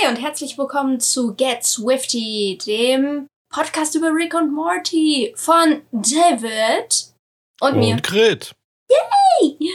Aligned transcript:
Hi 0.00 0.08
und 0.08 0.16
herzlich 0.16 0.56
willkommen 0.56 1.00
zu 1.00 1.34
Get 1.34 1.64
Swifty, 1.64 2.58
dem 2.64 3.26
Podcast 3.52 3.94
über 3.94 4.12
Rick 4.14 4.34
und 4.34 4.52
Morty 4.52 5.32
von 5.36 5.82
David 5.90 7.12
und, 7.60 7.76
mir. 7.76 7.94
Und 7.94 8.02
Grit. 8.02 8.54
Yay! 8.88 9.72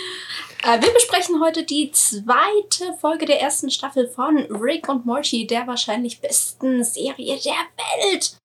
Äh, 0.64 0.82
wir 0.82 0.94
besprechen 0.94 1.42
heute 1.42 1.64
die 1.64 1.92
zweite 1.92 2.94
Folge 3.00 3.26
der 3.26 3.42
ersten 3.42 3.70
Staffel 3.70 4.08
von 4.08 4.38
Rick 4.38 4.88
und 4.90 5.06
Morty, 5.06 5.46
der 5.48 5.68
wahrscheinlich 5.68 6.22
besten 6.22 6.84
Serie 6.84 7.38
der 7.38 7.54
Welt. 8.04 8.38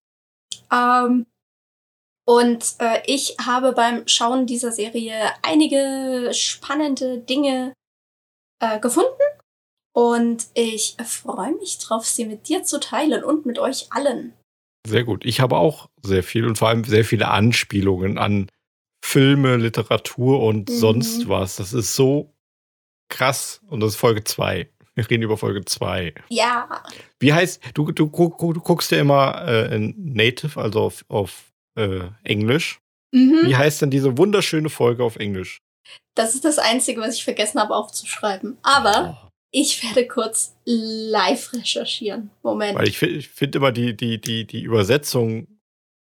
Ähm, 0.72 1.26
und 2.26 2.74
äh, 2.78 3.02
ich 3.06 3.36
habe 3.44 3.72
beim 3.72 4.06
Schauen 4.06 4.46
dieser 4.46 4.72
Serie 4.72 5.30
einige 5.42 6.30
spannende 6.32 7.18
Dinge 7.18 7.74
äh, 8.60 8.78
gefunden. 8.80 9.10
Und 9.92 10.46
ich 10.54 10.96
freue 11.04 11.54
mich 11.56 11.78
drauf, 11.78 12.06
sie 12.06 12.24
mit 12.24 12.48
dir 12.48 12.62
zu 12.62 12.78
teilen 12.78 13.24
und 13.24 13.46
mit 13.46 13.58
euch 13.58 13.88
allen. 13.90 14.32
Sehr 14.86 15.04
gut. 15.04 15.24
Ich 15.24 15.40
habe 15.40 15.56
auch 15.56 15.90
sehr 16.02 16.22
viel 16.22 16.46
und 16.46 16.56
vor 16.56 16.68
allem 16.68 16.84
sehr 16.84 17.04
viele 17.04 17.28
Anspielungen 17.28 18.18
an 18.18 18.48
Filme, 19.04 19.56
Literatur 19.56 20.42
und 20.42 20.68
mhm. 20.68 20.74
sonst 20.74 21.28
was. 21.28 21.56
Das 21.56 21.72
ist 21.72 21.94
so 21.94 22.32
krass. 23.08 23.60
Und 23.68 23.80
das 23.80 23.90
ist 23.90 23.96
Folge 23.96 24.24
2. 24.24 24.70
Wir 24.94 25.10
reden 25.10 25.22
über 25.22 25.36
Folge 25.36 25.64
2. 25.64 26.14
Ja. 26.28 26.82
Wie 27.18 27.32
heißt, 27.32 27.60
du, 27.74 27.90
du, 27.92 28.06
du, 28.06 28.52
du 28.52 28.60
guckst 28.60 28.90
ja 28.90 29.00
immer 29.00 29.46
äh, 29.46 29.74
in 29.74 29.94
Native, 29.96 30.60
also 30.60 30.80
auf, 30.80 31.04
auf 31.08 31.52
äh, 31.76 32.08
Englisch. 32.24 32.80
Mhm. 33.12 33.40
Wie 33.46 33.56
heißt 33.56 33.82
denn 33.82 33.90
diese 33.90 34.16
wunderschöne 34.18 34.68
Folge 34.68 35.04
auf 35.04 35.16
Englisch? 35.16 35.58
Das 36.14 36.34
ist 36.34 36.44
das 36.44 36.58
Einzige, 36.58 37.00
was 37.00 37.16
ich 37.16 37.24
vergessen 37.24 37.60
habe 37.60 37.74
aufzuschreiben. 37.74 38.58
Aber 38.62 39.18
oh. 39.24 39.29
Ich 39.52 39.82
werde 39.82 40.06
kurz 40.06 40.56
live 40.64 41.52
recherchieren. 41.52 42.30
Moment. 42.42 42.78
Weil 42.78 42.88
ich, 42.88 42.98
finde 42.98 43.58
immer 43.58 43.72
die, 43.72 43.96
die, 43.96 44.20
die, 44.20 44.46
die 44.46 44.62
Übersetzung 44.62 45.60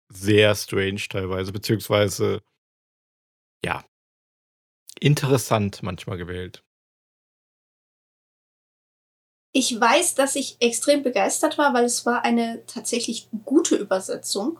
sehr 0.10 0.56
strange 0.56 1.02
teilweise, 1.10 1.52
beziehungsweise 1.52 2.42
ja, 3.64 3.84
interessant 5.00 5.84
manchmal 5.84 6.18
gewählt. 6.18 6.64
Ich 9.52 9.80
weiß, 9.80 10.14
dass 10.14 10.36
ich 10.36 10.62
extrem 10.62 11.02
begeistert 11.02 11.58
war, 11.58 11.74
weil 11.74 11.86
es 11.86 12.06
war 12.06 12.24
eine 12.24 12.66
tatsächlich 12.68 13.30
gute 13.46 13.76
Übersetzung. 13.76 14.60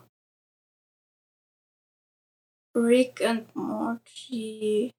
Rick 2.74 3.20
and 3.22 3.54
Morty. 3.54 4.90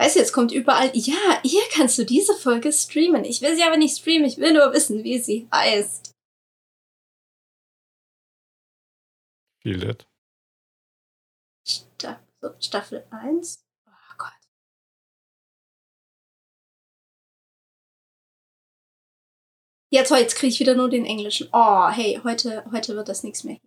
Weißt 0.00 0.14
du, 0.14 0.20
jetzt 0.20 0.32
kommt 0.32 0.52
überall, 0.52 0.90
ja, 0.94 1.42
hier 1.42 1.62
kannst 1.72 1.98
du 1.98 2.04
diese 2.04 2.34
Folge 2.34 2.72
streamen. 2.72 3.24
Ich 3.24 3.42
will 3.42 3.56
sie 3.56 3.64
aber 3.64 3.76
nicht 3.76 3.98
streamen, 3.98 4.28
ich 4.28 4.38
will 4.38 4.52
nur 4.52 4.72
wissen, 4.72 5.02
wie 5.02 5.18
sie 5.18 5.48
heißt. 5.52 6.14
Das. 11.98 12.16
So, 12.40 12.50
Staffel 12.60 13.04
1. 13.10 13.66
Oh 13.86 14.14
Gott. 14.16 14.32
Ja, 19.90 20.04
toll, 20.04 20.18
jetzt 20.18 20.36
kriege 20.36 20.52
ich 20.52 20.60
wieder 20.60 20.76
nur 20.76 20.88
den 20.88 21.04
englischen. 21.04 21.48
Oh, 21.52 21.88
hey, 21.88 22.20
heute, 22.22 22.64
heute 22.70 22.94
wird 22.94 23.08
das 23.08 23.24
nichts 23.24 23.42
mehr. 23.42 23.58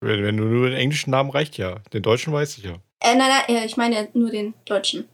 Wenn, 0.00 0.24
wenn 0.24 0.36
du 0.36 0.44
nur 0.44 0.68
den 0.68 0.78
englischen 0.78 1.12
Namen 1.12 1.30
reicht, 1.30 1.56
ja. 1.56 1.78
Den 1.92 2.02
deutschen 2.02 2.32
weiß 2.32 2.58
ich 2.58 2.64
ja. 2.64 2.80
Äh, 2.98 3.14
nein, 3.14 3.30
nein, 3.46 3.64
ich 3.64 3.76
meine 3.76 4.08
nur 4.14 4.30
den 4.30 4.54
deutschen. 4.64 5.08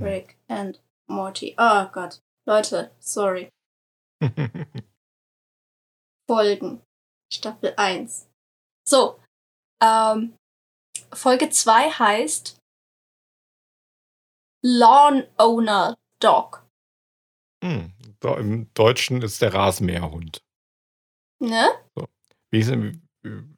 Rick 0.00 0.36
and 0.48 0.78
Morty. 1.08 1.54
Oh 1.58 1.88
Gott. 1.92 2.20
Leute, 2.46 2.92
sorry. 2.98 3.50
Folgen. 6.28 6.82
Staffel 7.32 7.74
1. 7.76 8.28
So. 8.86 9.20
Ähm, 9.82 10.34
Folge 11.12 11.50
2 11.50 11.90
heißt 11.90 12.58
Lawn 14.62 15.24
Owner 15.36 15.96
Dog. 16.20 16.66
Hm, 17.62 17.92
Im 18.22 18.72
Deutschen 18.74 19.22
ist 19.22 19.40
der 19.42 19.54
Rasenmäherhund. 19.54 20.42
Ne? 21.40 21.70
So. 21.94 22.06
Wir, 22.50 22.92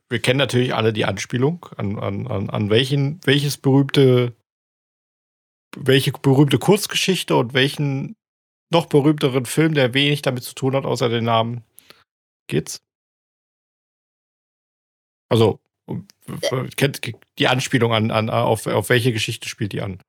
wir 0.09 0.21
kennen 0.21 0.39
natürlich 0.39 0.75
alle 0.75 0.93
die 0.93 1.05
Anspielung 1.05 1.67
an, 1.77 1.99
an, 1.99 2.27
an, 2.27 2.51
an 2.51 2.71
welchen, 2.71 3.21
welches 3.25 3.57
berühmte, 3.57 4.35
welche 5.77 6.13
berühmte 6.13 6.59
Kurzgeschichte 6.59 7.37
und 7.37 7.55
welchen 7.55 8.17
noch 8.71 8.87
berühmteren 8.87 9.47
Film, 9.47 9.75
der 9.75 9.95
wenig 9.95 10.23
damit 10.23 10.45
zu 10.45 10.55
tun 10.55 10.75
hat, 10.75 10.85
außer 10.85 11.09
den 11.09 11.25
Namen, 11.25 11.65
geht's? 12.47 12.81
Also, 15.29 15.61
Kennt 16.77 17.01
die 17.39 17.49
Anspielung 17.49 17.93
an, 17.93 18.11
an 18.11 18.31
auf, 18.31 18.67
auf 18.67 18.89
welche 18.89 19.13
Geschichte 19.13 19.49
spielt 19.49 19.73
die 19.73 19.83
an? 19.83 20.01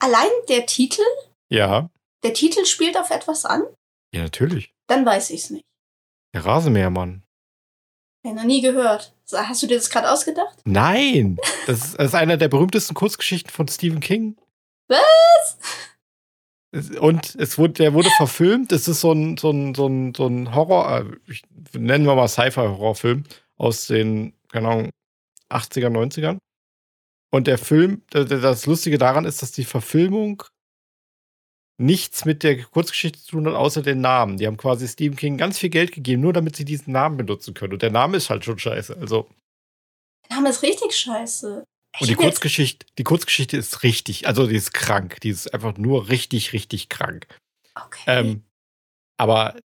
Allein 0.00 0.30
der 0.48 0.66
Titel? 0.66 1.02
Ja. 1.48 1.90
Der 2.22 2.34
Titel 2.34 2.64
spielt 2.64 2.96
auf 2.96 3.10
etwas 3.10 3.44
an? 3.44 3.64
Ja, 4.14 4.22
natürlich. 4.22 4.72
Dann 4.86 5.04
weiß 5.04 5.30
ich's 5.30 5.50
nicht. 5.50 5.64
Der 6.34 6.44
Rasenmähermann. 6.44 7.24
Ich 8.22 8.32
noch 8.32 8.44
nie 8.44 8.60
gehört. 8.60 9.14
Hast 9.32 9.62
du 9.62 9.66
dir 9.66 9.76
das 9.76 9.90
gerade 9.90 10.10
ausgedacht? 10.10 10.58
Nein! 10.64 11.38
Das 11.66 11.84
ist, 11.84 11.98
das 11.98 12.08
ist 12.08 12.14
einer 12.14 12.36
der 12.36 12.48
berühmtesten 12.48 12.94
Kurzgeschichten 12.94 13.50
von 13.50 13.68
Stephen 13.68 14.00
King. 14.00 14.36
Was? 14.88 15.58
Und 17.00 17.34
es 17.36 17.56
wurde, 17.56 17.74
der 17.74 17.94
wurde 17.94 18.10
verfilmt. 18.16 18.72
Es 18.72 18.88
ist 18.88 19.00
so 19.00 19.12
ein, 19.12 19.36
so 19.36 19.50
ein, 19.50 19.74
so 19.74 19.86
ein, 19.86 20.14
so 20.14 20.26
ein 20.26 20.54
Horror, 20.54 21.00
äh, 21.00 21.78
nennen 21.78 22.06
wir 22.06 22.14
mal 22.14 22.28
Sci-Fi-Horrorfilm 22.28 23.24
aus 23.56 23.86
den 23.86 24.34
keine 24.48 24.68
Ahnung, 24.68 24.90
80er, 25.50 25.88
90ern. 25.88 26.38
Und 27.30 27.46
der 27.46 27.58
Film, 27.58 28.02
das 28.10 28.66
Lustige 28.66 28.98
daran 28.98 29.24
ist, 29.24 29.42
dass 29.42 29.52
die 29.52 29.64
Verfilmung 29.64 30.42
nichts 31.80 32.24
mit 32.24 32.42
der 32.42 32.62
Kurzgeschichte 32.62 33.20
zu 33.20 33.32
tun 33.32 33.46
hat, 33.46 33.54
außer 33.54 33.82
den 33.82 34.00
Namen. 34.00 34.38
Die 34.38 34.46
haben 34.46 34.56
quasi 34.56 34.88
Stephen 34.88 35.16
King 35.16 35.36
ganz 35.36 35.58
viel 35.58 35.70
Geld 35.70 35.92
gegeben, 35.92 36.22
nur 36.22 36.32
damit 36.32 36.56
sie 36.56 36.64
diesen 36.64 36.92
Namen 36.92 37.16
benutzen 37.18 37.54
können. 37.54 37.74
Und 37.74 37.82
der 37.82 37.92
Name 37.92 38.16
ist 38.16 38.30
halt 38.30 38.44
schon 38.44 38.58
scheiße. 38.58 38.96
Also. 38.96 39.28
Der 40.28 40.36
Name 40.36 40.48
ist 40.48 40.62
richtig 40.62 40.96
scheiße. 40.96 41.64
Und 42.00 42.08
die 42.08 42.14
Kurzgeschichte, 42.14 42.86
die 42.98 43.04
Kurzgeschichte 43.04 43.56
ist 43.56 43.82
richtig, 43.82 44.28
also 44.28 44.46
die 44.46 44.56
ist 44.56 44.72
krank. 44.72 45.20
Die 45.22 45.30
ist 45.30 45.52
einfach 45.52 45.76
nur 45.76 46.08
richtig, 46.08 46.52
richtig 46.52 46.88
krank. 46.88 47.26
Okay. 47.74 48.02
Ähm, 48.06 48.44
aber 49.16 49.56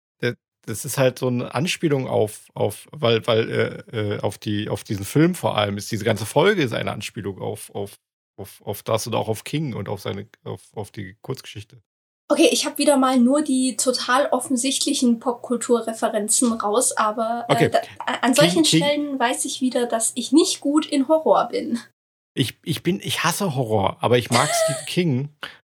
das 0.66 0.84
ist 0.84 0.98
halt 0.98 1.18
so 1.18 1.28
eine 1.28 1.54
Anspielung 1.54 2.08
auf, 2.08 2.48
auf 2.54 2.88
weil, 2.92 3.26
weil, 3.26 3.50
äh, 3.92 3.96
äh, 3.96 4.20
auf 4.20 4.38
die, 4.38 4.68
auf 4.68 4.84
diesen 4.84 5.04
Film 5.04 5.34
vor 5.34 5.56
allem 5.56 5.76
ist 5.76 5.90
diese 5.90 6.04
ganze 6.04 6.26
Folge 6.26 6.62
ist 6.62 6.72
eine 6.72 6.92
Anspielung 6.92 7.40
auf, 7.40 7.70
auf, 7.74 7.98
auf, 8.36 8.62
auf 8.64 8.82
das 8.82 9.06
und 9.06 9.14
auch 9.14 9.28
auf 9.28 9.44
King 9.44 9.74
und 9.74 9.88
auf 9.88 10.00
seine, 10.00 10.28
auf, 10.44 10.62
auf 10.74 10.90
die 10.90 11.16
Kurzgeschichte. 11.22 11.82
Okay, 12.28 12.48
ich 12.50 12.64
habe 12.64 12.78
wieder 12.78 12.96
mal 12.96 13.18
nur 13.18 13.42
die 13.42 13.76
total 13.76 14.28
offensichtlichen 14.28 15.18
Popkulturreferenzen 15.18 16.52
raus, 16.54 16.96
aber 16.96 17.44
äh, 17.48 17.52
okay. 17.52 17.70
da, 17.70 17.80
an 18.22 18.32
solchen 18.32 18.62
King, 18.62 18.82
Stellen 18.82 19.06
King. 19.08 19.20
weiß 19.20 19.44
ich 19.44 19.60
wieder, 19.60 19.86
dass 19.86 20.12
ich 20.14 20.32
nicht 20.32 20.60
gut 20.60 20.86
in 20.86 21.06
Horror 21.08 21.48
bin. 21.48 21.80
Ich, 22.34 22.58
ich 22.64 22.82
bin, 22.82 23.00
ich 23.00 23.24
hasse 23.24 23.54
Horror, 23.54 23.98
aber 24.00 24.18
ich 24.18 24.30
mag 24.30 24.50
Stephen 24.52 24.86
King 24.86 25.28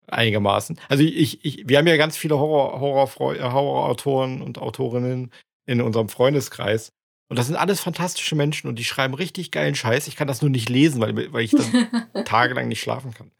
einigermaßen. 0.07 0.79
Also 0.89 1.05
ich, 1.05 1.45
ich, 1.45 1.69
wir 1.69 1.79
haben 1.79 1.87
ja 1.87 1.97
ganz 1.97 2.17
viele 2.17 2.39
Horror, 2.39 2.81
Horror, 2.81 3.09
Horrorautoren 3.53 4.43
und 4.43 4.59
Autorinnen 4.59 5.33
in 5.67 5.81
unserem 5.81 6.09
Freundeskreis. 6.09 6.93
Und 7.31 7.39
das 7.39 7.47
sind 7.47 7.57
alles 7.57 7.81
fantastische 7.81 8.35
Menschen 8.35 8.69
und 8.69 8.79
die 8.79 8.85
schreiben 8.85 9.15
richtig 9.15 9.51
geilen 9.51 9.75
Scheiß. 9.75 10.09
Ich 10.09 10.17
kann 10.17 10.29
das 10.29 10.41
nur 10.41 10.51
nicht 10.51 10.71
lesen, 10.71 11.01
weil, 11.01 11.33
weil 11.33 11.45
ich 11.45 11.51
dann 11.51 12.25
tagelang 12.25 12.69
nicht 12.69 12.81
schlafen 12.81 13.13
kann. 13.13 13.31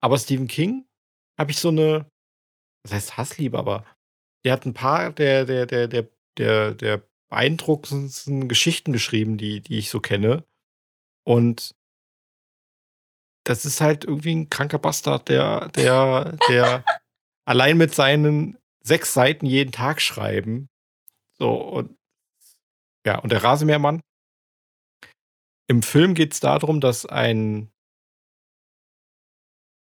Aber 0.00 0.16
Stephen 0.18 0.46
King 0.46 0.84
habe 1.36 1.50
ich 1.50 1.58
so 1.58 1.68
eine, 1.68 2.06
das 2.84 2.92
heißt 2.92 3.16
Hassliebe, 3.16 3.58
aber 3.58 3.84
der 4.44 4.52
hat 4.52 4.66
ein 4.66 4.74
paar 4.74 5.12
der, 5.12 5.44
der, 5.44 5.66
der, 5.66 5.88
der, 5.88 6.08
der, 6.38 6.74
der 6.74 7.02
beeindruckendsten 7.28 8.48
Geschichten 8.48 8.92
geschrieben, 8.92 9.36
die, 9.36 9.60
die 9.60 9.78
ich 9.78 9.90
so 9.90 10.00
kenne. 10.00 10.44
Und 11.24 11.74
das 13.48 13.64
ist 13.64 13.80
halt 13.80 14.04
irgendwie 14.04 14.34
ein 14.34 14.50
kranker 14.50 14.78
Bastard, 14.78 15.30
der, 15.30 15.68
der, 15.68 16.36
der 16.50 16.84
allein 17.46 17.78
mit 17.78 17.94
seinen 17.94 18.58
sechs 18.84 19.14
Seiten 19.14 19.46
jeden 19.46 19.72
Tag 19.72 20.02
schreiben. 20.02 20.68
So, 21.38 21.54
und 21.54 21.96
ja, 23.06 23.18
und 23.18 23.32
der 23.32 23.42
Rasenmähermann. 23.42 24.02
Im 25.66 25.82
Film 25.82 26.12
geht 26.12 26.34
es 26.34 26.40
darum, 26.40 26.80
dass 26.80 27.06
ein 27.06 27.70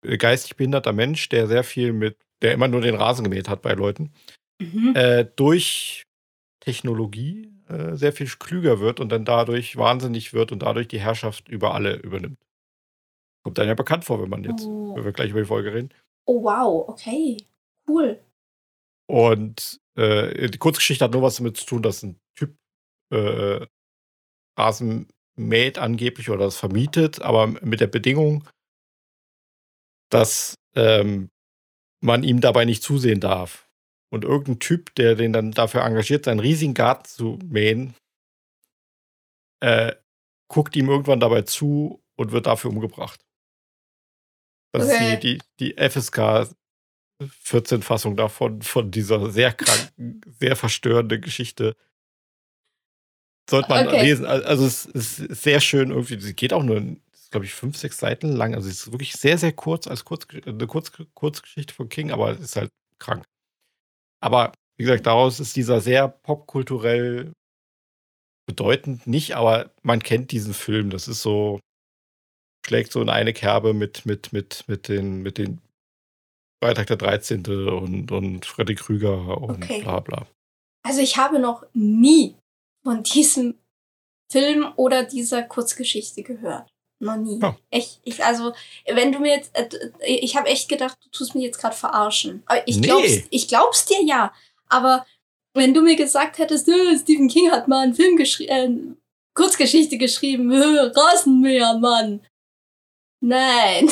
geistig 0.01 0.55
behinderter 0.55 0.93
Mensch, 0.93 1.29
der 1.29 1.47
sehr 1.47 1.63
viel 1.63 1.93
mit, 1.93 2.17
der 2.41 2.53
immer 2.53 2.67
nur 2.67 2.81
den 2.81 2.95
Rasen 2.95 3.23
gemäht 3.23 3.47
hat 3.47 3.61
bei 3.61 3.73
Leuten, 3.73 4.11
mhm. 4.59 4.95
äh, 4.95 5.25
durch 5.35 6.01
Technologie 6.61 7.51
äh, 7.67 7.95
sehr 7.95 8.13
viel 8.13 8.27
klüger 8.27 8.79
wird 8.79 8.99
und 8.99 9.09
dann 9.09 9.25
dadurch 9.25 9.77
wahnsinnig 9.77 10.33
wird 10.33 10.51
und 10.51 10.63
dadurch 10.63 10.87
die 10.87 10.99
Herrschaft 10.99 11.47
über 11.47 11.75
alle 11.75 11.97
übernimmt. 11.97 12.39
Kommt 13.43 13.57
dann 13.57 13.67
ja 13.67 13.73
bekannt 13.73 14.05
vor, 14.05 14.21
wenn 14.21 14.29
man 14.29 14.43
jetzt, 14.43 14.65
oh. 14.65 14.95
wenn 14.95 15.03
wir 15.03 15.11
gleich 15.11 15.31
über 15.31 15.39
die 15.39 15.47
Folge 15.47 15.73
reden. 15.73 15.89
Oh 16.25 16.43
wow, 16.43 16.87
okay. 16.87 17.37
Cool. 17.87 18.19
Und 19.07 19.79
äh, 19.97 20.49
die 20.49 20.57
Kurzgeschichte 20.57 21.03
hat 21.03 21.11
nur 21.11 21.23
was 21.23 21.37
damit 21.37 21.57
zu 21.57 21.65
tun, 21.65 21.81
dass 21.81 22.03
ein 22.03 22.19
Typ 22.35 22.55
äh, 23.11 23.65
Rasen 24.57 25.07
mäht 25.35 25.77
angeblich 25.77 26.29
oder 26.29 26.45
das 26.45 26.57
vermietet, 26.57 27.21
aber 27.21 27.47
mit 27.47 27.79
der 27.79 27.87
Bedingung, 27.87 28.47
dass 30.09 30.55
ähm, 30.75 31.29
man 32.01 32.23
ihm 32.23 32.41
dabei 32.41 32.65
nicht 32.65 32.83
zusehen 32.83 33.19
darf. 33.19 33.67
Und 34.13 34.25
irgendein 34.25 34.59
Typ, 34.59 34.93
der 34.95 35.15
den 35.15 35.31
dann 35.31 35.51
dafür 35.51 35.83
engagiert, 35.83 36.25
seinen 36.25 36.39
riesigen 36.39 36.73
Garten 36.73 37.05
zu 37.05 37.39
mähen, 37.43 37.95
äh, 39.61 39.93
guckt 40.49 40.75
ihm 40.75 40.89
irgendwann 40.89 41.21
dabei 41.21 41.43
zu 41.43 42.01
und 42.17 42.31
wird 42.33 42.45
dafür 42.45 42.71
umgebracht. 42.71 43.21
Das 44.73 44.87
okay. 44.87 45.13
ist 45.13 45.23
die, 45.23 45.37
die, 45.57 45.73
die 45.75 45.89
FSK 45.89 46.49
14-Fassung 47.21 48.15
davon, 48.15 48.61
von 48.61 48.91
dieser 48.91 49.29
sehr 49.31 49.53
kranken, 49.53 50.21
sehr 50.39 50.55
verstörenden 50.55 51.21
Geschichte. 51.21 51.75
Sollte 53.49 53.69
man 53.69 53.87
okay. 53.87 54.01
lesen. 54.01 54.25
Also 54.25 54.65
es 54.65 54.85
ist 54.85 55.17
sehr 55.17 55.59
schön 55.59 55.91
irgendwie. 55.91 56.19
Sie 56.19 56.33
geht 56.33 56.53
auch 56.53 56.63
nur, 56.63 56.81
glaube 57.31 57.45
ich, 57.45 57.53
fünf, 57.53 57.77
sechs 57.77 57.97
Seiten 57.97 58.29
lang. 58.29 58.55
Also 58.55 58.69
es 58.69 58.87
ist 58.87 58.91
wirklich 58.91 59.13
sehr, 59.13 59.37
sehr 59.37 59.51
kurz 59.51 59.87
als 59.87 60.05
Kurz, 60.05 60.25
eine 60.45 60.67
Kurz, 60.67 60.91
Kurzgeschichte 61.13 61.73
von 61.73 61.89
King, 61.89 62.11
aber 62.11 62.31
es 62.31 62.39
ist 62.39 62.55
halt 62.55 62.71
krank. 62.99 63.25
Aber 64.21 64.53
wie 64.77 64.83
gesagt, 64.83 65.05
daraus 65.05 65.39
ist 65.39 65.55
dieser 65.55 65.81
sehr 65.81 66.07
popkulturell 66.07 67.33
bedeutend 68.47 69.05
nicht, 69.07 69.35
aber 69.35 69.71
man 69.83 70.01
kennt 70.01 70.31
diesen 70.31 70.53
Film. 70.53 70.89
Das 70.89 71.07
ist 71.07 71.21
so, 71.21 71.59
schlägt 72.71 72.93
so 72.93 73.01
in 73.01 73.09
eine 73.09 73.33
Kerbe 73.33 73.73
mit, 73.73 74.05
mit, 74.05 74.31
mit, 74.31 74.63
mit 74.67 74.87
den, 74.87 75.21
mit 75.21 75.37
den 75.37 75.59
Freitag 76.63 76.87
der 76.87 76.95
13. 76.95 77.45
und, 77.67 78.09
und 78.13 78.45
Freddy 78.45 78.75
Krüger 78.75 79.41
und 79.41 79.61
okay. 79.61 79.81
bla 79.81 79.99
bla. 79.99 80.25
Also 80.87 81.01
ich 81.01 81.17
habe 81.17 81.39
noch 81.39 81.65
nie 81.73 82.35
von 82.85 83.03
diesem 83.03 83.55
Film 84.31 84.71
oder 84.77 85.03
dieser 85.03 85.43
Kurzgeschichte 85.43 86.23
gehört. 86.23 86.69
Noch 87.01 87.17
nie. 87.17 87.39
Ja. 87.41 87.57
Echt, 87.71 87.99
ich, 88.05 88.23
also, 88.23 88.53
wenn 88.85 89.11
du 89.11 89.19
mir 89.19 89.35
jetzt, 89.35 89.51
äh, 89.53 89.67
ich 90.05 90.37
habe 90.37 90.47
echt 90.47 90.69
gedacht, 90.69 90.97
du 91.03 91.09
tust 91.09 91.35
mich 91.35 91.43
jetzt 91.43 91.59
gerade 91.59 91.75
verarschen. 91.75 92.41
Aber 92.45 92.65
ich, 92.65 92.77
nee. 92.77 92.87
glaub's, 92.87 93.11
ich 93.31 93.47
glaub's 93.49 93.85
dir 93.85 94.01
ja. 94.05 94.33
Aber 94.69 95.05
wenn 95.53 95.73
du 95.73 95.81
mir 95.81 95.97
gesagt 95.97 96.37
hättest, 96.37 96.69
äh, 96.69 96.97
Stephen 96.97 97.27
King 97.27 97.51
hat 97.51 97.67
mal 97.67 97.83
einen 97.83 97.95
Film 97.95 98.15
geschrieben, 98.15 98.49
äh, 98.49 98.95
Kurzgeschichte 99.33 99.97
geschrieben, 99.97 100.51
äh, 100.51 100.91
Rasenmäher, 100.95 101.77
Mann. 101.77 102.21
Nein. 103.21 103.89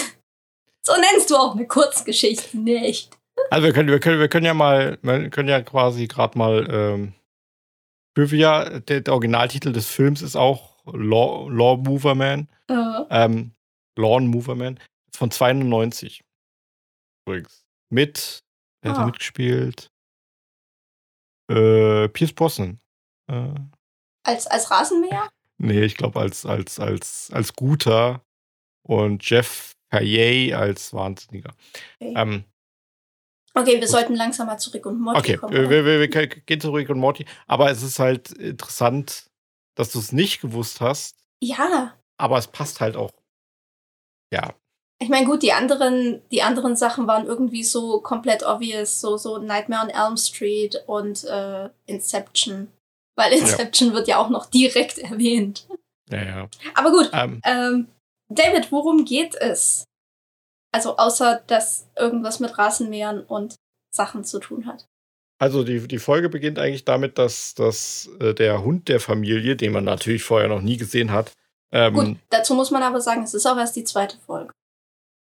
So 0.81 0.93
nennst 0.93 1.29
du 1.29 1.35
auch 1.35 1.55
eine 1.55 1.67
Kurzgeschichte 1.67 2.57
nicht. 2.57 3.17
Also 3.51 3.65
wir 3.65 3.73
können, 3.73 3.89
wir 3.89 3.99
können, 3.99 4.19
wir 4.19 4.27
können 4.27 4.45
ja 4.45 4.53
mal, 4.53 4.97
wir 5.01 5.29
können 5.29 5.49
ja 5.49 5.61
quasi 5.61 6.07
gerade 6.07 6.37
mal 6.37 6.67
ähm, 6.69 7.13
Trivia, 8.15 8.79
der, 8.79 9.01
der, 9.01 9.13
Originaltitel 9.13 9.71
des 9.71 9.87
Films 9.87 10.21
ist 10.21 10.35
auch 10.35 10.77
Law, 10.85 11.49
Law 11.49 11.77
Mover 11.77 12.15
Man. 12.15 12.49
Uh. 12.69 13.05
Ähm, 13.09 13.51
Lawn 13.97 14.27
Mover 14.27 14.55
Man. 14.55 14.79
Von 15.15 15.31
92. 15.31 16.23
Übrigens. 17.25 17.65
Mit, 17.89 18.43
wer 18.81 18.91
hat 18.91 18.99
ah. 18.99 19.05
mitgespielt? 19.05 19.89
Äh, 21.49 22.07
Pierce 22.09 22.33
Brosnan. 22.33 22.79
Äh, 23.27 23.53
als, 24.23 24.47
als 24.47 24.69
Rasenmäher? 24.69 25.29
Nee, 25.57 25.83
ich 25.83 25.97
glaube 25.97 26.19
als, 26.19 26.45
als, 26.45 26.79
als, 26.79 27.31
als 27.33 27.53
Guter. 27.53 28.21
Und 28.83 29.27
Jeff 29.29 29.73
Kaye 29.91 30.53
als 30.53 30.93
Wahnsinniger. 30.93 31.51
Okay. 31.99 32.13
Ähm, 32.15 32.43
okay, 33.53 33.79
wir 33.79 33.87
sollten 33.87 34.15
langsam 34.15 34.47
mal 34.47 34.57
zurück 34.57 34.85
und 34.85 34.99
Morty 34.99 35.19
okay, 35.19 35.37
kommen. 35.37 35.53
Okay, 35.53 35.69
wir, 35.69 35.85
wir, 35.85 35.99
wir, 35.99 36.07
gehen 36.07 36.61
zurück 36.61 36.89
und 36.89 36.99
Morty. 36.99 37.25
Aber 37.47 37.71
es 37.71 37.83
ist 37.83 37.99
halt 37.99 38.31
interessant, 38.31 39.29
dass 39.75 39.91
du 39.91 39.99
es 39.99 40.11
nicht 40.11 40.41
gewusst 40.41 40.81
hast. 40.81 41.17
Ja. 41.41 41.95
Aber 42.17 42.37
es 42.37 42.47
passt 42.47 42.81
halt 42.81 42.95
auch. 42.95 43.11
Ja. 44.31 44.53
Ich 45.01 45.07
meine, 45.07 45.25
gut, 45.25 45.43
die 45.43 45.53
anderen, 45.53 46.21
die 46.29 46.41
anderen 46.41 46.75
Sachen 46.75 47.07
waren 47.07 47.25
irgendwie 47.25 47.63
so 47.63 48.01
komplett 48.01 48.43
obvious, 48.45 48.99
so, 48.99 49.15
so 49.15 49.37
Nightmare 49.37 49.87
on 49.87 49.89
Elm 49.89 50.17
Street 50.17 50.83
und 50.87 51.23
äh, 51.23 51.69
Inception. 51.85 52.67
Weil 53.15 53.31
Inception 53.31 53.89
ja. 53.89 53.95
wird 53.95 54.07
ja 54.09 54.17
auch 54.17 54.29
noch 54.29 54.47
direkt 54.47 54.97
erwähnt. 54.97 55.67
Ja, 56.09 56.23
ja. 56.23 56.49
Aber 56.73 56.91
gut, 56.91 57.09
ähm, 57.13 57.41
ähm, 57.45 57.87
David, 58.29 58.71
worum 58.71 59.05
geht 59.05 59.35
es? 59.35 59.85
Also 60.71 60.97
außer, 60.97 61.43
dass 61.47 61.89
irgendwas 61.97 62.39
mit 62.39 62.57
Rasenmähern 62.57 63.23
und 63.23 63.55
Sachen 63.91 64.23
zu 64.23 64.39
tun 64.39 64.67
hat. 64.67 64.87
Also 65.39 65.63
die, 65.63 65.87
die 65.87 65.99
Folge 65.99 66.29
beginnt 66.29 66.59
eigentlich 66.59 66.85
damit, 66.85 67.17
dass, 67.17 67.55
dass 67.55 68.09
äh, 68.19 68.33
der 68.33 68.63
Hund 68.63 68.87
der 68.87 68.99
Familie, 68.99 69.55
den 69.55 69.71
man 69.71 69.85
natürlich 69.85 70.23
vorher 70.23 70.49
noch 70.49 70.61
nie 70.61 70.77
gesehen 70.77 71.11
hat. 71.11 71.33
Ähm, 71.71 71.93
Gut, 71.93 72.17
dazu 72.29 72.53
muss 72.53 72.71
man 72.71 72.83
aber 72.83 73.01
sagen, 73.01 73.23
es 73.23 73.33
ist 73.33 73.45
auch 73.45 73.57
erst 73.57 73.75
die 73.75 73.83
zweite 73.83 74.17
Folge. 74.17 74.51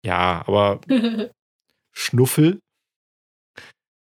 Ja, 0.04 0.44
aber 0.48 0.80
Schnuffel, 1.92 2.60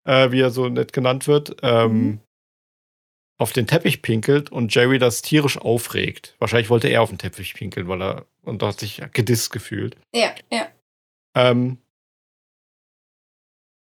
äh, 0.05 0.31
wie 0.31 0.41
er 0.41 0.49
so 0.49 0.69
nett 0.69 0.93
genannt 0.93 1.27
wird, 1.27 1.57
ähm, 1.61 1.91
mhm 1.91 2.19
auf 3.37 3.53
den 3.53 3.67
Teppich 3.67 4.01
pinkelt 4.01 4.51
und 4.51 4.73
Jerry 4.73 4.97
das 4.97 5.21
tierisch 5.21 5.57
aufregt. 5.57 6.35
Wahrscheinlich 6.39 6.69
wollte 6.69 6.87
er 6.87 7.01
auf 7.01 7.09
den 7.09 7.19
Teppich 7.19 7.53
pinkeln, 7.53 7.87
weil 7.87 8.01
er 8.01 8.25
und 8.43 8.63
hat 8.63 8.79
sich 8.79 9.01
gedisst 9.13 9.51
gefühlt. 9.51 9.95
Ja, 10.13 10.33
ja. 10.51 10.67
Ähm, 11.35 11.77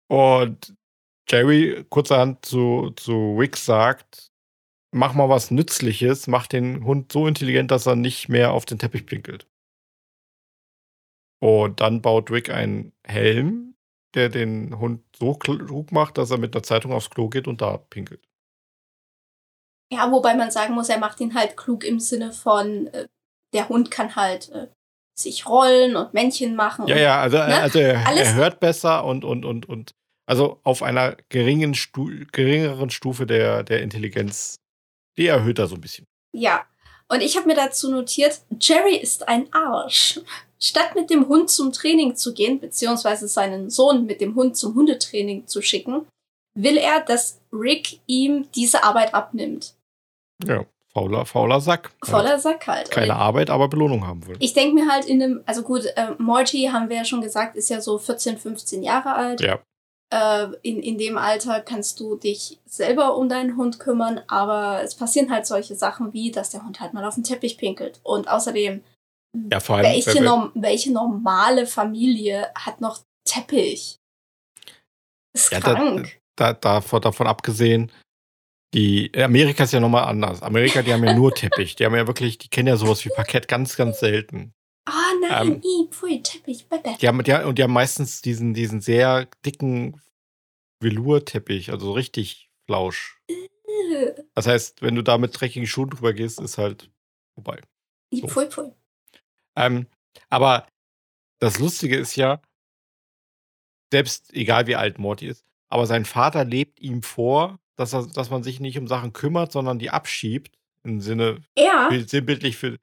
und 0.08 0.75
Jerry 1.29 1.85
kurzerhand 1.88 2.44
zu, 2.44 2.93
zu 2.96 3.37
Rick 3.38 3.56
sagt, 3.56 4.31
mach 4.93 5.12
mal 5.14 5.29
was 5.29 5.50
Nützliches, 5.50 6.26
mach 6.26 6.47
den 6.47 6.85
Hund 6.85 7.12
so 7.12 7.26
intelligent, 7.26 7.70
dass 7.70 7.87
er 7.87 7.97
nicht 7.97 8.29
mehr 8.29 8.52
auf 8.52 8.64
den 8.64 8.79
Teppich 8.79 9.06
pinkelt. 9.06 9.47
Und 11.40 11.81
dann 11.81 12.00
baut 12.00 12.31
Rick 12.31 12.49
einen 12.49 12.93
Helm, 13.05 13.75
der 14.14 14.29
den 14.29 14.79
Hund 14.79 15.02
so 15.17 15.35
klug 15.35 15.93
macht, 15.93 16.17
dass 16.17 16.31
er 16.31 16.38
mit 16.38 16.55
einer 16.55 16.62
Zeitung 16.62 16.93
aufs 16.93 17.11
Klo 17.11 17.29
geht 17.29 17.49
und 17.49 17.61
da 17.61 17.76
pinkelt. 17.76 18.26
Ja, 19.92 20.10
wobei 20.10 20.34
man 20.34 20.50
sagen 20.50 20.75
muss, 20.75 20.88
er 20.88 20.98
macht 20.98 21.20
ihn 21.20 21.34
halt 21.34 21.56
klug 21.56 21.84
im 21.84 22.00
Sinne 22.00 22.32
von, 22.32 22.88
äh, 22.88 23.06
der 23.52 23.69
Hund 23.69 23.90
kann 23.90 24.16
halt 24.16 24.50
äh, 24.50 24.69
sich 25.16 25.46
rollen 25.46 25.96
und 25.96 26.14
Männchen 26.14 26.56
machen. 26.56 26.86
Ja, 26.88 26.94
und, 26.94 27.02
ja, 27.02 27.20
also, 27.20 27.36
ne? 27.38 27.60
also 27.60 27.78
er, 27.78 28.02
er, 28.04 28.34
hört 28.34 28.60
besser 28.60 29.04
und, 29.04 29.25
und, 29.25 29.44
und, 29.44 29.69
und 29.69 29.92
also 30.26 30.60
auf 30.64 30.82
einer 30.82 31.16
geringen 31.28 31.75
Stu 31.75 32.10
geringeren 32.32 32.90
Stufe 32.90 33.26
der, 33.26 33.62
der 33.62 33.82
Intelligenz, 33.82 34.56
die 35.16 35.26
erhöht 35.26 35.59
er 35.59 35.66
so 35.66 35.76
ein 35.76 35.80
bisschen. 35.80 36.06
Ja, 36.32 36.64
und 37.09 37.20
ich 37.20 37.37
habe 37.37 37.47
mir 37.47 37.54
dazu 37.54 37.90
notiert, 37.90 38.40
Jerry 38.61 38.97
ist 38.97 39.28
ein 39.28 39.52
Arsch. 39.52 40.20
Statt 40.59 40.94
mit 40.94 41.11
dem 41.11 41.28
Hund 41.28 41.50
zum 41.50 41.73
Training 41.73 42.16
zu 42.16 42.32
gehen, 42.32 42.59
beziehungsweise 42.59 43.28
seinen 43.28 43.68
Sohn 43.68 44.06
mit 44.06 44.20
dem 44.20 44.35
Hund 44.35 44.56
zum 44.56 44.75
Hundetraining 44.75 45.47
zu 45.47 45.61
schicken, 45.61 46.06
will 46.54 46.78
er, 46.78 47.00
dass 47.00 47.40
Rick 47.54 48.00
ihm 48.06 48.49
diese 48.54 48.84
Arbeit 48.84 49.14
abnimmt. 49.14 49.75
Ja, 50.44 50.64
fauler, 50.92 51.25
fauler 51.25 51.61
Sack. 51.61 51.92
Fauler 52.04 52.30
halt. 52.30 52.42
Sack 52.42 52.66
halt. 52.66 52.90
Keine 52.90 53.16
Arbeit, 53.16 53.50
aber 53.50 53.68
Belohnung 53.68 54.06
haben 54.06 54.26
will. 54.26 54.37
Ich 54.40 54.52
denke 54.52 54.75
mir 54.75 54.90
halt 54.90 55.04
in 55.04 55.20
dem, 55.20 55.42
also 55.46 55.62
gut, 55.62 55.84
äh, 55.96 56.12
Morty, 56.18 56.70
haben 56.73 56.88
wir 56.88 56.96
ja 56.96 57.04
schon 57.04 57.20
gesagt, 57.20 57.56
ist 57.56 57.70
ja 57.70 57.80
so 57.80 57.99
14, 57.99 58.38
15 58.38 58.82
Jahre 58.82 59.14
alt. 59.14 59.40
Ja. 59.40 59.61
Äh, 60.12 60.49
in, 60.62 60.80
in 60.80 60.99
dem 60.99 61.16
Alter 61.16 61.61
kannst 61.61 62.00
du 62.00 62.16
dich 62.16 62.61
selber 62.66 63.16
um 63.16 63.28
deinen 63.28 63.56
Hund 63.56 63.78
kümmern, 63.78 64.20
aber 64.28 64.82
es 64.82 64.94
passieren 64.94 65.30
halt 65.30 65.46
solche 65.46 65.75
Sachen 65.75 66.12
wie, 66.12 66.30
dass 66.30 66.50
der 66.50 66.64
Hund 66.64 66.80
halt 66.80 66.92
mal 66.92 67.04
auf 67.04 67.14
den 67.14 67.25
Teppich 67.25 67.56
pinkelt. 67.56 68.00
Und 68.02 68.28
außerdem, 68.28 68.82
ja, 69.50 69.61
vor 69.61 69.76
allem, 69.76 69.87
welche, 69.87 70.23
norm 70.23 70.52
welche 70.54 70.92
normale 70.92 71.66
Familie 71.66 72.52
hat 72.54 72.80
noch 72.80 73.00
Teppich? 73.25 73.99
Ist 75.32 75.50
ja, 75.50 75.61
krank. 75.61 76.20
Da, 76.37 76.53
da, 76.53 76.75
davon, 76.76 77.00
davon 77.00 77.26
abgesehen, 77.26 77.93
die, 78.75 79.12
Amerika 79.14 79.64
ist 79.64 79.73
ja 79.73 79.81
nochmal 79.81 80.05
anders. 80.05 80.43
Amerika, 80.43 80.83
die 80.83 80.93
haben 80.93 81.05
ja 81.05 81.14
nur 81.14 81.33
Teppich. 81.33 81.76
Die 81.76 81.85
haben 81.85 81.95
ja 81.95 82.09
wirklich, 82.09 82.38
die 82.38 82.49
kennen 82.49 82.69
ja 82.69 82.76
sowas 82.76 83.05
wie 83.05 83.11
Parkett 83.11 83.47
ganz, 83.47 83.76
ganz 83.76 84.00
selten. 84.00 84.53
Ah, 84.87 84.93
oh 84.93 85.21
nein, 85.21 85.62
ähm, 85.64 85.91
pfui, 85.91 86.23
Teppich, 86.23 86.69
Bebe. 86.69 86.97
Die 87.00 87.09
haben, 87.09 87.23
die, 87.23 87.33
und 87.33 87.59
die 87.59 87.62
haben 87.62 87.73
meistens 87.73 88.21
diesen, 88.21 88.53
diesen 88.53 88.81
sehr 88.81 89.29
dicken 89.47 90.00
Velour-Teppich, 90.81 91.71
also 91.71 91.93
richtig 91.93 92.50
flausch. 92.67 93.21
Das 94.35 94.47
heißt, 94.47 94.83
wenn 94.83 94.95
du 94.95 95.03
da 95.03 95.19
mit 95.19 95.38
dreckigen 95.38 95.67
Schuhen 95.67 95.91
drüber 95.91 96.12
gehst, 96.12 96.41
ist 96.41 96.59
halt 96.59 96.91
vorbei. 97.35 97.61
So. 98.12 98.26
Pfui, 98.26 98.47
pfui. 98.47 98.73
Ähm, 99.57 99.87
aber 100.29 100.67
das 101.41 101.59
Lustige 101.59 101.97
ist 101.97 102.17
ja, 102.17 102.43
selbst 103.93 104.33
egal 104.35 104.67
wie 104.67 104.76
alt 104.76 104.99
Morty 104.99 105.29
ist, 105.29 105.45
aber 105.75 105.87
sein 105.87 106.04
Vater 106.04 106.45
lebt 106.45 106.78
ihm 106.78 107.02
vor, 107.02 107.59
dass, 107.75 107.93
er, 107.93 108.07
dass 108.07 108.31
man 108.31 108.45
sich 108.45 108.61
nicht 108.61 108.78
um 108.78 108.87
Sachen 108.87 109.12
kümmert, 109.12 109.50
sondern 109.50 109.81
die 109.81 109.90
abschiebt. 109.90 110.57
Im 110.85 111.00
Sinne, 111.00 111.43
ja. 111.59 111.90
sinnbildlich 112.07 112.57
für. 112.57 112.76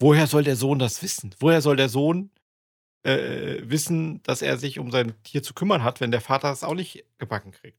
Woher 0.00 0.26
soll 0.26 0.42
der 0.42 0.56
Sohn 0.56 0.80
das 0.80 1.04
wissen? 1.04 1.32
Woher 1.38 1.60
soll 1.60 1.76
der 1.76 1.88
Sohn 1.88 2.32
äh, 3.04 3.58
wissen, 3.62 4.24
dass 4.24 4.42
er 4.42 4.58
sich 4.58 4.80
um 4.80 4.90
sein 4.90 5.14
Tier 5.22 5.44
zu 5.44 5.54
kümmern 5.54 5.84
hat, 5.84 6.00
wenn 6.00 6.10
der 6.10 6.20
Vater 6.20 6.50
es 6.50 6.64
auch 6.64 6.74
nicht 6.74 7.04
gebacken 7.18 7.52
kriegt? 7.52 7.78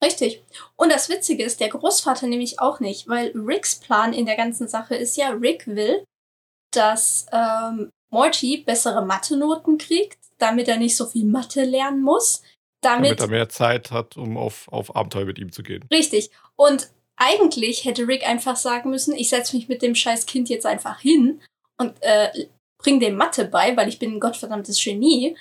Richtig. 0.00 0.44
Und 0.76 0.92
das 0.92 1.08
Witzige 1.08 1.42
ist, 1.42 1.58
der 1.58 1.70
Großvater 1.70 2.28
nämlich 2.28 2.60
auch 2.60 2.78
nicht, 2.78 3.08
weil 3.08 3.32
Ricks 3.34 3.80
Plan 3.80 4.12
in 4.12 4.26
der 4.26 4.36
ganzen 4.36 4.68
Sache 4.68 4.94
ist 4.94 5.16
ja, 5.16 5.30
Rick 5.30 5.66
will, 5.66 6.04
dass 6.70 7.26
ähm, 7.32 7.90
Morty 8.10 8.58
bessere 8.58 9.04
Mathe-Noten 9.04 9.76
kriegt, 9.76 10.18
damit 10.38 10.68
er 10.68 10.76
nicht 10.76 10.96
so 10.96 11.04
viel 11.04 11.24
Mathe 11.24 11.64
lernen 11.64 12.00
muss. 12.00 12.42
Damit, 12.84 13.10
damit 13.10 13.20
er 13.20 13.28
mehr 13.28 13.48
Zeit 13.48 13.90
hat, 13.90 14.16
um 14.16 14.36
auf, 14.36 14.68
auf 14.68 14.94
Abenteuer 14.94 15.24
mit 15.24 15.38
ihm 15.38 15.52
zu 15.52 15.62
gehen. 15.62 15.84
Richtig. 15.90 16.30
Und 16.56 16.90
eigentlich 17.16 17.84
hätte 17.84 18.08
Rick 18.08 18.26
einfach 18.26 18.56
sagen 18.56 18.90
müssen, 18.90 19.14
ich 19.14 19.28
setze 19.28 19.56
mich 19.56 19.68
mit 19.68 19.82
dem 19.82 19.94
scheiß 19.94 20.26
Kind 20.26 20.48
jetzt 20.48 20.66
einfach 20.66 21.00
hin 21.00 21.40
und 21.78 21.94
äh, 22.00 22.30
bring 22.78 23.00
dem 23.00 23.16
Mathe 23.16 23.46
bei, 23.46 23.76
weil 23.76 23.88
ich 23.88 23.98
bin 23.98 24.12
ein 24.12 24.20
gottverdammtes 24.20 24.82
Genie. 24.82 25.36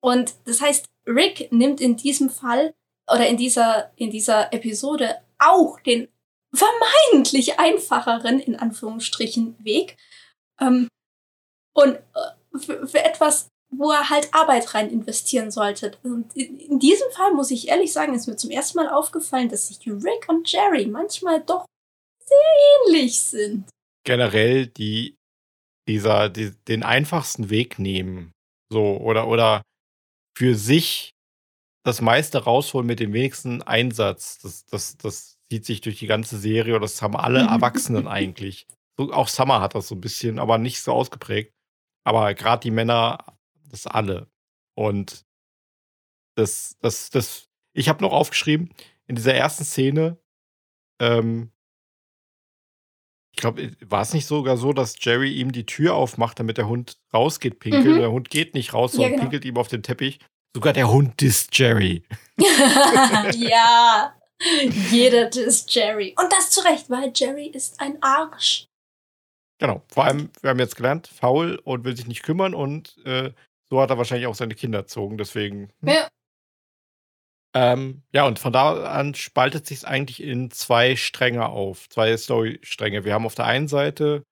Und 0.00 0.34
das 0.44 0.60
heißt, 0.60 0.86
Rick 1.06 1.50
nimmt 1.50 1.80
in 1.80 1.96
diesem 1.96 2.30
Fall 2.30 2.74
oder 3.10 3.26
in 3.26 3.36
dieser, 3.36 3.92
in 3.96 4.10
dieser 4.10 4.52
Episode 4.52 5.16
auch 5.38 5.80
den 5.80 6.08
vermeintlich 6.52 7.58
einfacheren, 7.58 8.38
in 8.38 8.56
Anführungsstrichen, 8.56 9.56
Weg. 9.64 9.96
Ähm, 10.60 10.88
und 11.74 11.96
äh, 11.96 12.58
für, 12.58 12.86
für, 12.86 13.04
etwas, 13.04 13.48
wo 13.78 13.90
er 13.90 14.10
halt 14.10 14.32
Arbeit 14.32 14.74
rein 14.74 14.90
investieren 14.90 15.50
sollte. 15.50 15.96
Und 16.02 16.34
in 16.36 16.78
diesem 16.78 17.10
Fall 17.12 17.32
muss 17.32 17.50
ich 17.50 17.68
ehrlich 17.68 17.92
sagen, 17.92 18.14
ist 18.14 18.26
mir 18.26 18.36
zum 18.36 18.50
ersten 18.50 18.78
Mal 18.78 18.88
aufgefallen, 18.88 19.48
dass 19.48 19.68
sich 19.68 19.78
Rick 19.86 20.28
und 20.28 20.50
Jerry 20.50 20.86
manchmal 20.86 21.42
doch 21.42 21.66
sehr 22.24 22.86
ähnlich 22.86 23.18
sind. 23.18 23.68
Generell 24.04 24.66
die 24.66 25.16
dieser 25.86 26.28
die, 26.28 26.52
den 26.68 26.82
einfachsten 26.82 27.50
Weg 27.50 27.78
nehmen, 27.78 28.32
so 28.70 28.96
oder 28.96 29.28
oder 29.28 29.62
für 30.36 30.54
sich 30.54 31.10
das 31.84 32.00
meiste 32.00 32.42
rausholen 32.44 32.86
mit 32.86 33.00
dem 33.00 33.12
wenigsten 33.12 33.62
Einsatz. 33.62 34.38
Das, 34.38 34.64
das, 34.66 34.96
das 34.96 35.36
zieht 35.50 35.66
sich 35.66 35.80
durch 35.82 35.98
die 35.98 36.06
ganze 36.06 36.38
Serie 36.38 36.76
und 36.76 36.80
das 36.80 37.02
haben 37.02 37.16
alle 37.16 37.40
Erwachsenen 37.48 38.08
eigentlich. 38.08 38.66
So, 38.96 39.12
auch 39.12 39.28
Summer 39.28 39.60
hat 39.60 39.74
das 39.74 39.88
so 39.88 39.94
ein 39.94 40.00
bisschen, 40.00 40.38
aber 40.38 40.58
nicht 40.58 40.80
so 40.80 40.92
ausgeprägt. 40.92 41.52
Aber 42.06 42.34
gerade 42.34 42.62
die 42.62 42.70
Männer, 42.70 43.33
das 43.74 43.86
alle. 43.86 44.30
Und 44.74 45.24
das, 46.36 46.76
das, 46.80 47.10
das, 47.10 47.48
ich 47.74 47.88
habe 47.88 48.02
noch 48.02 48.12
aufgeschrieben, 48.12 48.72
in 49.06 49.16
dieser 49.16 49.34
ersten 49.34 49.64
Szene, 49.64 50.18
ähm, 51.00 51.50
ich 53.32 53.40
glaube, 53.40 53.72
war 53.84 54.02
es 54.02 54.14
nicht 54.14 54.26
sogar 54.26 54.56
so, 54.56 54.72
dass 54.72 54.94
Jerry 55.00 55.32
ihm 55.32 55.50
die 55.50 55.66
Tür 55.66 55.94
aufmacht, 55.94 56.38
damit 56.38 56.56
der 56.56 56.68
Hund 56.68 57.00
rausgeht, 57.12 57.58
pinkelt. 57.58 57.96
Mhm. 57.96 57.98
Der 57.98 58.12
Hund 58.12 58.30
geht 58.30 58.54
nicht 58.54 58.72
raus, 58.72 58.92
sondern 58.92 59.10
ja, 59.10 59.16
genau. 59.16 59.22
pinkelt 59.28 59.44
ihm 59.44 59.56
auf 59.56 59.68
den 59.68 59.82
Teppich. 59.82 60.20
Sogar 60.54 60.72
der 60.72 60.88
Hund 60.88 61.20
disst 61.20 61.56
Jerry. 61.58 62.04
ja, 63.34 64.14
jeder 64.90 65.28
disst 65.28 65.74
Jerry. 65.74 66.14
Und 66.16 66.32
das 66.32 66.50
zu 66.50 66.60
Recht, 66.60 66.88
weil 66.90 67.12
Jerry 67.12 67.48
ist 67.48 67.80
ein 67.80 68.00
Arsch. 68.00 68.68
Genau, 69.58 69.82
vor 69.88 70.04
allem, 70.04 70.30
wir 70.40 70.50
haben 70.50 70.58
jetzt 70.60 70.76
gelernt, 70.76 71.08
faul 71.08 71.60
und 71.64 71.84
will 71.84 71.96
sich 71.96 72.06
nicht 72.06 72.22
kümmern 72.22 72.54
und 72.54 72.96
äh, 73.04 73.32
so 73.70 73.80
hat 73.80 73.90
er 73.90 73.98
wahrscheinlich 73.98 74.26
auch 74.26 74.34
seine 74.34 74.54
Kinder 74.54 74.80
erzogen, 74.80 75.18
deswegen. 75.18 75.70
Hm. 75.80 75.88
Ja. 75.88 76.08
Ähm, 77.56 78.02
ja, 78.12 78.26
und 78.26 78.40
von 78.40 78.52
da 78.52 78.84
an 78.84 79.14
spaltet 79.14 79.66
sich 79.66 79.78
es 79.78 79.84
eigentlich 79.84 80.20
in 80.22 80.50
zwei 80.50 80.96
Stränge 80.96 81.46
auf, 81.46 81.88
zwei 81.88 82.16
Story-Stränge. 82.16 83.04
Wir 83.04 83.14
haben 83.14 83.26
auf 83.26 83.36
der 83.36 83.46
einen 83.46 83.68
Seite 83.68 84.24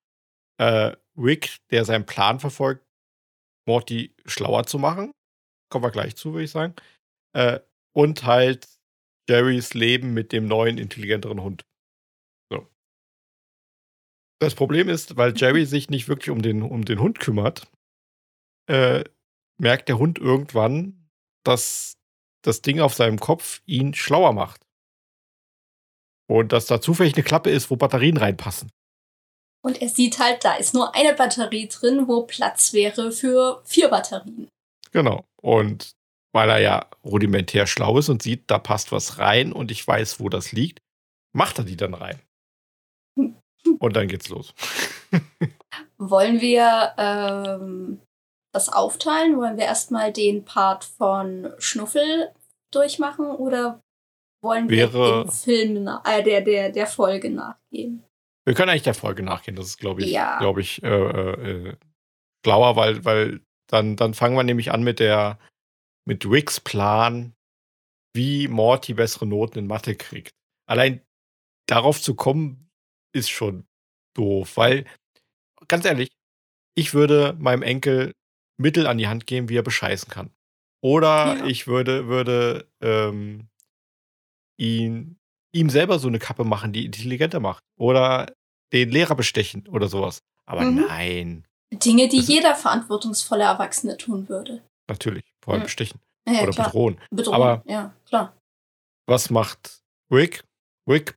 äh, 0.59 0.97
Rick, 1.17 1.59
der 1.71 1.85
seinen 1.85 2.05
Plan 2.05 2.41
verfolgt, 2.41 2.85
Morty 3.67 4.15
schlauer 4.27 4.67
zu 4.67 4.79
machen. 4.79 5.13
Kommen 5.71 5.85
wir 5.85 5.91
gleich 5.91 6.17
zu, 6.17 6.33
würde 6.33 6.45
ich 6.45 6.51
sagen. 6.51 6.75
Äh, 7.33 7.61
und 7.95 8.25
halt 8.25 8.69
Jerrys 9.29 9.75
Leben 9.75 10.15
mit 10.15 10.33
dem 10.33 10.47
neuen, 10.47 10.79
intelligenteren 10.79 11.43
Hund. 11.43 11.65
So. 12.51 12.67
Das 14.41 14.55
Problem 14.55 14.89
ist, 14.89 15.17
weil 15.17 15.33
Jerry 15.37 15.65
sich 15.67 15.91
nicht 15.91 16.09
wirklich 16.09 16.31
um 16.31 16.43
den, 16.43 16.63
um 16.63 16.85
den 16.85 16.99
Hund 16.99 17.21
kümmert, 17.21 17.71
äh, 18.69 19.05
merkt 19.63 19.89
der 19.89 19.99
Hund 19.99 20.19
irgendwann, 20.19 21.09
dass 21.45 21.97
das 22.43 22.63
Ding 22.63 22.81
auf 22.81 22.95
seinem 22.95 23.19
Kopf 23.19 23.63
ihn 23.65 23.95
schlauer 23.95 24.33
macht. 24.33 24.61
Und 26.29 26.53
dass 26.53 26.67
da 26.67 26.81
zufällig 26.81 27.15
eine 27.15 27.23
Klappe 27.23 27.51
ist, 27.51 27.71
wo 27.71 27.77
Batterien 27.77 28.17
reinpassen. 28.17 28.71
Und 29.65 29.81
er 29.81 29.89
sieht 29.89 30.19
halt, 30.19 30.45
da 30.45 30.55
ist 30.55 30.75
nur 30.75 30.95
eine 30.95 31.15
Batterie 31.15 31.69
drin, 31.69 32.09
wo 32.09 32.23
Platz 32.27 32.73
wäre 32.73 33.13
für 33.13 33.63
vier 33.65 33.89
Batterien. 33.89 34.49
Genau. 34.91 35.25
Und 35.41 35.93
weil 36.33 36.51
er 36.51 36.61
ja 36.61 36.91
rudimentär 37.05 37.67
schlau 37.67 37.99
ist 37.99 38.09
und 38.09 38.23
sieht, 38.23 38.51
da 38.51 38.59
passt 38.59 38.91
was 38.91 39.19
rein 39.19 39.53
und 39.53 39.71
ich 39.71 39.87
weiß, 39.87 40.19
wo 40.19 40.29
das 40.29 40.51
liegt, 40.53 40.81
macht 41.33 41.59
er 41.59 41.65
die 41.65 41.77
dann 41.77 41.95
rein. 41.95 42.21
Und 43.15 43.97
dann 43.97 44.09
geht's 44.09 44.29
los. 44.29 44.55
Wollen 45.99 46.41
wir 46.41 46.95
ähm, 46.99 48.01
das 48.53 48.69
aufteilen? 48.69 49.37
Wollen 49.37 49.57
wir 49.57 49.65
erstmal 49.65 50.13
den 50.13 50.45
Part 50.45 50.85
von 50.85 51.53
Schnuffel 51.59 52.31
durchmachen 52.71 53.27
oder 53.27 53.81
wollen 54.43 54.69
wir 54.69 54.93
Wäre, 54.93 55.25
dem 55.25 55.31
Film, 55.31 55.89
äh, 56.05 56.23
der, 56.23 56.41
der, 56.41 56.71
der 56.71 56.87
Folge 56.87 57.31
nachgehen? 57.31 58.05
Wir 58.45 58.55
können 58.55 58.71
eigentlich 58.71 58.83
der 58.83 58.95
Folge 58.95 59.23
nachgehen. 59.23 59.57
Das 59.57 59.67
ist, 59.67 59.79
glaube 59.79 60.03
ich, 60.03 60.11
ja. 60.11 60.39
glaube 60.39 60.61
ich, 60.61 60.83
äh, 60.83 60.89
äh, 60.89 61.77
schlauer, 62.45 62.77
weil, 62.77 63.05
weil 63.05 63.41
dann, 63.69 63.97
dann 63.97 64.15
fangen 64.15 64.37
wir 64.37 64.43
nämlich 64.43 64.73
an 64.73 64.83
mit 64.83 64.99
der, 64.99 65.39
mit 66.05 66.27
Ricks 66.27 66.59
Plan, 66.59 67.35
wie 68.15 68.49
Morty 68.49 68.95
bessere 68.95 69.27
Noten 69.27 69.61
in 69.61 69.67
Mathe 69.67 69.95
kriegt. 69.95 70.35
Allein 70.67 71.03
darauf 71.67 72.03
zu 72.03 72.15
kommen, 72.15 72.69
ist 73.15 73.31
schon 73.31 73.67
doof, 74.15 74.57
weil, 74.57 74.87
ganz 75.69 75.85
ehrlich, 75.85 76.11
ich 76.75 76.95
würde 76.95 77.35
meinem 77.39 77.63
Enkel 77.63 78.13
Mittel 78.63 78.87
an 78.87 78.99
die 78.99 79.09
Hand 79.09 79.27
geben, 79.27 79.49
wie 79.49 79.57
er 79.57 79.63
bescheißen 79.63 80.09
kann. 80.09 80.31
Oder 80.83 81.37
ja. 81.39 81.45
ich 81.45 81.67
würde, 81.67 82.09
würde 82.09 82.67
ähm, 82.81 83.49
ihn, 84.59 85.19
ihm 85.53 85.71
selber 85.71 85.99
so 85.99 86.09
eine 86.09 86.19
Kappe 86.19 86.45
machen, 86.45 86.73
die 86.73 86.87
intelligenter 86.87 87.41
macht. 87.41 87.63
Oder 87.79 88.33
den 88.73 88.91
Lehrer 88.91 89.15
bestechen 89.15 89.69
oder 89.69 89.89
sowas. 89.89 90.23
Aber 90.47 90.63
mhm. 90.63 90.87
nein. 90.87 91.45
Dinge, 91.73 92.09
die 92.09 92.19
das 92.19 92.29
jeder 92.29 92.55
verantwortungsvolle 92.55 93.45
Erwachsene 93.45 93.97
tun 93.97 94.29
würde. 94.29 94.63
Natürlich, 94.89 95.25
vor 95.43 95.55
allem 95.55 95.63
ja. 95.63 95.67
bestechen. 95.67 96.01
Ja, 96.29 96.43
oder 96.43 96.53
klar. 96.53 96.67
bedrohen. 96.67 97.01
bedrohen. 97.11 97.35
Aber 97.35 97.63
ja, 97.67 97.95
klar. 98.07 98.37
Was 99.07 99.31
macht 99.31 99.83
Rick? 100.11 100.45
Rick 100.89 101.17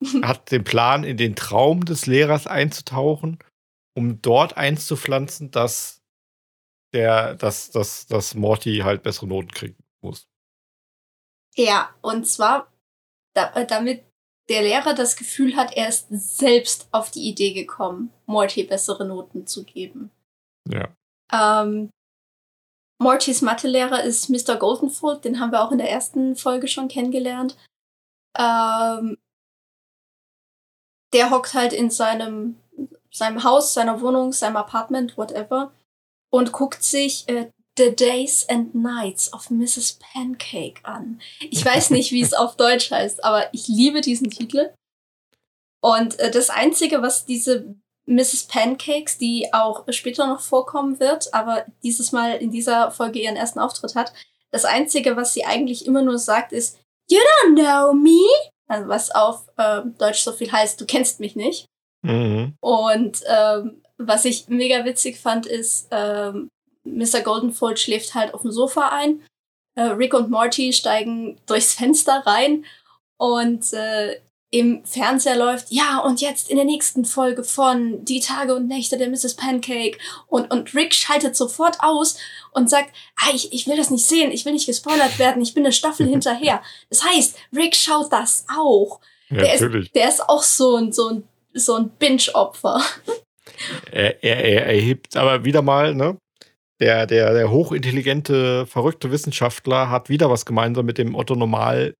hat 0.22 0.50
den 0.50 0.64
Plan, 0.64 1.04
in 1.04 1.16
den 1.16 1.36
Traum 1.36 1.84
des 1.84 2.06
Lehrers 2.06 2.46
einzutauchen, 2.46 3.38
um 3.94 4.22
dort 4.22 4.56
einzupflanzen, 4.56 5.50
dass 5.50 5.99
der, 6.92 7.34
dass, 7.34 7.70
dass, 7.70 8.06
dass 8.06 8.34
Morty 8.34 8.78
halt 8.78 9.02
bessere 9.02 9.26
Noten 9.26 9.50
kriegen 9.50 9.76
muss. 10.00 10.26
Ja, 11.54 11.94
und 12.00 12.26
zwar 12.26 12.72
da, 13.34 13.52
äh, 13.54 13.66
damit 13.66 14.04
der 14.48 14.62
Lehrer 14.62 14.94
das 14.94 15.16
Gefühl 15.16 15.56
hat, 15.56 15.76
er 15.76 15.88
ist 15.88 16.08
selbst 16.10 16.88
auf 16.90 17.10
die 17.10 17.28
Idee 17.28 17.52
gekommen, 17.52 18.12
Morty 18.26 18.64
bessere 18.64 19.04
Noten 19.04 19.46
zu 19.46 19.64
geben. 19.64 20.10
Ja. 20.68 20.88
Ähm, 21.32 21.90
Mortys 23.00 23.42
Mathelehrer 23.42 24.02
ist 24.02 24.28
Mr. 24.28 24.56
Goldenfold, 24.56 25.24
den 25.24 25.40
haben 25.40 25.52
wir 25.52 25.62
auch 25.62 25.72
in 25.72 25.78
der 25.78 25.90
ersten 25.90 26.36
Folge 26.36 26.68
schon 26.68 26.88
kennengelernt. 26.88 27.56
Ähm, 28.36 29.16
der 31.12 31.30
hockt 31.30 31.54
halt 31.54 31.72
in 31.72 31.90
seinem, 31.90 32.60
seinem 33.10 33.42
Haus, 33.44 33.72
seiner 33.72 34.00
Wohnung, 34.00 34.32
seinem 34.32 34.56
Apartment, 34.56 35.16
whatever, 35.16 35.72
und 36.30 36.52
guckt 36.52 36.82
sich 36.82 37.28
äh, 37.28 37.50
The 37.76 37.94
Days 37.94 38.46
and 38.48 38.74
Nights 38.74 39.32
of 39.32 39.50
Mrs. 39.50 39.98
Pancake 40.12 40.80
an. 40.82 41.20
Ich 41.38 41.64
weiß 41.64 41.90
nicht, 41.90 42.12
wie 42.12 42.20
es 42.20 42.34
auf 42.34 42.56
Deutsch 42.56 42.90
heißt, 42.90 43.24
aber 43.24 43.52
ich 43.52 43.68
liebe 43.68 44.00
diesen 44.00 44.30
Titel. 44.30 44.70
Und 45.80 46.18
äh, 46.18 46.30
das 46.30 46.50
Einzige, 46.50 47.02
was 47.02 47.24
diese 47.24 47.74
Mrs. 48.06 48.48
Pancakes, 48.48 49.18
die 49.18 49.52
auch 49.52 49.84
später 49.90 50.26
noch 50.26 50.40
vorkommen 50.40 51.00
wird, 51.00 51.32
aber 51.32 51.64
dieses 51.82 52.12
Mal 52.12 52.36
in 52.36 52.50
dieser 52.50 52.90
Folge 52.90 53.20
ihren 53.20 53.36
ersten 53.36 53.60
Auftritt 53.60 53.94
hat, 53.94 54.12
das 54.50 54.64
Einzige, 54.64 55.16
was 55.16 55.32
sie 55.32 55.44
eigentlich 55.44 55.86
immer 55.86 56.02
nur 56.02 56.18
sagt, 56.18 56.52
ist 56.52 56.78
You 57.08 57.18
don't 57.18 57.54
know 57.54 57.92
me. 57.92 58.20
Also 58.68 58.88
was 58.88 59.10
auf 59.10 59.48
äh, 59.56 59.82
Deutsch 59.98 60.20
so 60.20 60.32
viel 60.32 60.50
heißt, 60.50 60.80
du 60.80 60.86
kennst 60.86 61.18
mich 61.20 61.34
nicht. 61.34 61.66
Mhm. 62.02 62.54
Und 62.60 63.20
ähm, 63.26 63.82
was 64.06 64.24
ich 64.24 64.48
mega 64.48 64.84
witzig 64.84 65.18
fand, 65.18 65.46
ist, 65.46 65.88
ähm, 65.90 66.48
Mr. 66.84 67.20
Goldenfold 67.20 67.78
schläft 67.78 68.14
halt 68.14 68.34
auf 68.34 68.42
dem 68.42 68.52
Sofa 68.52 68.88
ein. 68.88 69.22
Äh, 69.76 69.82
Rick 69.82 70.14
und 70.14 70.30
Morty 70.30 70.72
steigen 70.72 71.38
durchs 71.46 71.74
Fenster 71.74 72.22
rein 72.26 72.64
und 73.18 73.72
äh, 73.72 74.20
im 74.52 74.84
Fernseher 74.84 75.36
läuft, 75.36 75.70
ja, 75.70 75.98
und 75.98 76.20
jetzt 76.20 76.50
in 76.50 76.56
der 76.56 76.64
nächsten 76.64 77.04
Folge 77.04 77.44
von 77.44 78.04
Die 78.04 78.18
Tage 78.18 78.56
und 78.56 78.66
Nächte 78.66 78.98
der 78.98 79.08
Mrs. 79.08 79.34
Pancake. 79.34 79.96
Und, 80.26 80.50
und 80.50 80.74
Rick 80.74 80.92
schaltet 80.92 81.36
sofort 81.36 81.76
aus 81.80 82.18
und 82.50 82.68
sagt, 82.68 82.90
ah, 83.14 83.30
ich, 83.32 83.52
ich 83.52 83.68
will 83.68 83.76
das 83.76 83.90
nicht 83.90 84.04
sehen, 84.04 84.32
ich 84.32 84.44
will 84.44 84.52
nicht 84.52 84.66
gespoilert 84.66 85.20
werden, 85.20 85.40
ich 85.40 85.54
bin 85.54 85.64
eine 85.64 85.72
Staffel 85.72 86.06
hinterher. 86.08 86.62
Das 86.88 87.04
heißt, 87.04 87.36
Rick 87.54 87.76
schaut 87.76 88.12
das 88.12 88.44
auch. 88.52 88.98
Ja, 89.28 89.42
der, 89.42 89.52
natürlich. 89.52 89.86
Ist, 89.86 89.94
der 89.94 90.08
ist 90.08 90.28
auch 90.28 90.42
so 90.42 90.74
ein, 90.74 90.92
so 90.92 91.08
ein, 91.08 91.28
so 91.54 91.76
ein 91.76 91.90
Binge-Opfer. 91.90 92.82
Er, 93.90 94.22
er, 94.22 94.44
er 94.44 94.66
erhebt 94.66 95.16
aber 95.16 95.44
wieder 95.44 95.62
mal, 95.62 95.94
ne? 95.94 96.18
Der, 96.80 97.06
der, 97.06 97.34
der 97.34 97.50
hochintelligente, 97.50 98.66
verrückte 98.66 99.10
Wissenschaftler 99.10 99.90
hat 99.90 100.08
wieder 100.08 100.30
was 100.30 100.46
gemeinsam 100.46 100.86
mit 100.86 100.96
dem 100.96 101.14
Otto 101.14 101.34
Normal 101.34 101.94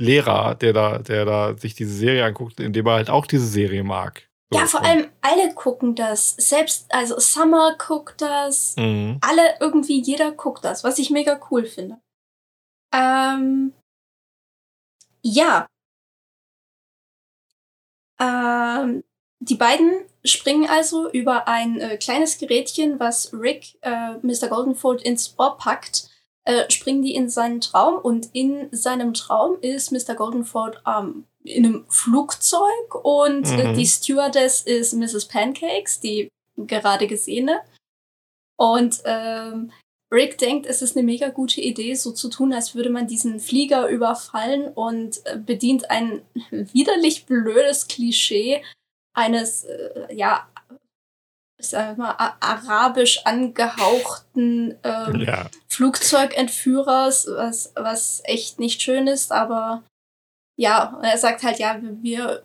Lehrer, 0.00 0.54
der 0.54 0.72
da, 0.72 0.98
der 0.98 1.24
da 1.24 1.56
sich 1.56 1.74
diese 1.74 1.92
Serie 1.92 2.24
anguckt, 2.24 2.60
indem 2.60 2.86
er 2.86 2.94
halt 2.94 3.10
auch 3.10 3.26
diese 3.26 3.46
Serie 3.46 3.82
mag. 3.84 4.28
So, 4.50 4.58
ja, 4.58 4.66
vor 4.66 4.82
allem 4.82 5.08
alle 5.20 5.52
gucken 5.54 5.94
das. 5.94 6.30
Selbst, 6.30 6.86
also 6.90 7.18
Summer 7.18 7.76
guckt 7.76 8.22
das. 8.22 8.76
Mhm. 8.76 9.18
Alle, 9.20 9.56
irgendwie 9.60 10.00
jeder 10.00 10.32
guckt 10.32 10.64
das, 10.64 10.84
was 10.84 10.98
ich 10.98 11.10
mega 11.10 11.38
cool 11.50 11.66
finde. 11.66 12.00
Ähm, 12.94 13.74
ja. 15.22 15.66
Ähm, 18.20 19.04
die 19.40 19.56
beiden 19.56 20.07
springen 20.24 20.68
also 20.68 21.10
über 21.10 21.48
ein 21.48 21.80
äh, 21.80 21.96
kleines 21.96 22.38
Gerätchen, 22.38 22.98
was 22.98 23.32
Rick, 23.32 23.78
äh, 23.82 24.14
Mr. 24.22 24.48
Goldenfold, 24.48 25.02
ins 25.02 25.34
Ohr 25.38 25.56
packt 25.56 26.08
äh, 26.48 26.70
springen 26.70 27.02
die 27.02 27.14
in 27.14 27.28
seinen 27.28 27.60
Traum 27.60 27.98
und 27.98 28.30
in 28.32 28.68
seinem 28.72 29.12
Traum 29.12 29.58
ist 29.60 29.92
Mr. 29.92 30.14
Goldenford 30.14 30.82
ähm, 30.86 31.24
in 31.44 31.66
einem 31.66 31.84
Flugzeug 31.90 32.94
und 33.02 33.46
äh, 33.48 33.68
mhm. 33.68 33.76
die 33.76 33.86
Stewardess 33.86 34.62
ist 34.62 34.94
Mrs. 34.94 35.28
Pancakes, 35.28 36.00
die 36.00 36.30
gerade 36.56 37.06
gesehene. 37.06 37.60
Und 38.56 39.02
ähm, 39.04 39.72
Rick 40.10 40.38
denkt, 40.38 40.64
es 40.64 40.80
ist 40.80 40.96
eine 40.96 41.04
mega 41.04 41.28
gute 41.28 41.60
Idee, 41.60 41.92
so 41.92 42.12
zu 42.12 42.30
tun, 42.30 42.54
als 42.54 42.74
würde 42.74 42.88
man 42.88 43.06
diesen 43.06 43.40
Flieger 43.40 43.86
überfallen 43.86 44.68
und 44.68 45.20
äh, 45.26 45.36
bedient 45.36 45.90
ein 45.90 46.22
widerlich 46.50 47.26
blödes 47.26 47.88
Klischee 47.88 48.62
eines 49.18 49.64
äh, 49.64 50.14
ja 50.14 50.48
ich 51.60 51.68
sag 51.68 51.98
mal, 51.98 52.14
arabisch 52.40 53.26
angehauchten 53.26 54.76
ähm, 54.84 55.20
ja. 55.20 55.50
Flugzeugentführers, 55.68 57.26
was, 57.28 57.72
was 57.74 58.22
echt 58.24 58.60
nicht 58.60 58.80
schön 58.80 59.08
ist, 59.08 59.32
aber 59.32 59.82
ja, 60.56 60.98
er 61.02 61.18
sagt 61.18 61.42
halt, 61.42 61.58
ja, 61.58 61.80
wir, 61.82 62.44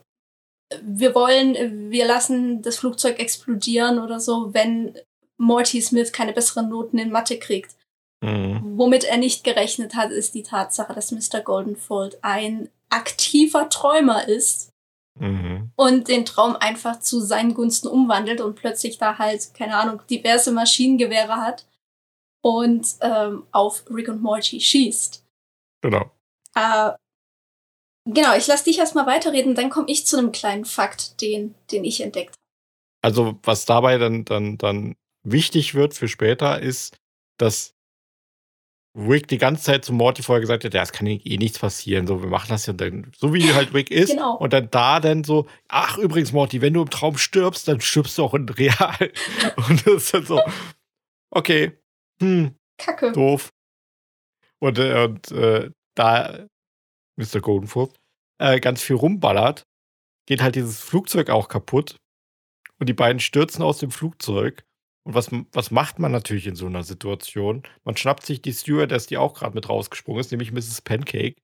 wir 0.82 1.14
wollen, 1.14 1.92
wir 1.92 2.08
lassen 2.08 2.64
das 2.64 2.80
Flugzeug 2.80 3.20
explodieren 3.20 4.00
oder 4.00 4.20
so, 4.20 4.54
wenn 4.54 4.98
Morty 5.38 5.82
Smith 5.82 6.12
keine 6.12 6.34
besseren 6.34 6.70
Noten 6.70 6.98
in 6.98 7.12
Mathe 7.12 7.38
kriegt. 7.38 7.76
Mhm. 8.24 8.78
Womit 8.78 9.04
er 9.04 9.18
nicht 9.18 9.44
gerechnet 9.44 9.96
hat, 9.96 10.10
ist 10.10 10.34
die 10.34 10.44
Tatsache, 10.44 10.94
dass 10.94 11.12
Mr. 11.12 11.42
Goldenfold 11.42 12.18
ein 12.24 12.70
aktiver 12.90 13.70
Träumer 13.70 14.28
ist 14.28 14.73
Mhm. 15.20 15.72
Und 15.76 16.08
den 16.08 16.26
Traum 16.26 16.56
einfach 16.56 17.00
zu 17.00 17.22
seinen 17.22 17.54
Gunsten 17.54 17.88
umwandelt 17.88 18.42
und 18.42 18.56
plötzlich 18.56 18.98
da 18.98 19.18
halt, 19.18 19.54
keine 19.54 19.78
Ahnung, 19.78 20.02
diverse 20.10 20.52
Maschinengewehre 20.52 21.38
hat 21.38 21.68
und 22.42 22.88
ähm, 23.02 23.46
auf 23.52 23.84
Rick 23.90 24.10
und 24.10 24.22
Morty 24.22 24.60
schießt. 24.60 25.26
Genau. 25.82 26.12
Äh, 26.56 26.92
genau, 28.06 28.36
ich 28.36 28.48
lasse 28.48 28.66
dich 28.66 28.80
erstmal 28.80 29.06
weiterreden, 29.06 29.56
dann 29.56 29.70
komme 29.70 29.90
ich 29.90 30.06
zu 30.06 30.18
einem 30.18 30.32
kleinen 30.32 30.66
Fakt, 30.66 31.22
den, 31.22 31.56
den 31.72 31.84
ich 31.84 32.02
entdeckt 32.02 32.32
habe. 32.32 32.38
Also, 33.04 33.38
was 33.44 33.66
dabei 33.66 33.98
dann, 33.98 34.26
dann, 34.26 34.58
dann 34.58 34.96
wichtig 35.24 35.76
wird 35.76 35.94
für 35.94 36.08
später, 36.08 36.62
ist, 36.62 36.96
dass 37.38 37.73
Rick 38.96 39.28
die 39.28 39.40
ganze 39.40 39.64
Zeit 39.64 39.86
zu 39.86 39.94
Morty 39.94 40.22
vorher 40.22 40.42
gesagt 40.42 40.64
hat, 40.66 40.74
ja, 40.74 40.84
es 40.84 40.92
kann 40.92 41.08
eh 41.08 41.38
nichts 41.38 41.58
passieren, 41.58 42.06
so, 42.06 42.22
wir 42.22 42.30
machen 42.30 42.50
das 42.50 42.68
ja 42.68 42.74
dann, 42.74 43.12
so 43.18 43.34
wie 43.34 43.54
halt 43.54 43.74
Rick 43.74 43.90
ist. 43.90 44.12
Genau. 44.12 44.36
Und 44.36 44.54
dann 44.54 44.70
da 44.70 45.00
dann 45.00 45.24
so, 45.24 45.48
ach, 45.68 45.98
übrigens, 45.98 46.32
Morty, 46.32 46.62
wenn 46.62 46.74
du 46.74 46.82
im 46.84 46.90
Traum 46.90 47.18
stirbst, 47.18 47.68
dann 47.68 47.82
stirbst 47.82 48.18
du 48.18 48.24
auch 48.24 48.36
in 48.36 48.48
real. 48.50 49.12
Und 49.68 49.88
das 49.88 49.94
ist 49.96 50.14
dann 50.14 50.26
so, 50.26 50.42
okay, 51.32 51.72
hm, 52.22 52.56
Kacke. 52.78 53.12
Doof. 53.12 53.50
Und, 54.60 54.78
äh, 54.80 55.04
und 55.04 55.32
äh, 55.32 55.72
da 55.96 56.46
Mr. 57.18 57.42
Goldenfuß 57.42 57.90
äh, 58.40 58.60
ganz 58.60 58.82
viel 58.82 58.96
rumballert, 58.96 59.64
geht 60.26 60.42
halt 60.42 60.56
dieses 60.56 60.80
Flugzeug 60.80 61.30
auch 61.30 61.48
kaputt. 61.48 61.98
Und 62.80 62.88
die 62.88 62.94
beiden 62.94 63.20
stürzen 63.20 63.62
aus 63.62 63.78
dem 63.78 63.92
Flugzeug. 63.92 64.66
Und 65.04 65.16
was, 65.16 65.30
was 65.52 65.72
macht 65.72 66.00
man 66.00 66.12
natürlich 66.12 66.48
in 66.48 66.56
so 66.56 66.66
einer 66.66 66.84
Situation? 66.84 67.64
Man 67.84 67.98
schnappt 67.98 68.26
sich 68.26 68.42
die 68.42 68.54
Stewardess, 68.54 69.08
die 69.08 69.18
auch 69.18 69.34
gerade 69.34 69.54
mit 69.54 69.68
rausgesprungen 69.68 70.22
ist, 70.22 70.32
nämlich 70.32 70.52
Mrs. 70.52 70.82
Pancake, 70.82 71.36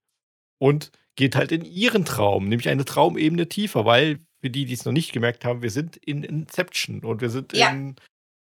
und 0.60 0.92
geht 1.16 1.36
halt 1.36 1.52
in 1.52 1.66
ihren 1.66 2.06
Traum, 2.06 2.48
nämlich 2.48 2.70
eine 2.70 2.86
Traumebene 2.86 3.50
tiefer, 3.50 3.86
weil 3.86 4.20
für 4.40 4.50
die, 4.50 4.66
die 4.66 4.74
es 4.74 4.86
noch 4.86 4.94
nicht 4.94 5.12
gemerkt 5.12 5.44
haben, 5.44 5.62
wir 5.62 5.72
sind 5.72 5.98
in 5.98 6.24
Inception 6.24 7.04
und 7.04 7.22
wir 7.22 7.30
sind 7.30 7.54
ja. 7.54 7.70
in. 7.70 7.96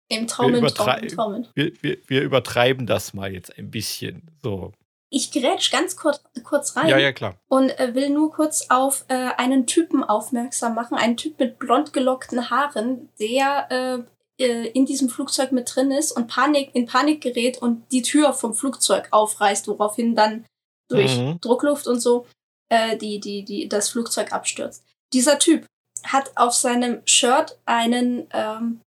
Im 0.08 0.28
Traum, 0.28 0.52
wir, 0.52 0.62
Traum, 0.68 1.08
Traum. 1.08 1.46
Wir, 1.54 1.72
wir, 1.82 1.98
wir, 2.06 2.22
übertreiben 2.22 2.86
das 2.86 3.12
mal 3.12 3.32
jetzt 3.32 3.58
ein 3.58 3.72
bisschen. 3.72 4.30
So. 4.40 4.72
Ich 5.10 5.32
grätsch 5.32 5.72
ganz 5.72 5.96
kurz, 5.96 6.22
kurz 6.44 6.76
rein. 6.76 6.88
Ja, 6.88 6.98
ja, 6.98 7.12
klar. 7.12 7.40
Und 7.48 7.70
äh, 7.80 7.92
will 7.94 8.10
nur 8.10 8.30
kurz 8.30 8.66
auf 8.68 9.04
äh, 9.08 9.30
einen 9.36 9.66
Typen 9.66 10.04
aufmerksam 10.04 10.76
machen. 10.76 10.96
Einen 10.96 11.16
Typ 11.16 11.40
mit 11.40 11.58
blond 11.58 11.92
gelockten 11.92 12.50
Haaren, 12.50 13.08
der 13.18 13.66
äh, 13.70 14.15
äh, 14.38 14.68
in 14.68 14.86
diesem 14.86 15.08
Flugzeug 15.08 15.52
mit 15.52 15.74
drin 15.74 15.90
ist 15.90 16.12
und 16.12 16.28
Panik, 16.28 16.74
in 16.74 16.86
Panik 16.86 17.22
gerät 17.22 17.58
und 17.58 17.90
die 17.92 18.02
Tür 18.02 18.32
vom 18.32 18.54
Flugzeug 18.54 19.08
aufreißt, 19.10 19.68
woraufhin 19.68 20.14
dann 20.14 20.44
durch 20.88 21.18
mhm. 21.18 21.40
Druckluft 21.40 21.86
und 21.86 22.00
so 22.00 22.26
äh, 22.68 22.96
die, 22.96 23.20
die, 23.20 23.44
die, 23.44 23.68
das 23.68 23.88
Flugzeug 23.88 24.32
abstürzt. 24.32 24.84
Dieser 25.12 25.38
Typ 25.38 25.66
hat 26.04 26.36
auf 26.36 26.54
seinem 26.54 27.02
Shirt 27.06 27.58
einen 27.64 28.28
ähm, 28.32 28.80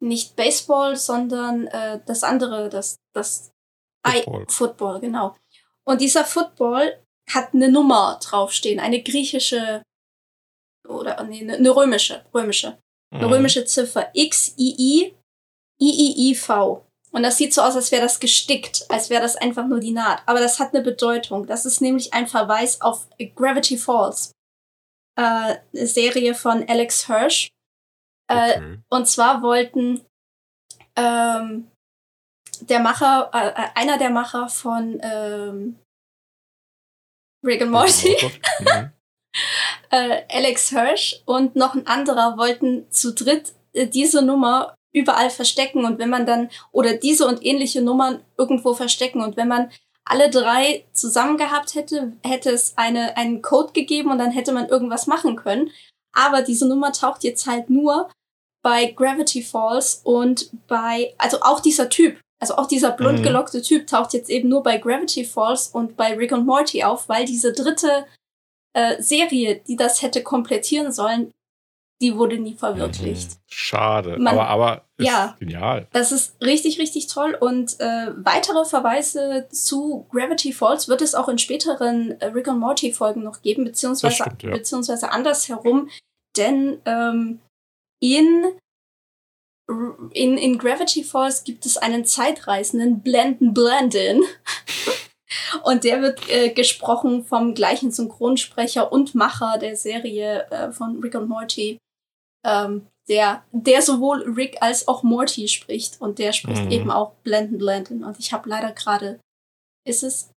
nicht 0.00 0.36
Baseball, 0.36 0.96
sondern 0.96 1.66
äh, 1.68 2.00
das 2.06 2.22
andere, 2.22 2.68
das, 2.68 2.96
das 3.14 3.50
Football. 4.04 4.42
I 4.42 4.46
Football, 4.48 5.00
genau. 5.00 5.36
Und 5.84 6.00
dieser 6.00 6.24
Football 6.24 7.02
hat 7.30 7.54
eine 7.54 7.70
Nummer 7.70 8.18
draufstehen, 8.22 8.80
eine 8.80 9.02
griechische 9.02 9.82
oder 10.88 11.22
nee, 11.24 11.50
eine 11.50 11.70
römische, 11.74 12.24
römische 12.32 12.78
eine 13.16 13.26
mhm. 13.26 13.32
römische 13.32 13.64
Ziffer 13.64 14.10
XII 14.14 15.14
IIIV. 15.80 16.82
Und 17.12 17.22
das 17.22 17.38
sieht 17.38 17.54
so 17.54 17.62
aus, 17.62 17.76
als 17.76 17.92
wäre 17.92 18.02
das 18.02 18.20
gestickt, 18.20 18.84
als 18.90 19.08
wäre 19.10 19.22
das 19.22 19.36
einfach 19.36 19.66
nur 19.66 19.80
die 19.80 19.92
Naht. 19.92 20.22
Aber 20.26 20.40
das 20.40 20.60
hat 20.60 20.74
eine 20.74 20.82
Bedeutung. 20.82 21.46
Das 21.46 21.64
ist 21.64 21.80
nämlich 21.80 22.12
ein 22.12 22.26
Verweis 22.26 22.80
auf 22.80 23.08
Gravity 23.34 23.78
Falls. 23.78 24.32
Äh, 25.18 25.56
eine 25.74 25.86
Serie 25.86 26.34
von 26.34 26.68
Alex 26.68 27.06
Hirsch. 27.06 27.48
Äh, 28.28 28.56
okay. 28.56 28.78
Und 28.90 29.06
zwar 29.06 29.42
wollten 29.42 30.04
ähm, 30.96 31.70
der 32.60 32.80
Macher, 32.80 33.30
äh, 33.32 33.48
äh 33.48 33.68
einer 33.74 33.98
der 33.98 34.10
Macher 34.10 34.48
von 34.48 34.98
ähm, 35.02 35.78
Rick 37.44 37.62
and 37.62 37.70
Morty, 37.70 38.16
mhm. 38.60 38.92
äh, 39.90 40.22
Alex 40.30 40.70
Hirsch 40.70 41.22
und 41.24 41.56
noch 41.56 41.74
ein 41.74 41.86
anderer 41.86 42.36
wollten 42.36 42.90
zu 42.90 43.12
dritt 43.12 43.52
äh, 43.72 43.86
diese 43.86 44.22
Nummer 44.22 44.74
überall 44.92 45.30
verstecken 45.30 45.84
und 45.84 45.98
wenn 45.98 46.08
man 46.08 46.24
dann 46.24 46.48
oder 46.72 46.94
diese 46.94 47.26
und 47.26 47.44
ähnliche 47.44 47.82
Nummern 47.82 48.22
irgendwo 48.38 48.72
verstecken 48.72 49.20
und 49.20 49.36
wenn 49.36 49.48
man 49.48 49.70
alle 50.06 50.30
drei 50.30 50.84
zusammen 50.92 51.36
gehabt 51.36 51.74
hätte, 51.74 52.12
hätte 52.24 52.50
es 52.50 52.78
eine, 52.78 53.16
einen 53.16 53.42
Code 53.42 53.72
gegeben 53.72 54.10
und 54.10 54.18
dann 54.18 54.30
hätte 54.30 54.52
man 54.52 54.68
irgendwas 54.68 55.06
machen 55.06 55.36
können. 55.36 55.70
Aber 56.14 56.42
diese 56.42 56.66
Nummer 56.66 56.92
taucht 56.92 57.24
jetzt 57.24 57.46
halt 57.46 57.68
nur 57.68 58.08
bei 58.62 58.86
Gravity 58.86 59.42
Falls 59.42 60.00
und 60.04 60.50
bei, 60.66 61.14
also 61.18 61.38
auch 61.42 61.60
dieser 61.60 61.90
Typ, 61.90 62.18
also 62.40 62.56
auch 62.56 62.66
dieser 62.66 62.92
blond 62.92 63.18
mhm. 63.18 63.24
gelockte 63.24 63.60
Typ 63.62 63.86
taucht 63.86 64.14
jetzt 64.14 64.30
eben 64.30 64.48
nur 64.48 64.62
bei 64.62 64.78
Gravity 64.78 65.24
Falls 65.24 65.68
und 65.68 65.96
bei 65.96 66.14
Rick 66.14 66.32
und 66.32 66.46
Morty 66.46 66.84
auf, 66.84 67.08
weil 67.08 67.26
diese 67.26 67.52
dritte 67.52 68.06
äh, 68.76 69.00
Serie, 69.02 69.62
die 69.66 69.76
das 69.76 70.02
hätte 70.02 70.22
komplettieren 70.22 70.92
sollen, 70.92 71.32
die 72.02 72.14
wurde 72.14 72.38
nie 72.38 72.54
verwirklicht. 72.54 73.30
Mhm. 73.30 73.36
Schade, 73.48 74.18
Man, 74.18 74.34
aber, 74.34 74.48
aber 74.48 74.84
ist 74.98 75.06
ja, 75.06 75.34
genial. 75.40 75.86
Das 75.92 76.12
ist 76.12 76.36
richtig, 76.42 76.78
richtig 76.78 77.06
toll. 77.06 77.34
Und 77.40 77.80
äh, 77.80 78.08
weitere 78.16 78.66
Verweise 78.66 79.48
zu 79.50 80.06
Gravity 80.10 80.52
Falls 80.52 80.88
wird 80.88 81.00
es 81.00 81.14
auch 81.14 81.28
in 81.28 81.38
späteren 81.38 82.20
äh, 82.20 82.26
Rick 82.26 82.48
and 82.48 82.60
Morty 82.60 82.92
Folgen 82.92 83.22
noch 83.22 83.40
geben, 83.40 83.64
beziehungsweise, 83.64 84.16
stimmt, 84.16 84.42
ja. 84.42 84.50
beziehungsweise 84.50 85.10
andersherum. 85.10 85.88
Denn 86.36 86.82
ähm, 86.84 87.40
in, 88.00 88.44
in, 90.12 90.36
in 90.36 90.58
Gravity 90.58 91.02
Falls 91.02 91.44
gibt 91.44 91.64
es 91.64 91.78
einen 91.78 92.04
Zeitreisenden, 92.04 93.00
Blenden 93.00 93.54
Blandin. 93.54 94.22
Und 95.62 95.84
der 95.84 96.02
wird 96.02 96.28
äh, 96.28 96.50
gesprochen 96.50 97.24
vom 97.24 97.54
gleichen 97.54 97.92
Synchronsprecher 97.92 98.92
und 98.92 99.14
Macher 99.14 99.58
der 99.58 99.76
Serie 99.76 100.46
äh, 100.50 100.72
von 100.72 101.00
Rick 101.00 101.14
und 101.14 101.28
Morty, 101.28 101.78
ähm, 102.44 102.86
der, 103.08 103.44
der 103.52 103.82
sowohl 103.82 104.22
Rick 104.34 104.56
als 104.60 104.88
auch 104.88 105.02
Morty 105.02 105.48
spricht. 105.48 106.00
Und 106.00 106.18
der 106.18 106.32
spricht 106.32 106.64
mhm. 106.64 106.70
eben 106.70 106.90
auch 106.90 107.12
Blendon 107.22 107.60
Landon. 107.60 108.04
Und 108.04 108.18
ich 108.18 108.32
habe 108.32 108.48
leider 108.48 108.72
gerade, 108.72 109.20
ist 109.86 110.02
es, 110.02 110.30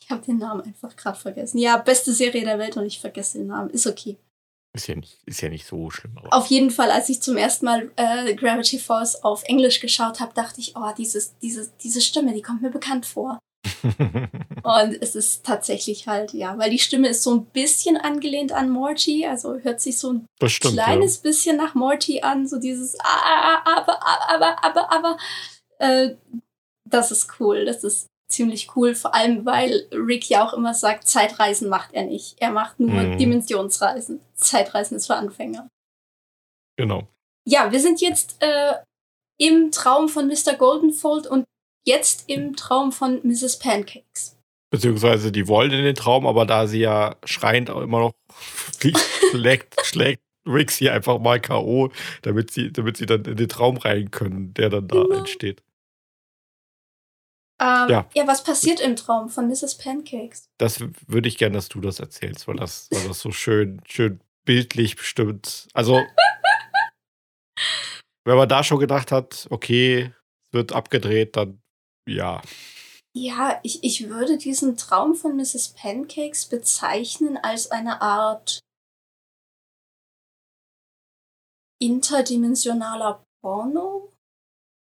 ich 0.00 0.10
habe 0.10 0.24
den 0.24 0.38
Namen 0.38 0.62
einfach 0.62 0.94
gerade 0.96 1.18
vergessen. 1.18 1.58
Ja, 1.58 1.78
beste 1.78 2.12
Serie 2.12 2.44
der 2.44 2.58
Welt 2.58 2.76
und 2.76 2.84
ich 2.84 3.00
vergesse 3.00 3.38
den 3.38 3.46
Namen. 3.46 3.70
Ist 3.70 3.86
okay. 3.86 4.18
Ist 4.74 4.88
ja 4.88 4.96
nicht, 4.96 5.22
ist 5.24 5.40
ja 5.40 5.48
nicht 5.48 5.66
so 5.66 5.88
schlimm. 5.88 6.18
Auf 6.30 6.48
jeden 6.48 6.70
Fall, 6.70 6.90
als 6.90 7.08
ich 7.08 7.22
zum 7.22 7.36
ersten 7.36 7.64
Mal 7.64 7.92
äh, 7.94 8.34
Gravity 8.34 8.80
Falls 8.80 9.22
auf 9.22 9.44
Englisch 9.44 9.80
geschaut 9.80 10.18
habe, 10.18 10.34
dachte 10.34 10.60
ich, 10.60 10.74
oh, 10.76 10.92
dieses, 10.98 11.38
dieses, 11.38 11.76
diese 11.76 12.00
Stimme, 12.00 12.34
die 12.34 12.42
kommt 12.42 12.60
mir 12.60 12.70
bekannt 12.70 13.06
vor. 13.06 13.38
Und 14.62 15.02
es 15.02 15.14
ist 15.14 15.44
tatsächlich 15.44 16.08
halt, 16.08 16.32
ja, 16.32 16.58
weil 16.58 16.70
die 16.70 16.78
Stimme 16.78 17.08
ist 17.08 17.22
so 17.22 17.34
ein 17.34 17.46
bisschen 17.46 17.96
angelehnt 17.96 18.52
an 18.52 18.70
Morty, 18.70 19.26
also 19.26 19.58
hört 19.58 19.80
sich 19.80 19.98
so 19.98 20.14
ein 20.14 20.26
stimmt, 20.46 20.74
kleines 20.74 21.16
ja. 21.16 21.22
bisschen 21.22 21.56
nach 21.56 21.74
Morty 21.74 22.22
an, 22.22 22.46
so 22.46 22.58
dieses 22.58 22.98
ah, 23.00 23.04
ah, 23.04 23.62
ah, 23.64 23.80
aber, 23.80 23.98
aber, 24.28 24.64
aber, 24.64 24.92
aber, 24.92 25.16
äh, 25.78 26.16
das 26.88 27.10
ist 27.10 27.40
cool, 27.40 27.64
das 27.64 27.84
ist 27.84 28.08
ziemlich 28.28 28.74
cool, 28.76 28.94
vor 28.94 29.14
allem 29.14 29.44
weil 29.44 29.86
Rick 29.92 30.28
ja 30.28 30.46
auch 30.46 30.54
immer 30.54 30.74
sagt, 30.74 31.06
Zeitreisen 31.06 31.68
macht 31.68 31.92
er 31.92 32.04
nicht. 32.04 32.36
Er 32.40 32.50
macht 32.50 32.80
nur 32.80 32.90
mhm. 32.90 33.18
Dimensionsreisen. 33.18 34.20
Zeitreisen 34.34 34.96
ist 34.96 35.06
für 35.06 35.14
Anfänger. 35.14 35.68
Genau. 36.76 37.06
Ja, 37.46 37.70
wir 37.70 37.80
sind 37.80 38.00
jetzt 38.00 38.36
äh, 38.40 38.74
im 39.38 39.70
Traum 39.70 40.08
von 40.08 40.26
Mr. 40.26 40.54
Goldenfold 40.56 41.26
und 41.26 41.44
jetzt 41.84 42.28
im 42.28 42.56
Traum 42.56 42.92
von 42.92 43.20
Mrs. 43.22 43.58
Pancakes. 43.58 44.36
Beziehungsweise 44.70 45.30
die 45.30 45.46
wollen 45.46 45.70
in 45.70 45.84
den 45.84 45.94
Traum, 45.94 46.26
aber 46.26 46.46
da 46.46 46.66
sie 46.66 46.80
ja 46.80 47.16
schreiend 47.24 47.70
auch 47.70 47.80
immer 47.80 48.00
noch 48.00 48.14
schlägt, 49.30 49.74
schlägt 49.84 50.22
Rick 50.46 50.70
sie 50.70 50.90
einfach 50.90 51.18
mal 51.20 51.40
K.O., 51.40 51.90
damit 52.22 52.50
sie, 52.50 52.72
damit 52.72 52.96
sie 52.96 53.06
dann 53.06 53.24
in 53.24 53.36
den 53.36 53.48
Traum 53.48 53.76
rein 53.76 54.10
können, 54.10 54.52
der 54.54 54.70
dann 54.70 54.88
da 54.88 55.02
genau. 55.02 55.16
entsteht. 55.16 55.62
Ähm, 57.60 57.88
ja. 57.88 58.08
ja, 58.14 58.26
was 58.26 58.42
passiert 58.42 58.80
im 58.80 58.96
Traum 58.96 59.28
von 59.28 59.48
Mrs. 59.48 59.78
Pancakes? 59.78 60.50
Das 60.58 60.80
würde 61.06 61.28
ich 61.28 61.38
gerne, 61.38 61.54
dass 61.54 61.68
du 61.68 61.80
das 61.80 62.00
erzählst, 62.00 62.48
weil 62.48 62.56
das, 62.56 62.88
weil 62.90 63.06
das 63.06 63.20
so 63.20 63.30
schön, 63.30 63.80
schön 63.86 64.20
bildlich 64.44 64.96
bestimmt. 64.96 65.68
Also, 65.72 65.94
wenn 68.24 68.36
man 68.36 68.48
da 68.48 68.64
schon 68.64 68.80
gedacht 68.80 69.12
hat, 69.12 69.46
okay, 69.50 70.12
es 70.42 70.52
wird 70.52 70.72
abgedreht, 70.72 71.36
dann 71.36 71.62
ja. 72.06 72.42
Ja, 73.16 73.60
ich, 73.62 73.84
ich 73.84 74.08
würde 74.08 74.38
diesen 74.38 74.76
Traum 74.76 75.14
von 75.14 75.36
Mrs. 75.36 75.74
Pancakes 75.80 76.46
bezeichnen 76.46 77.36
als 77.36 77.70
eine 77.70 78.02
Art 78.02 78.60
interdimensionaler 81.78 83.24
Porno. 83.40 84.10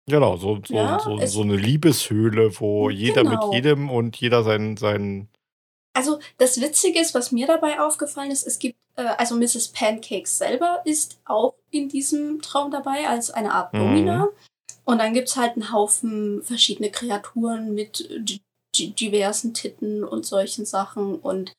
Genau, 0.08 0.38
so, 0.38 0.62
so, 0.66 0.74
ja, 0.74 1.00
so, 1.00 1.18
so, 1.26 1.42
eine 1.42 1.56
Liebeshöhle, 1.56 2.60
wo 2.60 2.90
jeder 2.90 3.24
genau. 3.24 3.48
mit 3.48 3.56
jedem 3.56 3.90
und 3.90 4.18
jeder 4.18 4.44
sein, 4.44 4.78
sein. 4.78 5.30
Also 5.94 6.20
das 6.38 6.60
Witzige 6.60 7.00
ist, 7.00 7.16
was 7.16 7.32
mir 7.32 7.48
dabei 7.48 7.80
aufgefallen 7.80 8.32
ist, 8.32 8.46
es 8.46 8.60
gibt, 8.60 8.78
äh, 8.98 9.04
also 9.18 9.36
Mrs. 9.36 9.70
Pancakes 9.70 10.38
selber 10.38 10.82
ist 10.86 11.20
auch 11.26 11.56
in 11.70 11.90
diesem 11.90 12.42
Traum 12.42 12.72
dabei 12.72 13.08
als 13.08 13.32
eine 13.32 13.54
Art 13.54 13.74
Domina. 13.74 14.26
Mhm. 14.26 14.30
Und 14.84 15.00
dann 15.00 15.14
gibt 15.14 15.30
es 15.30 15.38
halt 15.38 15.54
einen 15.54 15.72
Haufen 15.72 16.42
verschiedene 16.44 16.92
Kreaturen 16.92 17.74
mit 17.74 18.10
diversen 18.76 19.54
Titten 19.54 20.04
und 20.04 20.26
solchen 20.26 20.66
Sachen 20.66 21.16
und 21.16 21.54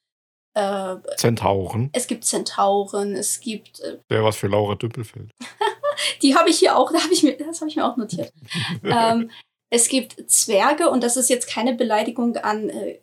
äh, 0.54 0.96
Zentauren. 1.16 1.90
Es 1.92 2.06
gibt 2.06 2.24
Zentauren, 2.24 3.14
es 3.14 3.40
gibt. 3.40 3.80
Äh, 3.80 3.98
Wäre 4.08 4.24
was 4.24 4.37
für 4.37 4.48
Laura 4.48 4.74
Düppelfeld. 4.74 5.30
die 6.22 6.35
habe 6.37 6.50
ich 6.50 6.58
hier 6.58 6.76
auch, 6.76 6.92
da 6.92 7.00
habe 7.00 7.12
ich 7.12 7.22
mir, 7.22 7.37
das 7.37 7.61
habe 7.61 7.70
ich 7.70 7.76
mir 7.76 7.87
auch 7.87 7.96
notiert. 7.96 8.32
ähm, 8.85 9.30
es 9.70 9.88
gibt 9.88 10.30
Zwerge 10.30 10.90
und 10.90 11.02
das 11.02 11.16
ist 11.16 11.30
jetzt 11.30 11.48
keine 11.48 11.74
Beleidigung 11.74 12.37
an 12.37 12.68
äh, 12.68 12.98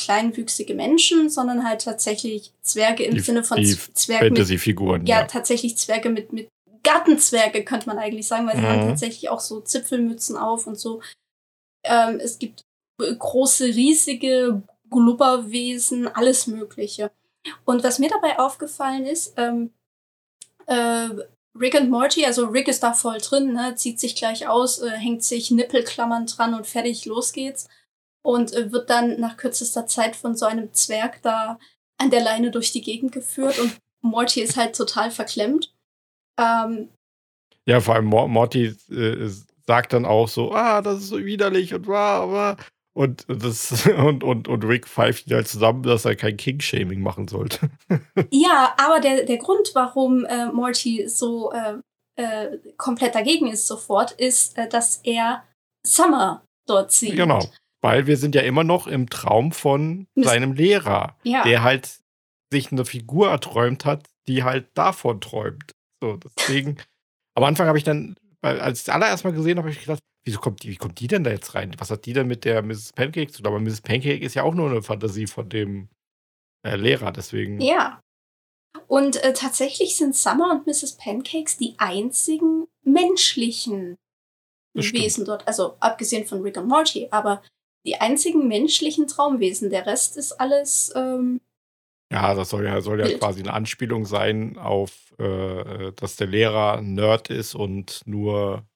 kleinwüchsige 0.00 0.74
Menschen, 0.74 1.30
sondern 1.30 1.64
halt 1.64 1.82
tatsächlich 1.82 2.52
Zwerge 2.62 3.04
im 3.04 3.14
die, 3.14 3.20
Sinne 3.20 3.44
von 3.44 3.64
Zwergen. 3.64 4.28
Fantasy-Figuren. 4.28 5.06
Ja, 5.06 5.20
ja, 5.20 5.26
tatsächlich 5.26 5.76
Zwerge 5.76 6.10
mit, 6.10 6.32
mit 6.32 6.48
Gartenzwerge, 6.82 7.64
könnte 7.64 7.86
man 7.86 7.98
eigentlich 7.98 8.26
sagen, 8.26 8.46
weil 8.46 8.56
sie 8.56 8.62
mhm. 8.62 8.66
haben 8.66 8.88
tatsächlich 8.88 9.28
auch 9.28 9.40
so 9.40 9.60
Zipfelmützen 9.60 10.36
auf 10.36 10.66
und 10.66 10.78
so. 10.78 11.00
Ähm, 11.84 12.20
es 12.20 12.38
gibt 12.38 12.64
große, 12.98 13.66
riesige 13.66 14.62
Glubberwesen, 14.90 16.08
alles 16.08 16.46
Mögliche. 16.46 17.10
Und 17.64 17.82
was 17.82 17.98
mir 17.98 18.08
dabei 18.08 18.38
aufgefallen 18.38 19.06
ist, 19.06 19.34
ähm, 19.36 19.72
äh, 20.66 21.08
Rick 21.58 21.74
und 21.74 21.90
Morty, 21.90 22.24
also 22.24 22.46
Rick 22.46 22.68
ist 22.68 22.82
da 22.82 22.94
voll 22.94 23.18
drin, 23.18 23.52
ne, 23.52 23.74
zieht 23.74 24.00
sich 24.00 24.14
gleich 24.14 24.46
aus, 24.48 24.78
äh, 24.78 24.90
hängt 24.90 25.22
sich 25.22 25.50
Nippelklammern 25.50 26.26
dran 26.26 26.54
und 26.54 26.66
fertig, 26.66 27.04
los 27.04 27.32
geht's. 27.32 27.68
Und 28.24 28.52
äh, 28.54 28.70
wird 28.70 28.88
dann 28.88 29.18
nach 29.18 29.36
kürzester 29.36 29.86
Zeit 29.86 30.14
von 30.14 30.36
so 30.36 30.46
einem 30.46 30.72
Zwerg 30.72 31.20
da 31.22 31.58
an 31.98 32.10
der 32.10 32.22
Leine 32.22 32.50
durch 32.50 32.72
die 32.72 32.80
Gegend 32.80 33.12
geführt 33.12 33.58
und 33.58 33.76
Morty 34.00 34.40
ist 34.40 34.56
halt 34.56 34.76
total 34.76 35.10
verklemmt. 35.10 35.72
Ähm, 36.38 36.88
ja, 37.66 37.80
vor 37.80 37.94
allem 37.94 38.06
Morty 38.06 38.74
äh, 38.90 39.28
sagt 39.66 39.92
dann 39.92 40.04
auch 40.04 40.28
so, 40.28 40.52
ah, 40.52 40.82
das 40.82 40.98
ist 40.98 41.08
so 41.08 41.24
widerlich 41.24 41.74
und 41.74 41.86
war, 41.86 42.22
aber 42.22 42.56
und, 42.94 43.24
das, 43.28 43.86
und, 44.06 44.22
und, 44.22 44.48
und 44.48 44.64
Rick 44.64 44.86
pfeift 44.86 45.26
ihn 45.26 45.34
halt 45.34 45.48
zusammen, 45.48 45.82
dass 45.82 46.04
er 46.04 46.16
kein 46.16 46.36
King-Shaming 46.36 47.00
machen 47.00 47.28
sollte. 47.28 47.70
ja, 48.30 48.74
aber 48.76 49.00
der, 49.00 49.24
der 49.24 49.38
Grund, 49.38 49.70
warum 49.74 50.24
äh, 50.24 50.46
Morty 50.46 51.08
so 51.08 51.52
äh, 51.52 51.78
äh, 52.16 52.58
komplett 52.76 53.14
dagegen 53.14 53.50
ist 53.50 53.66
sofort, 53.66 54.12
ist, 54.12 54.58
äh, 54.58 54.68
dass 54.68 55.00
er 55.04 55.44
Summer 55.84 56.44
dort 56.66 56.92
sieht. 56.92 57.16
Genau. 57.16 57.42
Weil 57.80 58.06
wir 58.06 58.16
sind 58.16 58.34
ja 58.34 58.42
immer 58.42 58.62
noch 58.62 58.86
im 58.86 59.08
Traum 59.08 59.50
von 59.50 60.06
seinem 60.14 60.52
Lehrer, 60.52 61.16
ja. 61.24 61.42
der 61.42 61.64
halt 61.64 61.98
sich 62.52 62.70
eine 62.70 62.84
Figur 62.84 63.30
erträumt 63.30 63.84
hat, 63.84 64.06
die 64.28 64.44
halt 64.44 64.68
davon 64.74 65.20
träumt. 65.20 65.72
So, 66.02 66.16
deswegen. 66.16 66.78
am 67.36 67.44
Anfang 67.44 67.68
habe 67.68 67.78
ich 67.78 67.84
dann, 67.84 68.16
als 68.42 68.80
ich 68.80 68.86
das 68.86 68.94
allererst 68.94 69.24
mal 69.24 69.32
gesehen 69.32 69.56
habe, 69.56 69.68
habe 69.68 69.70
ich 69.70 69.80
gedacht, 69.80 70.02
Wieso 70.24 70.38
kommt 70.38 70.62
die, 70.62 70.70
wie 70.70 70.76
kommt 70.76 71.00
die 71.00 71.08
denn 71.08 71.24
da 71.24 71.30
jetzt 71.30 71.54
rein? 71.56 71.74
Was 71.78 71.90
hat 71.90 72.06
die 72.06 72.12
denn 72.12 72.28
mit 72.28 72.44
der 72.44 72.62
Mrs. 72.62 72.92
Pancake 72.92 73.32
zu 73.32 73.42
tun? 73.42 73.46
Aber 73.48 73.60
Mrs. 73.60 73.80
Pancake 73.80 74.24
ist 74.24 74.34
ja 74.34 74.44
auch 74.44 74.54
nur 74.54 74.70
eine 74.70 74.80
Fantasie 74.80 75.26
von 75.26 75.48
dem 75.48 75.88
äh, 76.64 76.76
Lehrer, 76.76 77.10
deswegen. 77.10 77.60
Ja. 77.60 78.00
Und 78.86 79.16
äh, 79.24 79.32
tatsächlich 79.32 79.96
sind 79.96 80.14
Summer 80.14 80.52
und 80.52 80.66
Mrs. 80.66 80.96
Pancakes 80.96 81.56
die 81.56 81.74
einzigen 81.78 82.68
menschlichen 82.84 83.98
Wesen 84.74 85.24
dort. 85.24 85.46
Also 85.48 85.76
abgesehen 85.80 86.24
von 86.24 86.42
Rick 86.42 86.56
und 86.56 86.68
Morty, 86.68 87.08
aber 87.10 87.42
die 87.84 87.96
einzigen 87.96 88.46
menschlichen 88.46 89.08
Traumwesen. 89.08 89.70
Der 89.70 89.86
Rest 89.86 90.16
ist 90.16 90.32
alles. 90.40 90.92
Ähm, 90.94 91.40
ja, 92.12 92.34
das 92.34 92.50
soll 92.50 92.64
ja, 92.66 92.80
soll 92.82 93.00
ja 93.00 93.18
quasi 93.18 93.40
eine 93.40 93.54
Anspielung 93.54 94.04
sein 94.04 94.58
auf, 94.58 95.14
äh, 95.18 95.24
äh 95.86 95.92
dass 95.96 96.16
der 96.16 96.26
Lehrer 96.26 96.76
ein 96.76 96.92
Nerd 96.92 97.30
ist 97.30 97.54
und 97.54 98.02
nur 98.04 98.66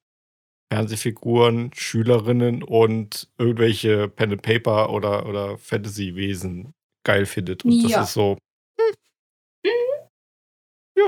Fernsehfiguren, 0.73 1.71
Schülerinnen 1.75 2.63
und 2.63 3.29
irgendwelche 3.39 4.09
Pen 4.09 4.33
and 4.33 4.43
Paper 4.43 4.91
oder, 4.91 5.27
oder 5.27 5.59
Fantasy-Wesen 5.59 6.75
geil 7.05 7.27
findet. 7.27 7.65
Und 7.65 7.73
ja. 7.73 7.99
das 7.99 8.09
ist 8.09 8.15
so. 8.15 8.39
Hm. 8.81 8.95
Mhm. 9.65 10.09
Ja. 10.97 11.05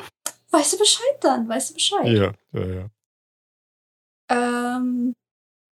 Weißt 0.50 0.74
du 0.74 0.78
Bescheid 0.78 1.16
dann? 1.20 1.48
Weißt 1.48 1.70
du 1.70 1.74
Bescheid? 1.74 2.06
Ja, 2.06 2.32
ja, 2.52 2.66
ja. 2.66 2.90
Ähm, 4.30 5.14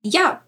ja. 0.03 0.43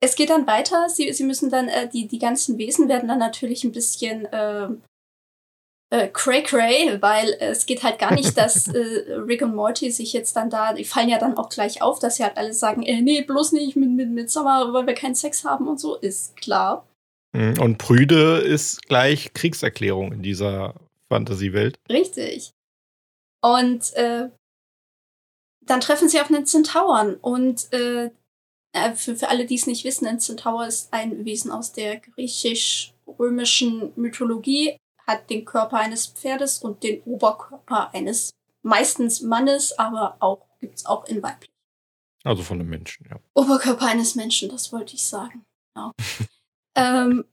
Es 0.00 0.16
geht 0.16 0.28
dann 0.28 0.46
weiter. 0.46 0.88
Sie, 0.90 1.12
sie 1.12 1.24
müssen 1.24 1.50
dann, 1.50 1.68
äh, 1.68 1.88
die, 1.88 2.08
die 2.08 2.18
ganzen 2.18 2.58
Wesen 2.58 2.88
werden 2.88 3.08
dann 3.08 3.18
natürlich 3.18 3.64
ein 3.64 3.72
bisschen 3.72 4.26
äh, 4.26 4.68
äh, 5.94 6.08
Cray 6.08 6.42
Cray, 6.42 7.00
weil 7.00 7.36
es 7.38 7.66
geht 7.66 7.84
halt 7.84 7.98
gar 7.98 8.12
nicht, 8.14 8.36
dass 8.36 8.68
äh, 8.74 9.14
Rick 9.26 9.42
und 9.42 9.54
Morty 9.54 9.90
sich 9.90 10.12
jetzt 10.12 10.34
dann 10.34 10.50
da, 10.50 10.72
die 10.72 10.84
fallen 10.84 11.08
ja 11.08 11.18
dann 11.18 11.36
auch 11.36 11.48
gleich 11.48 11.82
auf, 11.82 12.00
dass 12.00 12.16
sie 12.16 12.24
halt 12.24 12.36
alle 12.36 12.52
sagen, 12.52 12.82
äh, 12.82 13.00
nee, 13.00 13.22
bloß 13.22 13.52
nicht 13.52 13.76
mit, 13.76 13.90
mit, 13.90 14.10
mit 14.10 14.30
Sommer, 14.30 14.72
weil 14.72 14.86
wir 14.86 14.94
keinen 14.94 15.14
Sex 15.14 15.44
haben 15.44 15.68
und 15.68 15.78
so, 15.78 15.94
ist 15.94 16.36
klar. 16.36 16.86
Mhm, 17.32 17.60
und 17.60 17.78
Prüde 17.78 18.38
ist 18.38 18.82
gleich 18.88 19.32
Kriegserklärung 19.34 20.12
in 20.12 20.22
dieser 20.22 20.74
Fantasiewelt. 21.08 21.76
Richtig. 21.88 22.50
Und 23.40 23.92
äh, 23.94 24.30
dann 25.64 25.80
treffen 25.80 26.08
sie 26.08 26.20
auf 26.20 26.28
einen 26.28 26.46
Zentauren 26.46 27.14
und 27.16 27.72
äh, 27.72 28.10
äh, 28.72 28.94
für, 28.94 29.14
für 29.14 29.28
alle, 29.28 29.46
die 29.46 29.54
es 29.54 29.66
nicht 29.66 29.84
wissen, 29.84 30.06
ein 30.06 30.18
Zentaur 30.18 30.66
ist 30.66 30.92
ein 30.92 31.24
Wesen 31.24 31.52
aus 31.52 31.72
der 31.72 31.98
griechisch-römischen 31.98 33.92
Mythologie, 33.96 34.76
hat 35.06 35.30
den 35.30 35.44
Körper 35.44 35.78
eines 35.78 36.06
Pferdes 36.06 36.58
und 36.58 36.82
den 36.82 37.02
Oberkörper 37.02 37.92
eines 37.94 38.34
meistens 38.62 39.20
Mannes, 39.20 39.78
aber 39.78 40.16
auch 40.20 40.46
gibt's 40.60 40.86
auch 40.86 41.04
in 41.06 41.22
weiblich. 41.22 41.50
Also 42.24 42.42
von 42.42 42.58
einem 42.58 42.70
Menschen, 42.70 43.06
ja. 43.08 43.18
Oberkörper 43.34 43.86
eines 43.86 44.14
Menschen, 44.14 44.48
das 44.48 44.72
wollte 44.72 44.94
ich 44.94 45.04
sagen. 45.04 45.44
Genau. 45.74 45.92
Ähm, 46.76 47.24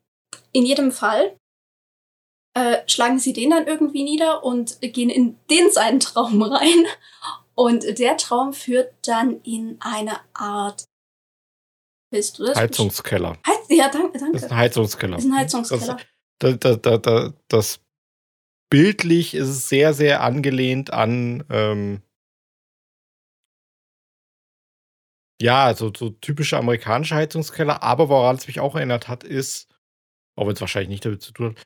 in 0.51 0.67
jedem 0.67 0.91
Fall 0.91 1.36
äh, 2.53 2.88
schlagen 2.88 3.17
sie 3.17 3.34
den 3.34 3.49
dann 3.49 3.65
irgendwie 3.65 4.03
nieder 4.03 4.43
und 4.43 4.79
gehen 4.81 5.10
in 5.10 5.39
den 5.49 5.71
seinen 5.71 5.99
Traum 5.99 6.41
rein. 6.43 6.86
Und 7.55 7.97
der 7.97 8.17
Traum 8.17 8.53
führt 8.53 8.93
dann 9.01 9.41
in 9.41 9.77
eine 9.79 10.19
Art. 10.34 10.86
Willst 12.12 12.38
du 12.38 12.45
das? 12.45 12.55
Heizungskeller. 12.55 13.38
Heiz 13.47 13.65
ja, 13.69 13.89
danke, 13.89 14.19
danke. 14.19 14.34
Das 14.34 14.43
ist 14.43 14.51
ein 14.51 14.57
Heizungskeller. 14.57 15.15
Das 15.15 15.25
ist 15.25 15.31
ein 15.31 15.38
Heizungskeller. 15.38 15.95
Das, 15.95 16.05
da, 16.41 16.75
da, 16.75 16.97
da, 16.97 17.34
das 17.47 17.82
bildlich 18.69 19.34
ist 19.36 19.47
es 19.47 19.69
sehr, 19.69 19.93
sehr 19.93 20.23
angelehnt 20.23 20.91
an 20.91 21.43
ähm, 21.49 22.01
ja, 25.41 25.73
so, 25.73 25.91
so 25.95 26.10
typische 26.10 26.58
amerikanische 26.58 27.15
Heizungskeller, 27.15 27.82
aber 27.84 28.10
woran 28.10 28.36
es 28.36 28.47
mich 28.47 28.60
auch 28.60 28.75
erinnert 28.75 29.08
hat, 29.08 29.23
ist, 29.23 29.67
auch 30.38 30.45
wenn 30.45 30.54
es 30.54 30.62
wahrscheinlich 30.62 30.89
nicht 30.89 31.06
damit 31.06 31.21
zu 31.21 31.34
tun 31.34 31.49
hat, 31.49 31.63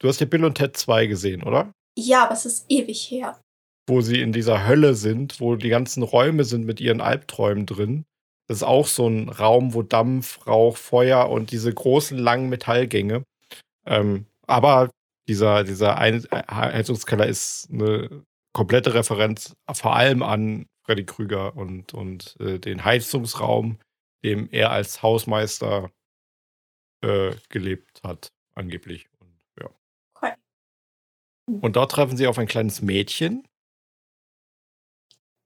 du 0.00 0.08
hast 0.08 0.20
ja 0.20 0.26
Bill 0.26 0.44
und 0.44 0.56
Ted 0.56 0.76
2 0.76 1.06
gesehen, 1.06 1.42
oder? 1.42 1.72
Ja, 1.96 2.24
aber 2.24 2.34
es 2.34 2.46
ist 2.46 2.66
ewig 2.68 3.10
her. 3.10 3.40
Wo 3.88 4.00
sie 4.00 4.20
in 4.20 4.32
dieser 4.32 4.66
Hölle 4.66 4.94
sind, 4.94 5.40
wo 5.40 5.56
die 5.56 5.68
ganzen 5.68 6.02
Räume 6.02 6.44
sind 6.44 6.64
mit 6.64 6.80
ihren 6.80 7.00
Albträumen 7.00 7.66
drin. 7.66 8.04
Das 8.48 8.58
ist 8.58 8.62
auch 8.62 8.86
so 8.86 9.08
ein 9.08 9.28
Raum, 9.28 9.74
wo 9.74 9.82
Dampf, 9.82 10.46
Rauch, 10.46 10.76
Feuer 10.76 11.28
und 11.30 11.52
diese 11.52 11.72
großen 11.72 12.18
langen 12.18 12.48
Metallgänge. 12.48 13.24
Ähm, 13.86 14.26
aber 14.46 14.90
dieser, 15.28 15.64
dieser 15.64 15.96
Heizungskeller 15.98 17.26
ist 17.26 17.68
eine 17.70 18.24
komplette 18.52 18.94
Referenz 18.94 19.54
vor 19.72 19.94
allem 19.94 20.22
an 20.22 20.66
Freddy 20.84 21.06
Krüger 21.06 21.56
und, 21.56 21.94
und 21.94 22.36
äh, 22.40 22.58
den 22.58 22.84
Heizungsraum, 22.84 23.78
dem 24.24 24.48
er 24.50 24.70
als 24.72 25.02
Hausmeister 25.02 25.90
äh, 27.02 27.34
gelebt 27.48 28.02
hat, 28.02 28.32
angeblich. 28.54 29.08
Und, 29.20 29.40
ja. 29.60 29.70
Okay. 30.14 30.34
und 31.46 31.76
dort 31.76 31.92
treffen 31.92 32.16
sie 32.16 32.26
auf 32.26 32.38
ein 32.38 32.48
kleines 32.48 32.82
Mädchen. 32.82 33.46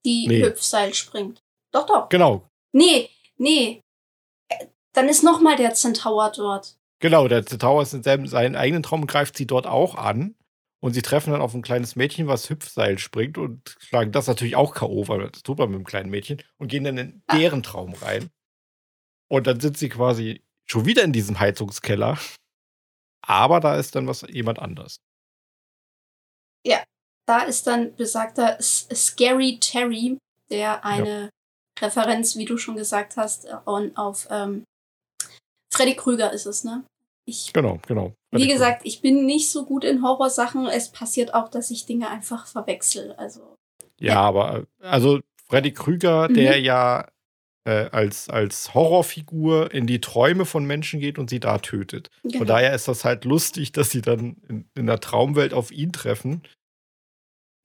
Die 0.05 0.27
nee. 0.29 0.43
Hüpfseil 0.43 0.95
springt. 0.95 1.43
Doch, 1.73 1.87
doch. 1.87 2.09
Genau. 2.09 2.49
Nee, 2.73 3.11
nee. 3.37 3.83
Äh, 4.49 4.67
dann 4.93 5.09
ist 5.09 5.23
nochmal 5.23 5.57
der 5.57 5.75
Centaur 5.75 6.31
dort. 6.31 6.77
Genau, 7.01 7.29
der 7.29 7.45
Tower 7.45 7.83
ist 7.83 7.93
in 7.93 8.03
seinen 8.03 8.57
eigenen 8.57 8.83
Traum 8.83 9.03
und 9.03 9.07
greift 9.07 9.37
sie 9.37 9.47
dort 9.47 9.67
auch 9.67 9.95
an. 9.95 10.35
Und 10.81 10.93
sie 10.93 11.03
treffen 11.03 11.33
dann 11.33 11.41
auf 11.41 11.55
ein 11.55 11.63
kleines 11.63 11.97
Mädchen, 11.97 12.27
was 12.27 12.51
Hüpfseil 12.51 12.99
springt 12.99 13.39
und 13.39 13.75
schlagen 13.79 14.13
das 14.13 14.27
natürlich 14.27 14.55
auch 14.55 14.75
K.O., 14.75 15.09
weil 15.09 15.31
das 15.31 15.43
tut 15.43 15.57
man 15.57 15.71
mit 15.71 15.79
dem 15.79 15.87
kleinen 15.87 16.11
Mädchen 16.11 16.43
und 16.59 16.69
gehen 16.69 16.85
dann 16.85 16.99
in 16.99 17.23
ah. 17.27 17.39
deren 17.39 17.63
Traum 17.63 17.95
rein. 17.95 18.29
Und 19.29 19.47
dann 19.47 19.61
sind 19.61 19.79
sie 19.79 19.89
quasi 19.89 20.45
schon 20.67 20.85
wieder 20.85 21.03
in 21.03 21.15
diesem 21.15 21.41
Heizungskeller. 21.41 22.19
Aber 23.23 23.61
da 23.61 23.77
ist 23.77 23.95
dann 23.95 24.07
was 24.07 24.27
jemand 24.29 24.59
anders. 24.59 25.01
Ja, 26.67 26.83
da 27.27 27.45
ist 27.45 27.67
dann 27.67 27.97
besagter 27.97 28.59
Scary 28.61 29.59
Terry, 29.61 30.19
der 30.51 30.85
eine 30.85 31.23
ja. 31.23 31.31
Referenz, 31.81 32.37
wie 32.37 32.45
du 32.45 32.59
schon 32.59 32.77
gesagt 32.77 33.17
hast, 33.17 33.49
auf 33.65 34.29
ähm, 34.31 34.65
Freddy 35.75 35.95
Krüger 35.95 36.33
ist 36.33 36.47
es, 36.47 36.65
ne? 36.65 36.85
Ich, 37.27 37.53
genau, 37.53 37.81
genau. 37.87 38.15
Wie 38.33 38.49
gesagt, 38.49 38.83
ich 38.85 39.01
bin 39.01 39.25
nicht 39.25 39.51
so 39.51 39.65
gut 39.65 39.85
in 39.85 40.03
Horrorsachen. 40.03 40.67
Es 40.67 40.91
passiert 40.91 41.33
auch, 41.33 41.49
dass 41.49 41.71
ich 41.71 41.87
Dinge 41.87 42.11
einfach 42.11 42.47
verwechsel. 42.47 43.13
Also. 43.13 43.57
Ja, 43.99 44.15
ja. 44.15 44.21
aber 44.21 44.65
also 44.81 45.21
Freddy 45.47 45.73
Krüger, 45.73 46.29
mhm. 46.29 46.35
der 46.35 46.61
ja 46.61 47.09
äh, 47.65 47.89
als, 47.91 48.29
als 48.29 48.75
Horrorfigur 48.75 49.73
in 49.73 49.87
die 49.87 50.01
Träume 50.01 50.45
von 50.45 50.67
Menschen 50.67 51.01
geht 51.01 51.19
und 51.19 51.31
sie 51.31 51.41
da 51.41 51.59
tötet. 51.59 52.11
Genau. 52.23 52.39
Von 52.39 52.47
daher 52.47 52.75
ist 52.75 52.89
das 52.89 53.05
halt 53.05 53.25
lustig, 53.25 53.73
dass 53.73 53.91
sie 53.91 54.03
dann 54.03 54.37
in, 54.49 54.69
in 54.75 54.87
der 54.87 55.01
Traumwelt 55.01 55.55
auf 55.55 55.71
ihn 55.71 55.93
treffen. 55.93 56.43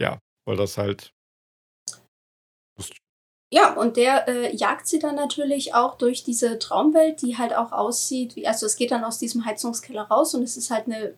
Ja, 0.02 0.20
weil 0.46 0.56
das 0.56 0.78
halt 0.78 1.14
ja, 3.52 3.74
und 3.74 3.98
der 3.98 4.28
äh, 4.28 4.56
jagt 4.56 4.88
sie 4.88 5.00
dann 5.00 5.16
natürlich 5.16 5.74
auch 5.74 5.98
durch 5.98 6.24
diese 6.24 6.60
Traumwelt, 6.60 7.22
die 7.22 7.38
halt 7.38 7.56
auch 7.56 7.72
aussieht 7.72 8.36
wie, 8.36 8.48
also 8.48 8.66
es 8.66 8.76
geht 8.76 8.92
dann 8.92 9.04
aus 9.04 9.18
diesem 9.18 9.46
Heizungskeller 9.46 10.04
raus 10.04 10.36
und 10.36 10.44
es 10.44 10.56
ist 10.56 10.70
halt 10.70 10.86
eine 10.86 11.18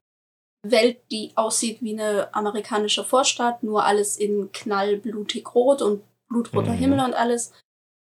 Welt, 0.64 1.00
die 1.12 1.32
aussieht 1.36 1.82
wie 1.82 2.00
eine 2.00 2.34
amerikanische 2.34 3.04
Vorstadt, 3.04 3.64
nur 3.64 3.84
alles 3.84 4.18
in 4.18 4.52
knallblutig 4.52 5.54
rot 5.56 5.82
und 5.82 6.04
blutroter 6.30 6.74
mhm. 6.74 6.78
Himmel 6.78 7.00
und 7.00 7.14
alles. 7.14 7.52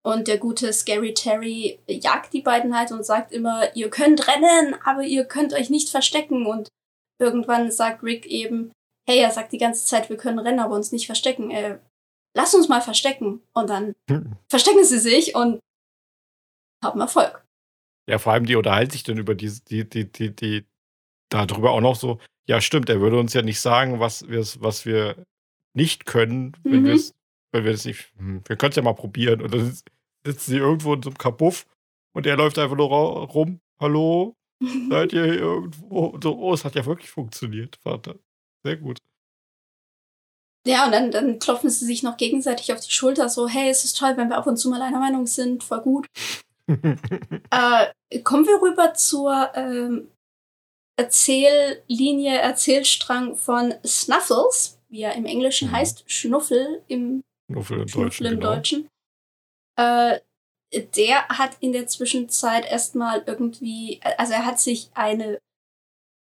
Und 0.06 0.28
der 0.28 0.36
gute 0.36 0.72
Scary 0.72 1.14
Terry 1.14 1.78
jagt 1.88 2.34
die 2.34 2.42
beiden 2.42 2.76
halt 2.76 2.92
und 2.92 3.06
sagt 3.06 3.32
immer, 3.32 3.74
ihr 3.74 3.88
könnt 3.88 4.28
rennen, 4.28 4.76
aber 4.84 5.02
ihr 5.02 5.24
könnt 5.24 5.54
euch 5.54 5.70
nicht 5.70 5.88
verstecken. 5.88 6.46
Und 6.46 6.68
irgendwann 7.18 7.70
sagt 7.70 8.02
Rick 8.02 8.26
eben, 8.26 8.70
hey, 9.08 9.18
er 9.18 9.30
sagt 9.30 9.52
die 9.52 9.58
ganze 9.58 9.86
Zeit, 9.86 10.10
wir 10.10 10.18
können 10.18 10.38
rennen, 10.38 10.60
aber 10.60 10.74
uns 10.74 10.92
nicht 10.92 11.06
verstecken. 11.06 11.50
Äh, 11.50 11.78
lass 12.34 12.54
uns 12.54 12.68
mal 12.68 12.80
verstecken. 12.80 13.40
Und 13.52 13.70
dann 13.70 13.94
hm. 14.08 14.36
verstecken 14.48 14.84
sie 14.84 14.98
sich 14.98 15.34
und 15.34 15.60
haben 16.82 17.00
Erfolg. 17.00 17.44
Ja, 18.08 18.18
vor 18.18 18.32
allem 18.32 18.46
die 18.46 18.56
unterhalten 18.56 18.90
sich 18.92 19.02
dann 19.02 19.16
über 19.16 19.34
die, 19.34 19.50
die, 19.68 19.88
die, 19.88 20.10
die, 20.10 20.34
die, 20.34 20.66
darüber 21.30 21.70
auch 21.72 21.80
noch 21.80 21.96
so, 21.96 22.20
ja, 22.46 22.60
stimmt, 22.60 22.90
er 22.90 23.00
würde 23.00 23.18
uns 23.18 23.32
ja 23.32 23.42
nicht 23.42 23.60
sagen, 23.60 24.00
was 24.00 24.28
wir, 24.28 24.40
was 24.58 24.84
wir 24.84 25.24
nicht 25.74 26.04
können, 26.04 26.52
wenn 26.62 26.82
mhm. 26.82 26.86
wir 26.86 26.94
es, 26.94 27.14
wenn 27.52 27.64
wir 27.64 27.72
es 27.72 27.84
nicht, 27.86 28.12
hm, 28.16 28.42
wir 28.46 28.56
können 28.56 28.70
es 28.70 28.76
ja 28.76 28.82
mal 28.82 28.94
probieren. 28.94 29.40
Und 29.40 29.54
dann 29.54 29.74
sitzen 30.26 30.50
sie 30.50 30.58
irgendwo 30.58 30.94
in 30.94 31.02
so 31.02 31.10
einem 31.10 31.18
Kabuff 31.18 31.66
und 32.12 32.26
er 32.26 32.36
läuft 32.36 32.58
einfach 32.58 32.76
nur 32.76 32.88
rum, 32.88 33.60
hallo, 33.80 34.36
seid 34.90 35.12
ihr 35.12 35.24
hier 35.24 35.40
irgendwo? 35.40 36.06
Und 36.06 36.22
so, 36.22 36.38
oh, 36.38 36.52
es 36.52 36.64
hat 36.64 36.74
ja 36.74 36.84
wirklich 36.84 37.10
funktioniert, 37.10 37.76
Vater. 37.76 38.16
Sehr 38.62 38.76
gut. 38.76 38.98
Ja, 40.66 40.86
und 40.86 40.92
dann, 40.92 41.10
dann 41.10 41.38
klopfen 41.38 41.68
sie 41.68 41.84
sich 41.84 42.02
noch 42.02 42.16
gegenseitig 42.16 42.72
auf 42.72 42.80
die 42.80 42.90
Schulter, 42.90 43.28
so, 43.28 43.48
hey, 43.48 43.68
es 43.68 43.84
ist 43.84 43.98
toll, 43.98 44.16
wenn 44.16 44.28
wir 44.28 44.38
ab 44.38 44.46
und 44.46 44.56
zu 44.56 44.70
mal 44.70 44.80
einer 44.80 44.98
Meinung 44.98 45.26
sind, 45.26 45.62
voll 45.62 45.82
gut. 45.82 46.06
äh, 46.68 48.20
kommen 48.22 48.46
wir 48.46 48.62
rüber 48.62 48.94
zur 48.94 49.50
ähm, 49.54 50.10
Erzähllinie, 50.96 52.38
Erzählstrang 52.38 53.36
von 53.36 53.74
Snuffles, 53.84 54.78
wie 54.88 55.02
er 55.02 55.14
im 55.14 55.26
Englischen 55.26 55.68
mhm. 55.68 55.72
heißt, 55.72 56.04
Schnuffel 56.06 56.82
im, 56.88 57.22
Schnuffel 57.50 57.80
im 57.80 57.88
Schnuffel 57.88 58.04
Deutschen. 58.04 58.26
Im 58.26 58.40
genau. 58.40 58.54
Deutschen. 58.54 58.88
Äh, 59.76 60.20
der 60.96 61.28
hat 61.28 61.56
in 61.60 61.72
der 61.72 61.86
Zwischenzeit 61.86 62.64
erstmal 62.64 63.22
irgendwie, 63.26 64.00
also 64.18 64.32
er 64.32 64.46
hat 64.46 64.58
sich 64.58 64.90
eine 64.94 65.38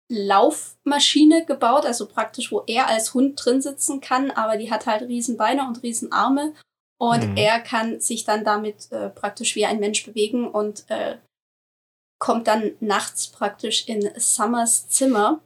Laufmaschine 0.09 1.45
gebaut, 1.45 1.85
also 1.85 2.07
praktisch, 2.07 2.53
wo 2.53 2.63
er 2.67 2.87
als 2.87 3.15
Hund 3.15 3.43
drin 3.43 3.61
sitzen 3.61 4.01
kann, 4.01 4.31
aber 4.31 4.57
die 4.57 4.71
hat 4.71 4.87
halt 4.87 5.03
riesen 5.03 5.37
Beine 5.37 5.67
und 5.67 5.83
riesen 5.83 6.13
Arme 6.13 6.53
und 6.99 7.31
mhm. 7.31 7.37
er 7.37 7.61
kann 7.61 8.01
sich 8.01 8.25
dann 8.25 8.45
damit 8.45 8.91
äh, 8.93 9.11
praktisch 9.11 9.57
wie 9.57 9.67
ein 9.67 9.81
Mensch 9.81 10.05
bewegen 10.05 10.49
und 10.49 10.89
äh, 10.89 11.19
kommt 12.19 12.47
dann 12.47 12.73
nachts 12.81 13.29
praktisch 13.29 13.89
in 13.89 14.09
Summers 14.17 14.89
Zimmer. 14.89 15.41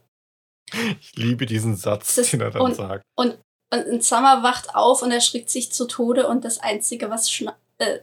Ich 1.01 1.17
liebe 1.17 1.47
diesen 1.47 1.75
Satz, 1.75 2.15
das, 2.15 2.31
den 2.31 2.41
er 2.41 2.51
dann 2.51 2.63
und, 2.63 2.75
sagt. 2.77 3.05
Und, 3.17 3.39
und, 3.73 3.87
und 3.87 4.05
Summer 4.05 4.43
wacht 4.43 4.75
auf 4.75 5.03
und 5.03 5.11
erschrickt 5.11 5.51
sich 5.51 5.73
zu 5.73 5.87
Tode 5.87 6.29
und 6.29 6.45
das 6.45 6.61
Einzige, 6.61 7.11
was 7.11 7.31
schna 7.31 7.57
äh, 7.79 7.99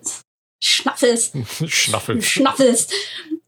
Schnaffels. 0.62 1.32
Schnaffels. 1.68 2.26
Schnaffels. 2.26 2.88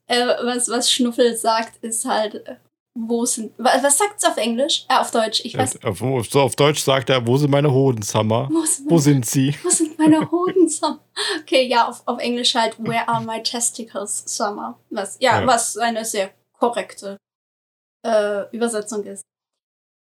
Äh, 0.06 0.28
was, 0.44 0.70
was 0.70 0.92
Schnuffel 0.92 1.36
sagt, 1.36 1.84
ist 1.84 2.06
halt, 2.06 2.36
äh, 2.48 2.56
wo 2.94 3.26
sind. 3.26 3.54
Was, 3.58 3.84
es 3.84 4.26
auf 4.26 4.38
Englisch? 4.38 4.86
Äh, 4.90 4.96
auf 4.96 5.12
Deutsch, 5.12 5.42
ich 5.44 5.58
weiß. 5.58 5.84
Auf, 5.84 6.00
so 6.30 6.42
auf 6.42 6.56
Deutsch 6.56 6.82
sagt 6.82 7.10
er, 7.10 7.26
wo 7.26 7.38
sind 7.38 7.52
meine 7.52 7.72
Hoden, 7.72 8.02
Summer? 8.02 8.50
Wo 8.52 8.66
sind, 8.66 8.86
meine, 8.86 8.92
wo 8.92 8.98
sind 9.00 9.26
sie? 9.26 9.56
Wo 9.64 9.70
sind 9.70 9.98
meine 9.98 10.32
Hoden, 10.32 10.68
Summer? 10.68 11.00
Okay, 11.42 11.68
ja, 11.68 11.88
auf, 11.88 12.02
auf 12.06 12.20
Englisch 12.20 12.56
halt, 12.56 12.76
where 12.80 13.08
are 13.08 13.24
my 13.24 13.42
testicles, 13.42 14.24
Summer? 14.26 14.80
Was, 14.90 15.18
ja, 15.20 15.42
ja. 15.42 15.48
was 15.48 15.78
eine 15.78 16.06
sehr 16.06 16.32
korrekte 16.58 17.18
äh, 18.06 18.50
Übersetzung 18.52 19.04
ist. 19.04 19.24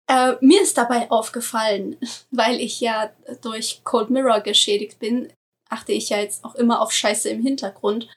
Äh, 0.07 0.35
mir 0.41 0.61
ist 0.61 0.77
dabei 0.77 1.09
aufgefallen, 1.11 1.97
weil 2.31 2.59
ich 2.59 2.79
ja 2.81 3.11
durch 3.41 3.81
Cold 3.83 4.09
Mirror 4.09 4.41
geschädigt 4.41 4.99
bin, 4.99 5.31
achte 5.69 5.91
ich 5.91 6.09
ja 6.09 6.17
jetzt 6.17 6.43
auch 6.43 6.55
immer 6.55 6.81
auf 6.81 6.91
Scheiße 6.91 7.29
im 7.29 7.43
Hintergrund. 7.43 8.07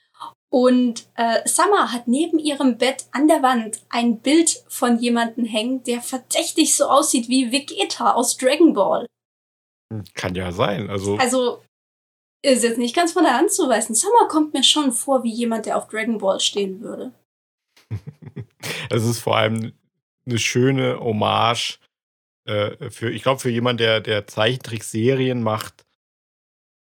Und 0.52 1.06
äh, 1.14 1.48
Summer 1.48 1.92
hat 1.92 2.08
neben 2.08 2.38
ihrem 2.38 2.76
Bett 2.76 3.06
an 3.12 3.26
der 3.26 3.42
Wand 3.42 3.80
ein 3.88 4.20
Bild 4.20 4.62
von 4.68 4.98
jemandem 4.98 5.46
hängen, 5.46 5.82
der 5.84 6.02
verdächtig 6.02 6.76
so 6.76 6.84
aussieht 6.84 7.30
wie 7.30 7.50
Vegeta 7.50 8.12
aus 8.12 8.36
Dragon 8.36 8.74
Ball. 8.74 9.06
Kann 10.12 10.34
ja 10.34 10.52
sein. 10.52 10.90
Also, 10.90 11.16
also 11.16 11.62
ist 12.42 12.64
jetzt 12.64 12.76
nicht 12.76 12.94
ganz 12.94 13.12
von 13.12 13.24
der 13.24 13.38
Hand 13.38 13.50
zu 13.50 13.66
weisen. 13.66 13.94
Summer 13.94 14.28
kommt 14.28 14.52
mir 14.52 14.62
schon 14.62 14.92
vor 14.92 15.22
wie 15.22 15.32
jemand, 15.32 15.64
der 15.64 15.78
auf 15.78 15.88
Dragon 15.88 16.18
Ball 16.18 16.38
stehen 16.38 16.82
würde. 16.82 17.12
es 18.90 19.06
ist 19.06 19.20
vor 19.20 19.38
allem 19.38 19.72
eine 20.26 20.38
schöne 20.38 21.00
Hommage 21.00 21.78
äh, 22.44 22.90
für, 22.90 23.10
ich 23.10 23.22
glaube, 23.22 23.40
für 23.40 23.48
jemanden, 23.48 23.78
der, 23.78 24.00
der 24.02 24.26
Zeichentrickserien 24.26 25.42
macht, 25.42 25.86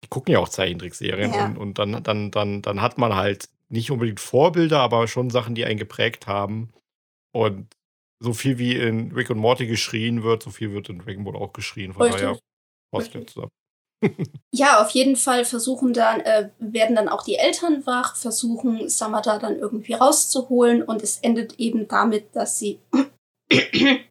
die 0.03 0.09
gucken 0.09 0.33
ja 0.33 0.39
auch 0.39 0.49
Zeichentrickserien 0.49 1.33
ja. 1.33 1.45
und, 1.45 1.57
und 1.57 1.79
dann, 1.79 2.03
dann, 2.03 2.31
dann, 2.31 2.61
dann 2.61 2.81
hat 2.81 2.97
man 2.97 3.15
halt 3.15 3.49
nicht 3.69 3.91
unbedingt 3.91 4.19
Vorbilder, 4.19 4.79
aber 4.79 5.07
schon 5.07 5.29
Sachen, 5.29 5.55
die 5.55 5.65
einen 5.65 5.79
geprägt 5.79 6.27
haben. 6.27 6.71
Und 7.33 7.67
so 8.19 8.33
viel 8.33 8.57
wie 8.57 8.75
in 8.75 9.11
Rick 9.11 9.29
und 9.29 9.37
Morty 9.37 9.67
geschrien 9.67 10.23
wird, 10.23 10.43
so 10.43 10.49
viel 10.49 10.71
wird 10.71 10.89
in 10.89 10.99
Dragon 10.99 11.23
Ball 11.23 11.35
auch 11.35 11.53
geschrien. 11.53 11.93
Von 11.93 12.03
Richtig. 12.03 12.21
daher 12.21 12.39
passt 12.91 13.13
ja 13.13 13.25
zusammen. 13.25 13.51
Ja, 14.53 14.81
auf 14.83 14.91
jeden 14.91 15.15
Fall 15.15 15.43
versuchen 15.43 15.91
dann, 15.93 16.21
äh, 16.21 16.51
werden 16.59 16.95
dann 16.95 17.09
auch 17.09 17.23
die 17.23 17.35
Eltern 17.35 17.85
wach, 17.87 18.15
versuchen 18.15 18.89
Samada 18.89 19.39
dann 19.39 19.57
irgendwie 19.57 19.93
rauszuholen 19.93 20.83
und 20.83 21.01
es 21.01 21.17
endet 21.19 21.59
eben 21.59 21.87
damit, 21.87 22.35
dass 22.35 22.59
sie, 22.59 22.79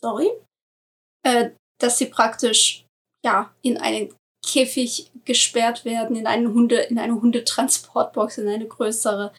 sorry, 0.00 0.30
äh, 1.22 1.50
dass 1.80 1.98
sie 1.98 2.06
praktisch, 2.06 2.84
ja, 3.24 3.54
in 3.62 3.78
einen 3.78 4.12
Käfig 4.46 5.10
gesperrt 5.24 5.84
werden, 5.84 6.16
in 6.16 6.26
einen 6.26 6.54
Hunde, 6.54 6.76
in 6.76 6.98
eine 6.98 7.20
Hundetransportbox, 7.20 8.38
in 8.38 8.48
eine 8.48 8.66
größere. 8.66 9.32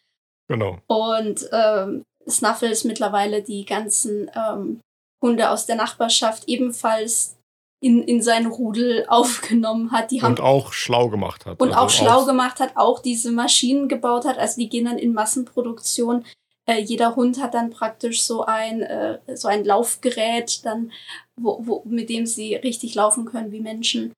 Genau. 0.49 0.77
Und 0.87 1.49
ähm, 1.51 2.03
Snuffles 2.29 2.83
mittlerweile 2.83 3.41
die 3.41 3.65
ganzen 3.65 4.29
ähm, 4.35 4.81
Hunde 5.21 5.49
aus 5.49 5.65
der 5.65 5.77
Nachbarschaft 5.77 6.43
ebenfalls 6.47 7.37
in, 7.79 8.03
in 8.03 8.21
seinen 8.21 8.47
Rudel 8.47 9.05
aufgenommen 9.09 9.91
hat. 9.91 10.11
Die 10.11 10.21
haben 10.21 10.31
Und 10.31 10.41
auch 10.41 10.73
schlau 10.73 11.09
gemacht 11.09 11.45
hat. 11.45 11.59
und 11.61 11.69
Also 11.69 11.79
auch 11.79 11.89
schlau 11.89 12.25
gemacht 12.25 12.59
hat, 12.59 12.75
auch 12.75 12.99
diese 12.99 13.31
Maschinen 13.31 13.87
gebaut 13.87 14.25
hat. 14.25 14.37
Also 14.37 14.59
die 14.59 14.69
gehen 14.69 14.85
dann 14.85 14.97
in 14.97 15.13
Massenproduktion. 15.13 16.25
Äh, 16.65 16.81
jeder 16.81 17.15
Hund 17.15 17.41
hat 17.41 17.53
dann 17.53 17.69
praktisch 17.69 18.21
so 18.23 18.43
ein, 18.43 18.81
äh, 18.81 19.19
so 19.35 19.47
ein 19.47 19.63
Laufgerät, 19.63 20.65
dann, 20.65 20.91
wo, 21.39 21.59
wo, 21.61 21.83
mit 21.85 22.09
dem 22.09 22.25
sie 22.25 22.55
richtig 22.55 22.93
laufen 22.95 23.25
können 23.25 23.53
wie 23.53 23.61
Menschen 23.61 24.11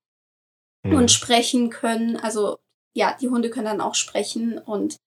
Hm. 0.85 0.95
und 0.95 1.11
sprechen 1.11 1.69
können. 1.69 2.17
Also 2.17 2.59
ja, 2.95 3.15
die 3.19 3.29
Hunde 3.29 3.49
können 3.49 3.65
dann 3.65 3.81
auch 3.81 3.95
sprechen 3.95 4.57
und 4.57 4.97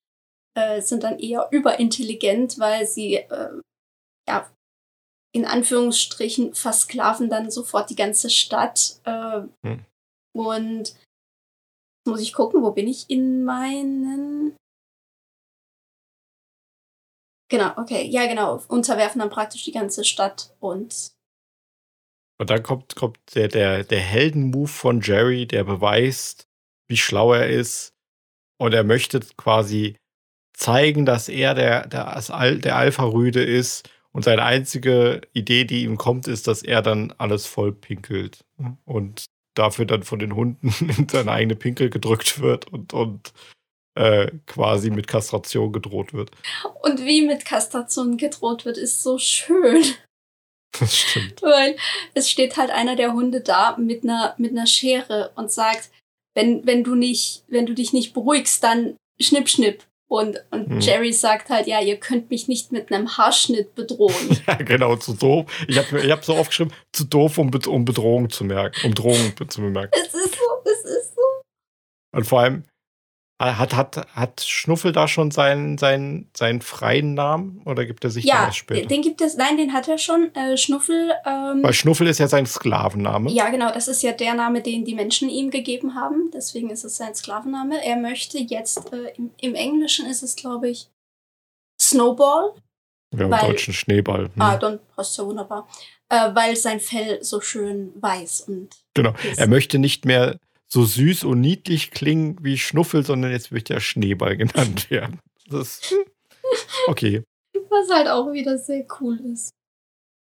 äh, 0.54 0.80
sind 0.80 1.02
dann 1.02 1.18
eher 1.18 1.48
überintelligent, 1.50 2.58
weil 2.58 2.86
sie 2.86 3.16
äh, 3.16 3.60
ja 4.28 4.50
in 5.34 5.46
Anführungsstrichen 5.46 6.54
versklaven 6.54 7.30
dann 7.30 7.50
sofort 7.50 7.88
die 7.90 7.96
ganze 7.96 8.30
Stadt. 8.30 9.00
Äh, 9.04 9.42
Hm. 9.64 9.84
Und 10.34 10.88
jetzt 10.88 12.06
muss 12.06 12.20
ich 12.20 12.32
gucken, 12.32 12.62
wo 12.62 12.72
bin 12.72 12.88
ich 12.88 13.10
in 13.10 13.44
meinen. 13.44 14.56
Genau, 17.50 17.72
okay, 17.76 18.06
ja 18.06 18.26
genau, 18.26 18.62
unterwerfen 18.68 19.18
dann 19.18 19.28
praktisch 19.28 19.64
die 19.64 19.72
ganze 19.72 20.04
Stadt 20.04 20.54
und 20.58 21.12
Und 22.38 22.50
dann 22.50 22.62
kommt, 22.62 22.96
kommt 22.96 23.18
der, 23.34 23.48
der, 23.48 23.84
der 23.84 24.00
Heldenmove 24.00 24.70
von 24.70 25.00
Jerry, 25.00 25.46
der 25.46 25.64
beweist, 25.64 26.48
wie 26.88 26.96
schlau 26.96 27.32
er 27.32 27.48
ist. 27.48 27.94
Und 28.58 28.74
er 28.74 28.84
möchte 28.84 29.20
quasi 29.36 29.96
zeigen, 30.54 31.06
dass 31.06 31.28
er 31.28 31.54
der, 31.54 31.86
der, 31.86 32.20
der 32.56 32.76
Alpha-Rüde 32.76 33.42
ist. 33.42 33.88
Und 34.12 34.24
seine 34.24 34.44
einzige 34.44 35.22
Idee, 35.32 35.64
die 35.64 35.84
ihm 35.84 35.96
kommt, 35.96 36.28
ist, 36.28 36.46
dass 36.46 36.62
er 36.62 36.82
dann 36.82 37.14
alles 37.18 37.46
voll 37.46 37.72
pinkelt. 37.72 38.44
Und 38.84 39.26
dafür 39.54 39.84
dann 39.84 40.02
von 40.02 40.18
den 40.18 40.34
Hunden 40.34 40.74
in 40.98 41.08
seine 41.08 41.32
eigene 41.32 41.56
Pinkel 41.56 41.90
gedrückt 41.90 42.40
wird 42.40 42.72
und, 42.72 42.92
und 42.92 43.32
äh, 43.94 44.30
quasi 44.46 44.90
mit 44.90 45.06
Kastration 45.06 45.72
gedroht 45.72 46.12
wird. 46.12 46.30
Und 46.82 47.04
wie 47.04 47.22
mit 47.22 47.44
Kastration 47.44 48.16
gedroht 48.16 48.64
wird, 48.64 48.78
ist 48.78 49.02
so 49.02 49.18
schön. 49.18 49.82
Das 50.80 50.96
stimmt. 50.96 51.42
Weil 51.42 51.76
es 52.14 52.30
steht 52.30 52.56
halt 52.56 52.70
einer 52.70 52.96
der 52.96 53.12
Hunde 53.12 53.40
da 53.40 53.76
mit 53.76 54.04
einer, 54.04 54.34
mit 54.38 54.52
einer 54.52 54.66
Schere 54.66 55.30
und 55.36 55.52
sagt, 55.52 55.90
wenn, 56.34 56.66
wenn 56.66 56.82
du 56.82 56.94
nicht, 56.94 57.44
wenn 57.48 57.66
du 57.66 57.74
dich 57.74 57.92
nicht 57.92 58.14
beruhigst, 58.14 58.64
dann 58.64 58.96
schnipp, 59.20 59.48
schnipp. 59.48 59.84
Und, 60.08 60.42
und 60.50 60.68
Hm. 60.68 60.80
Jerry 60.80 61.12
sagt 61.12 61.48
halt, 61.48 61.66
ja, 61.66 61.80
ihr 61.80 61.96
könnt 61.96 62.28
mich 62.30 62.46
nicht 62.46 62.70
mit 62.70 62.92
einem 62.92 63.16
Haarschnitt 63.16 63.74
bedrohen. 63.74 64.38
Ja, 64.46 64.54
genau, 64.56 64.96
zu 64.96 65.14
doof. 65.14 65.46
Ich 65.68 65.78
habe 65.78 66.00
ich 66.00 66.10
hab 66.10 66.24
so 66.24 66.34
aufgeschrieben, 66.34 66.72
zu 66.92 67.04
doof, 67.04 67.38
um, 67.38 67.50
um 67.66 67.84
Bedrohung 67.86 68.28
zu 68.28 68.44
merken, 68.44 68.86
um 68.86 68.94
Drohung 68.94 69.32
zu 69.48 69.60
bemerken. 69.62 69.92
es 69.94 70.12
ist 70.12 70.34
so, 70.34 70.70
es 70.70 70.84
ist 70.84 71.14
so. 71.14 71.22
Und 72.14 72.24
vor 72.26 72.40
allem, 72.40 72.64
hat, 73.50 73.74
hat, 73.74 74.06
hat 74.14 74.40
Schnuffel 74.42 74.92
da 74.92 75.08
schon 75.08 75.30
seinen, 75.30 75.78
seinen, 75.78 76.30
seinen 76.36 76.60
freien 76.62 77.14
Namen 77.14 77.62
oder 77.64 77.84
gibt 77.84 78.04
er 78.04 78.10
sich 78.10 78.24
Ja, 78.24 78.44
erst 78.46 78.58
später? 78.58 78.86
den 78.86 79.02
gibt 79.02 79.20
es, 79.20 79.36
nein, 79.36 79.56
den 79.56 79.72
hat 79.72 79.88
er 79.88 79.98
schon. 79.98 80.34
Äh, 80.34 80.56
Schnuffel, 80.56 81.12
ähm, 81.26 81.62
Weil 81.62 81.72
Schnuffel 81.72 82.06
ist 82.06 82.18
ja 82.18 82.28
sein 82.28 82.46
Sklavenname. 82.46 83.30
ja, 83.30 83.48
genau, 83.50 83.72
das 83.72 83.88
ist 83.88 84.02
ja 84.02 84.12
der 84.12 84.34
Name, 84.34 84.62
den 84.62 84.84
die 84.84 84.94
Menschen 84.94 85.28
ihm 85.28 85.50
gegeben 85.50 85.94
haben. 85.94 86.30
Deswegen 86.32 86.70
ist 86.70 86.84
es 86.84 86.96
sein 86.96 87.14
Sklavenname. 87.14 87.84
Er 87.84 87.96
möchte 87.96 88.38
jetzt, 88.38 88.92
äh, 88.92 89.12
im, 89.16 89.30
im 89.40 89.54
Englischen 89.54 90.06
ist 90.06 90.22
es, 90.22 90.36
glaube 90.36 90.68
ich, 90.68 90.88
Snowball. 91.80 92.54
Ja, 93.14 93.24
im 93.24 93.30
weil- 93.30 93.40
deutschen 93.48 93.74
Schneeball. 93.74 94.24
Hm. 94.34 94.40
Ah, 94.42 94.56
dann 94.56 94.78
passt 94.96 95.18
ja 95.18 95.24
wunderbar. 95.26 95.68
Äh, 96.08 96.34
weil 96.34 96.56
sein 96.56 96.80
Fell 96.80 97.22
so 97.24 97.40
schön 97.40 97.92
weiß 98.00 98.42
und 98.42 98.68
genau. 98.94 99.12
ist. 99.30 99.38
Er 99.38 99.48
möchte 99.48 99.78
nicht 99.78 100.04
mehr 100.04 100.36
so 100.72 100.84
süß 100.84 101.24
und 101.24 101.40
niedlich 101.40 101.90
klingen 101.90 102.38
wie 102.40 102.56
Schnuffel, 102.56 103.04
sondern 103.04 103.30
jetzt 103.32 103.52
möchte 103.52 103.74
er 103.74 103.80
Schneeball 103.80 104.36
genannt 104.38 104.90
werden. 104.90 105.20
Das 105.48 105.80
ist 105.80 105.94
okay. 106.86 107.22
was 107.68 107.90
halt 107.90 108.08
auch 108.08 108.32
wieder 108.32 108.56
sehr 108.58 108.86
cool 109.00 109.18
ist. 109.32 109.50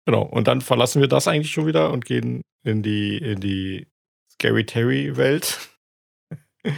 Genau. 0.07 0.23
Und 0.23 0.49
dann 0.49 0.61
verlassen 0.63 1.01
wir 1.01 1.09
das 1.09 1.29
eigentlich 1.29 1.53
schon 1.53 1.67
wieder 1.67 1.91
und 1.93 2.05
gehen 2.07 2.41
in 2.65 2.83
die, 2.83 3.19
in 3.19 3.41
die 3.41 3.87
Scary 4.33 4.65
Terry-Welt. 4.67 5.59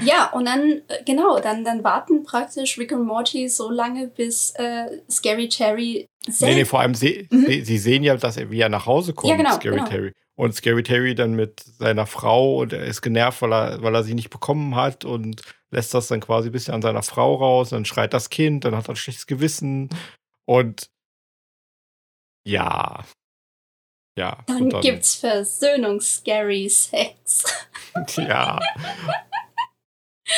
Ja, 0.02 0.30
und 0.32 0.46
dann, 0.46 0.80
äh, 0.88 1.04
genau, 1.04 1.38
dann, 1.40 1.62
dann 1.62 1.84
warten 1.84 2.22
praktisch 2.22 2.78
Rick 2.78 2.92
und 2.92 3.04
Morty 3.04 3.50
so 3.50 3.68
lange, 3.70 4.06
bis 4.08 4.52
äh, 4.56 5.02
Scary 5.10 5.50
Terry 5.50 6.06
Nee, 6.26 6.30
nee, 6.30 6.32
selbst. 6.54 6.70
vor 6.70 6.80
allem, 6.80 6.94
sie, 6.94 7.28
Mhm. 7.30 7.44
sie, 7.44 7.60
sie 7.66 7.76
sehen 7.76 8.02
ja, 8.02 8.16
dass 8.16 8.38
er, 8.38 8.50
wie 8.50 8.60
er 8.60 8.70
nach 8.70 8.86
Hause 8.86 9.12
kommt, 9.12 9.30
Ja, 9.32 9.36
genau, 9.36 9.56
Scary 9.56 9.74
genau. 9.76 9.86
Terry. 9.86 10.12
Und 10.36 10.54
Scary 10.54 10.82
Terry 10.82 11.14
dann 11.14 11.34
mit 11.34 11.60
seiner 11.60 12.06
Frau 12.06 12.58
und 12.58 12.72
er 12.72 12.84
ist 12.84 13.02
genervt, 13.02 13.40
weil 13.42 13.52
er, 13.52 13.82
weil 13.82 13.94
er 13.94 14.02
sie 14.02 14.14
nicht 14.14 14.30
bekommen 14.30 14.74
hat 14.74 15.04
und 15.04 15.42
lässt 15.70 15.94
das 15.94 16.08
dann 16.08 16.20
quasi 16.20 16.48
ein 16.48 16.52
bisschen 16.52 16.74
an 16.74 16.82
seiner 16.82 17.02
Frau 17.02 17.36
raus. 17.36 17.70
Dann 17.70 17.84
schreit 17.84 18.12
das 18.12 18.30
Kind, 18.30 18.64
dann 18.64 18.76
hat 18.76 18.88
er 18.88 18.94
ein 18.94 18.96
schlechtes 18.96 19.26
Gewissen 19.26 19.90
und 20.44 20.90
ja. 22.46 23.04
Ja. 24.16 24.44
dann, 24.46 24.72
und 24.72 24.80
gibt's 24.82 25.14
Versöhnungs-Scary 25.16 26.68
Sex. 26.68 27.44
Ja. 28.16 28.58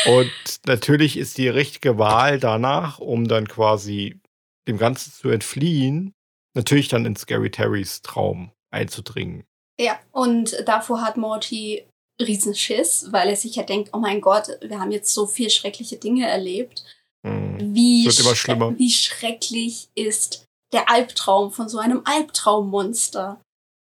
Und 0.04 0.30
natürlich 0.66 1.16
ist 1.16 1.38
die 1.38 1.48
richtige 1.48 1.96
Wahl 1.96 2.38
danach, 2.38 2.98
um 2.98 3.28
dann 3.28 3.48
quasi 3.48 4.20
dem 4.68 4.76
Ganzen 4.76 5.10
zu 5.12 5.30
entfliehen, 5.30 6.12
natürlich 6.54 6.88
dann 6.88 7.06
in 7.06 7.16
Scary 7.16 7.50
Terrys 7.50 8.02
Traum 8.02 8.52
einzudringen. 8.70 9.44
Ja, 9.78 9.98
und 10.12 10.56
davor 10.66 11.02
hat 11.02 11.16
Morty 11.16 11.86
Riesenschiss, 12.20 13.12
weil 13.12 13.28
er 13.28 13.36
sich 13.36 13.56
ja 13.56 13.62
denkt, 13.62 13.90
oh 13.92 13.98
mein 13.98 14.20
Gott, 14.20 14.48
wir 14.62 14.80
haben 14.80 14.90
jetzt 14.90 15.12
so 15.12 15.26
viel 15.26 15.50
schreckliche 15.50 15.96
Dinge 15.96 16.26
erlebt. 16.26 16.82
Hm. 17.26 17.74
Wie, 17.74 18.06
Es 18.06 18.16
wird 18.16 18.26
immer 18.26 18.36
schre- 18.36 18.78
wie 18.78 18.90
schrecklich 18.90 19.88
ist 19.94 20.46
der 20.72 20.88
Albtraum 20.90 21.52
von 21.52 21.68
so 21.68 21.78
einem 21.78 22.02
Albtraummonster. 22.04 23.40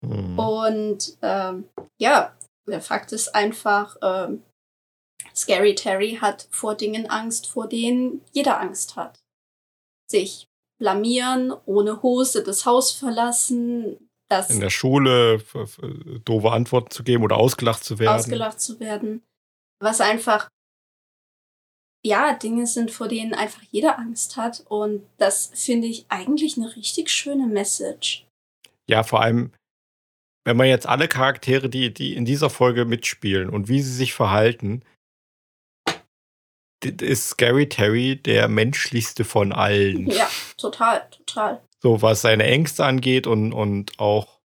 Hm. 0.06 0.40
Und 0.40 1.18
ähm, 1.22 1.68
ja, 2.00 2.36
der 2.66 2.82
Fakt 2.82 3.12
ist 3.12 3.36
einfach, 3.36 3.98
ähm, 4.02 4.42
Scary 5.36 5.76
Terry 5.76 6.20
hat 6.22 6.48
vor 6.52 6.76
Dingen 6.76 7.10
Angst, 7.10 7.48
vor 7.48 7.68
denen 7.68 8.22
jeder 8.32 8.60
Angst 8.62 8.96
hat. 8.96 9.20
Sich 10.10 10.48
blamieren, 10.80 11.54
ohne 11.66 12.02
Hose 12.02 12.44
das 12.44 12.66
Haus 12.66 12.92
verlassen, 12.92 14.10
das 14.38 14.50
In 14.50 14.60
der 14.60 14.70
Schule 14.70 15.42
doofe 16.26 16.52
Antworten 16.52 16.92
zu 16.92 17.04
geben 17.04 17.24
oder 17.24 17.38
ausgelacht 17.38 17.84
zu 17.84 18.00
werden. 18.00 18.20
ausgelacht 18.20 18.60
zu 18.60 18.80
werden. 18.80 19.24
Was 19.80 20.02
einfach, 20.02 20.50
ja, 22.06 22.34
Dinge 22.34 22.68
sind, 22.68 22.92
vor 22.92 23.08
denen 23.08 23.34
einfach 23.34 23.62
jeder 23.72 24.00
Angst 24.00 24.38
hat. 24.38 24.64
Und 24.68 25.06
das 25.18 25.52
finde 25.54 25.88
ich 25.88 26.06
eigentlich 26.10 26.58
eine 26.58 26.76
richtig 26.76 27.10
schöne 27.10 27.48
Message. 27.48 28.26
Ja, 28.88 29.04
vor 29.04 29.22
allem, 29.22 29.52
wenn 30.46 30.58
man 30.58 30.68
jetzt 30.68 30.88
alle 30.88 31.08
Charaktere, 31.08 31.70
die, 31.70 31.94
die 31.94 32.16
in 32.16 32.26
dieser 32.26 32.50
Folge 32.50 32.86
mitspielen 32.86 33.50
und 33.50 33.70
wie 33.70 33.82
sie 33.82 33.94
sich 33.94 34.14
verhalten, 34.14 34.84
ist 36.84 37.30
Scary 37.30 37.70
Terry 37.70 38.18
der 38.18 38.50
menschlichste 38.50 39.24
von 39.24 39.54
allen. 39.54 40.08
Ja, 40.08 40.30
total, 40.58 41.08
total. 41.12 41.62
So 41.84 42.02
was 42.02 42.22
seine 42.22 42.46
Ängste 42.46 42.86
angeht 42.86 43.28
und, 43.28 43.52
und 43.52 44.00
auch 44.00 44.40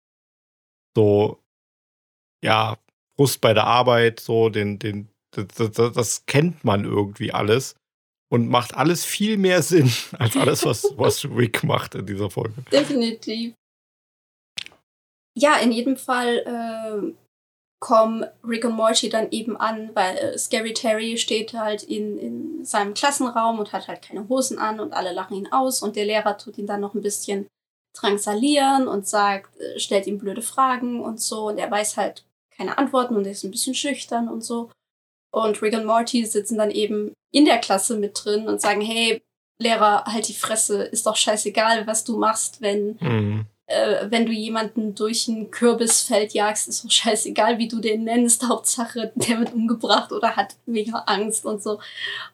so, 0.96 1.40
ja, 2.44 2.78
Brust 3.16 3.42
bei 3.42 3.54
der 3.54 3.66
Arbeit, 3.66 4.20
so 4.20 4.50
den, 4.50 4.80
den, 4.80 5.10
das, 5.32 5.72
das, 5.72 5.94
das 5.94 6.26
kennt 6.26 6.64
man 6.64 6.84
irgendwie 6.84 7.32
alles 7.32 7.76
und 8.30 8.50
macht 8.50 8.76
alles 8.76 9.06
viel 9.06 9.38
mehr 9.38 9.62
Sinn 9.64 9.92
als 10.18 10.36
alles, 10.36 10.66
was, 10.66 10.94
was 10.98 11.26
Rick 11.26 11.64
macht 11.64 11.96
in 11.96 12.06
dieser 12.08 12.30
Folge. 12.30 12.64
Definitiv. 12.72 13.54
Ja, 15.36 15.58
in 15.58 15.72
jedem 15.72 15.98
Fall 15.98 16.40
äh, 16.40 17.27
kommen 17.80 18.26
Rick 18.44 18.66
und 18.66 18.74
Morty 18.74 19.10
dann 19.10 19.30
eben 19.32 19.56
an, 19.56 19.92
weil 19.94 20.18
äh, 20.18 20.38
Scary 20.38 20.74
Terry 20.74 21.18
steht 21.18 21.54
halt 21.54 21.84
in, 21.84 22.18
in 22.18 22.66
seinem 22.66 22.94
Klassenraum 22.94 23.60
und 23.60 23.72
hat 23.72 23.88
halt 23.88 24.02
keine 24.02 24.28
Hosen 24.30 24.58
an 24.58 24.80
und 24.80 24.94
alle 24.94 25.14
lachen 25.14 25.38
ihn 25.38 25.52
aus 25.52 25.84
und 25.84 25.96
der 25.96 26.06
Lehrer 26.06 26.38
tut 26.38 26.58
ihn 26.58 26.66
dann 26.66 26.82
noch 26.82 26.96
ein 26.96 27.02
bisschen 27.02 27.48
drangsalieren 27.96 28.88
und 28.88 29.08
sagt, 29.08 29.60
äh, 29.60 29.80
stellt 29.80 30.08
ihm 30.08 30.18
blöde 30.18 30.42
Fragen 30.42 31.02
und 31.02 31.22
so 31.22 31.48
und 31.48 31.60
er 31.60 31.70
weiß 31.70 31.98
halt 31.98 32.26
keine 32.56 32.78
Antworten 32.80 33.16
und 33.16 33.26
ist 33.26 33.44
ein 33.44 33.52
bisschen 33.52 33.76
schüchtern 33.76 34.28
und 34.28 34.44
so. 34.44 34.72
Und 35.32 35.62
Rick 35.62 35.76
und 35.76 35.86
Morty 35.86 36.26
sitzen 36.26 36.58
dann 36.58 36.72
eben 36.72 37.14
in 37.32 37.46
der 37.46 37.60
Klasse 37.60 37.98
mit 37.98 38.20
drin 38.24 38.48
und 38.48 38.60
sagen, 38.60 38.82
hey, 38.82 39.22
Lehrer, 39.60 40.06
halt 40.06 40.28
die 40.28 40.34
Fresse, 40.34 40.84
ist 40.84 41.06
doch 41.06 41.16
scheißegal, 41.16 41.86
was 41.86 42.04
du 42.04 42.18
machst, 42.18 42.62
wenn 42.62 42.98
mhm 43.00 43.46
äh, 43.68 44.10
wenn 44.10 44.26
du 44.26 44.32
jemanden 44.32 44.96
durch 44.96 45.28
ein 45.28 45.52
Kürbisfeld 45.52 46.34
jagst, 46.34 46.68
ist 46.68 46.86
doch 46.86 46.92
scheißegal, 46.92 47.58
wie 47.58 47.68
du 47.68 47.80
den 47.80 48.06
nennst. 48.06 48.44
Hauptsache, 48.48 49.12
der 49.16 49.40
wird 49.40 49.54
umgebracht 49.54 50.12
oder 50.12 50.36
hat 50.36 50.56
mega 50.66 51.04
Angst 51.06 51.46
und 51.46 51.62
so. 51.62 51.80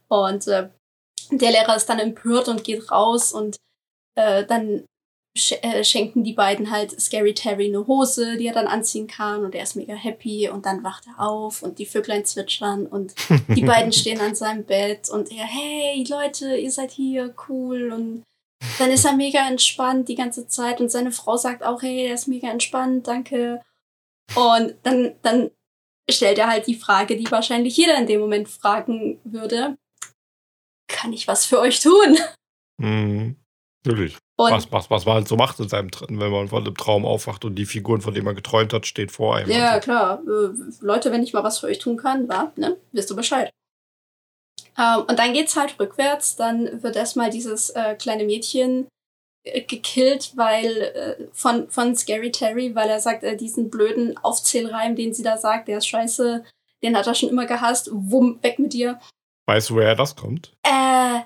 Und 0.08 0.48
äh, 0.48 0.70
der 1.32 1.52
Lehrer 1.52 1.76
ist 1.76 1.88
dann 1.88 2.00
empört 2.00 2.48
und 2.48 2.64
geht 2.64 2.92
raus 2.92 3.34
und 3.34 3.58
äh, 4.16 4.46
dann 4.46 4.86
sch 5.36 5.54
äh, 5.64 5.84
schenken 5.84 6.24
die 6.24 6.34
beiden 6.34 6.70
halt 6.70 7.00
Scary 7.02 7.34
Terry 7.34 7.68
eine 7.68 7.88
Hose, 7.88 8.38
die 8.38 8.48
er 8.48 8.54
dann 8.54 8.68
anziehen 8.68 9.08
kann 9.08 9.44
und 9.44 9.56
er 9.56 9.64
ist 9.64 9.76
mega 9.76 9.96
happy 9.96 10.50
und 10.50 10.68
dann 10.68 10.84
wacht 10.84 11.08
er 11.08 11.28
auf 11.28 11.64
und 11.64 11.80
die 11.80 11.88
Vöglein 11.88 12.26
zwitschern 12.26 12.86
und 12.86 13.16
die 13.48 13.64
beiden 13.64 13.92
stehen 13.94 14.22
an 14.22 14.36
seinem 14.36 14.64
Bett 14.64 15.10
und 15.10 15.32
er, 15.32 15.46
hey 15.46 16.06
Leute, 16.08 16.56
ihr 16.58 16.72
seid 16.72 16.92
hier, 16.92 17.34
cool 17.48 17.92
und 17.92 18.24
dann 18.80 18.92
ist 18.92 19.06
er 19.06 19.14
mega 19.14 19.48
entspannt 19.48 20.10
die 20.10 20.16
ganze 20.16 20.48
Zeit 20.48 20.80
und 20.82 20.90
seine 20.90 21.12
Frau 21.12 21.38
sagt 21.38 21.64
auch, 21.64 21.82
hey, 21.82 22.08
er 22.08 22.14
ist 22.14 22.28
mega 22.28 22.50
entspannt, 22.50 23.08
danke. 23.08 23.62
Und 24.36 24.76
dann, 24.84 25.16
dann 25.22 25.52
stellt 26.10 26.38
er 26.38 26.48
halt 26.48 26.68
die 26.68 26.76
Frage, 26.76 27.18
die 27.18 27.30
wahrscheinlich 27.30 27.78
jeder 27.78 27.98
in 27.98 28.08
dem 28.08 28.22
Moment 28.22 28.50
fragen 28.50 29.20
würde. 29.24 29.78
Kann 30.88 31.14
ich 31.14 31.28
was 31.28 31.46
für 31.46 31.60
euch 31.60 31.82
tun? 31.82 32.18
Mhm. 32.78 33.36
Natürlich. 33.86 34.18
Und 34.36 34.52
was, 34.52 34.72
was, 34.72 34.90
was 34.90 35.06
man 35.06 35.16
halt 35.16 35.28
so 35.28 35.36
macht 35.36 35.60
in 35.60 35.70
seinem, 35.70 35.90
wenn 36.10 36.32
man 36.32 36.48
von 36.48 36.66
einem 36.66 36.76
Traum 36.76 37.06
aufwacht 37.06 37.46
und 37.46 37.56
die 37.56 37.66
Figuren, 37.66 38.02
von 38.02 38.14
denen 38.14 38.26
man 38.26 38.36
geträumt 38.36 38.74
hat, 38.74 38.88
steht 38.88 39.12
vor 39.12 39.36
einem. 39.36 39.52
Ja, 39.52 39.76
so. 39.76 39.80
klar. 39.82 40.22
Äh, 40.24 40.50
Leute, 40.82 41.12
wenn 41.12 41.24
ich 41.24 41.34
mal 41.34 41.44
was 41.44 41.60
für 41.60 41.68
euch 41.68 41.80
tun 41.80 41.98
kann, 41.98 42.28
wa, 42.30 42.52
ne, 42.56 42.78
wisst 42.92 43.10
du 43.10 43.16
Bescheid. 43.16 43.52
Ähm, 44.78 45.04
und 45.08 45.20
dann 45.20 45.34
geht's 45.34 45.56
halt 45.56 45.80
rückwärts. 45.80 46.36
Dann 46.36 46.82
wird 46.84 46.96
erstmal 46.96 47.30
dieses 47.30 47.70
äh, 47.72 47.96
kleine 47.96 48.26
Mädchen 48.26 48.88
äh, 49.44 49.62
gekillt, 49.62 50.34
weil 50.36 50.82
äh, 50.82 51.28
von, 51.34 51.70
von 51.70 51.96
Scary 51.96 52.32
Terry, 52.32 52.76
weil 52.76 52.90
er 52.90 53.00
sagt, 53.00 53.24
äh, 53.24 53.36
diesen 53.36 53.70
blöden 53.70 54.18
Aufzählreim, 54.18 54.96
den 54.96 55.14
sie 55.14 55.24
da 55.24 55.38
sagt, 55.38 55.68
der 55.68 55.80
ist 55.80 55.88
scheiße, 55.88 56.44
den 56.82 56.98
hat 56.98 57.08
er 57.08 57.16
schon 57.16 57.30
immer 57.30 57.46
gehasst. 57.46 57.90
Wumm, 57.92 58.40
weg 58.42 58.60
mit 58.60 58.74
dir. 58.74 59.00
Weißt 59.46 59.70
du, 59.70 59.76
woher 59.76 59.96
das 59.96 60.16
kommt? 60.16 60.54
Äh. 60.64 61.22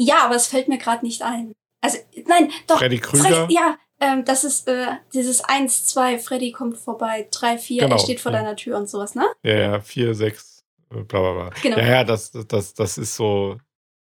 Ja, 0.00 0.24
aber 0.24 0.36
es 0.36 0.46
fällt 0.46 0.68
mir 0.68 0.78
gerade 0.78 1.04
nicht 1.04 1.22
ein. 1.22 1.52
Also, 1.80 1.98
nein, 2.26 2.50
doch. 2.66 2.78
Freddy 2.78 2.98
Krüger? 2.98 3.46
Drei, 3.46 3.46
ja, 3.52 3.76
ähm, 4.00 4.24
das 4.24 4.44
ist 4.44 4.68
äh, 4.68 4.96
dieses 5.12 5.42
1, 5.42 5.86
2, 5.86 6.18
Freddy 6.18 6.52
kommt 6.52 6.76
vorbei, 6.76 7.26
3, 7.30 7.58
4, 7.58 7.82
genau, 7.82 7.96
er 7.96 7.98
steht 7.98 8.20
vor 8.20 8.32
ja. 8.32 8.38
deiner 8.38 8.56
Tür 8.56 8.76
und 8.76 8.88
sowas, 8.88 9.14
ne? 9.14 9.26
Ja, 9.42 9.56
ja, 9.56 9.80
4, 9.80 10.14
6, 10.14 10.57
bla 10.88 11.02
bla 11.04 11.32
bla. 11.32 11.50
Genau. 11.62 11.78
Ja, 11.78 11.86
ja, 11.86 12.04
das, 12.04 12.32
das, 12.32 12.74
das 12.74 12.98
ist 12.98 13.16
so. 13.16 13.58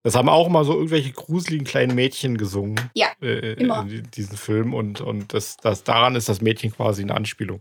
Das 0.03 0.15
haben 0.15 0.31
auch 0.31 0.49
mal 0.49 0.65
so 0.65 0.73
irgendwelche 0.73 1.13
gruseligen 1.13 1.67
kleinen 1.67 1.95
Mädchen 1.95 2.39
gesungen. 2.39 2.91
Ja. 2.95 3.09
Äh, 3.21 3.53
immer. 3.55 3.83
In 3.83 4.11
diesen 4.11 4.37
Film. 4.37 4.73
Und, 4.73 5.03
und 5.03 5.35
das, 5.35 5.59
das, 5.59 5.85
daran 5.85 6.17
ist 6.17 6.29
das 6.29 6.41
Mädchen 6.41 6.73
quasi 6.73 7.03
eine 7.03 7.15
Anspielung. 7.15 7.61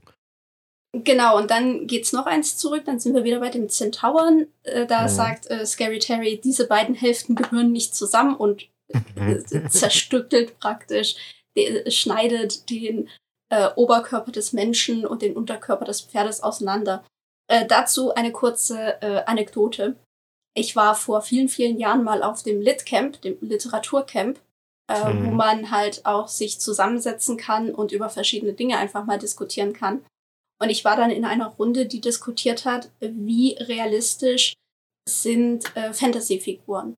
Genau, 0.91 1.37
und 1.37 1.51
dann 1.51 1.85
geht's 1.85 2.13
noch 2.13 2.25
eins 2.25 2.57
zurück, 2.57 2.83
dann 2.85 2.99
sind 2.99 3.13
wir 3.13 3.23
wieder 3.23 3.39
bei 3.39 3.49
den 3.49 3.69
Zentauren. 3.69 4.47
Äh, 4.63 4.87
da 4.87 5.03
mhm. 5.03 5.07
sagt 5.07 5.49
äh, 5.51 5.65
Scary 5.65 5.99
Terry, 5.99 6.41
diese 6.43 6.67
beiden 6.67 6.95
Hälften 6.95 7.35
gehören 7.35 7.71
nicht 7.71 7.93
zusammen 7.93 8.35
und 8.35 8.67
äh, 9.15 9.43
zerstückelt 9.69 10.59
praktisch, 10.59 11.15
de, 11.55 11.91
schneidet 11.91 12.69
den 12.71 13.07
äh, 13.49 13.69
Oberkörper 13.75 14.31
des 14.31 14.51
Menschen 14.51 15.05
und 15.05 15.21
den 15.21 15.35
Unterkörper 15.35 15.85
des 15.85 16.01
Pferdes 16.01 16.41
auseinander. 16.41 17.03
Äh, 17.49 17.65
dazu 17.65 18.13
eine 18.13 18.31
kurze 18.31 19.01
äh, 19.01 19.23
Anekdote. 19.25 19.95
Ich 20.55 20.75
war 20.75 20.95
vor 20.95 21.21
vielen, 21.21 21.49
vielen 21.49 21.79
Jahren 21.79 22.03
mal 22.03 22.21
auf 22.21 22.43
dem 22.43 22.61
Lit-Camp, 22.61 23.21
dem 23.21 23.37
Literaturcamp, 23.41 24.39
äh, 24.87 25.13
mhm. 25.13 25.25
wo 25.25 25.31
man 25.31 25.71
halt 25.71 26.05
auch 26.05 26.27
sich 26.27 26.59
zusammensetzen 26.59 27.37
kann 27.37 27.73
und 27.73 27.91
über 27.91 28.09
verschiedene 28.09 28.53
Dinge 28.53 28.77
einfach 28.77 29.05
mal 29.05 29.17
diskutieren 29.17 29.73
kann. 29.73 30.05
Und 30.61 30.69
ich 30.69 30.85
war 30.85 30.95
dann 30.95 31.09
in 31.09 31.25
einer 31.25 31.47
Runde, 31.47 31.85
die 31.85 32.01
diskutiert 32.01 32.65
hat, 32.65 32.91
wie 32.99 33.53
realistisch 33.59 34.53
sind 35.07 35.75
äh, 35.75 35.93
Fantasy-Figuren. 35.93 36.95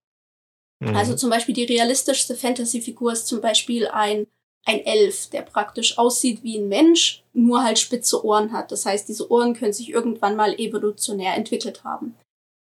Mhm. 0.81 0.95
Also 0.95 1.15
zum 1.15 1.29
Beispiel 1.29 1.55
die 1.55 1.65
realistischste 1.65 2.35
Fantasy-Figur 2.35 3.13
ist 3.13 3.27
zum 3.27 3.39
Beispiel 3.39 3.87
ein 3.87 4.27
ein 4.65 4.85
Elf, 4.85 5.29
der 5.29 5.41
praktisch 5.41 5.97
aussieht 5.97 6.43
wie 6.43 6.57
ein 6.57 6.67
Mensch, 6.67 7.23
nur 7.33 7.63
halt 7.63 7.79
spitze 7.79 8.23
Ohren 8.23 8.51
hat. 8.51 8.71
Das 8.71 8.85
heißt, 8.85 9.07
diese 9.09 9.31
Ohren 9.31 9.53
können 9.53 9.73
sich 9.73 9.89
irgendwann 9.89 10.35
mal 10.35 10.53
evolutionär 10.59 11.35
entwickelt 11.35 11.83
haben. 11.83 12.15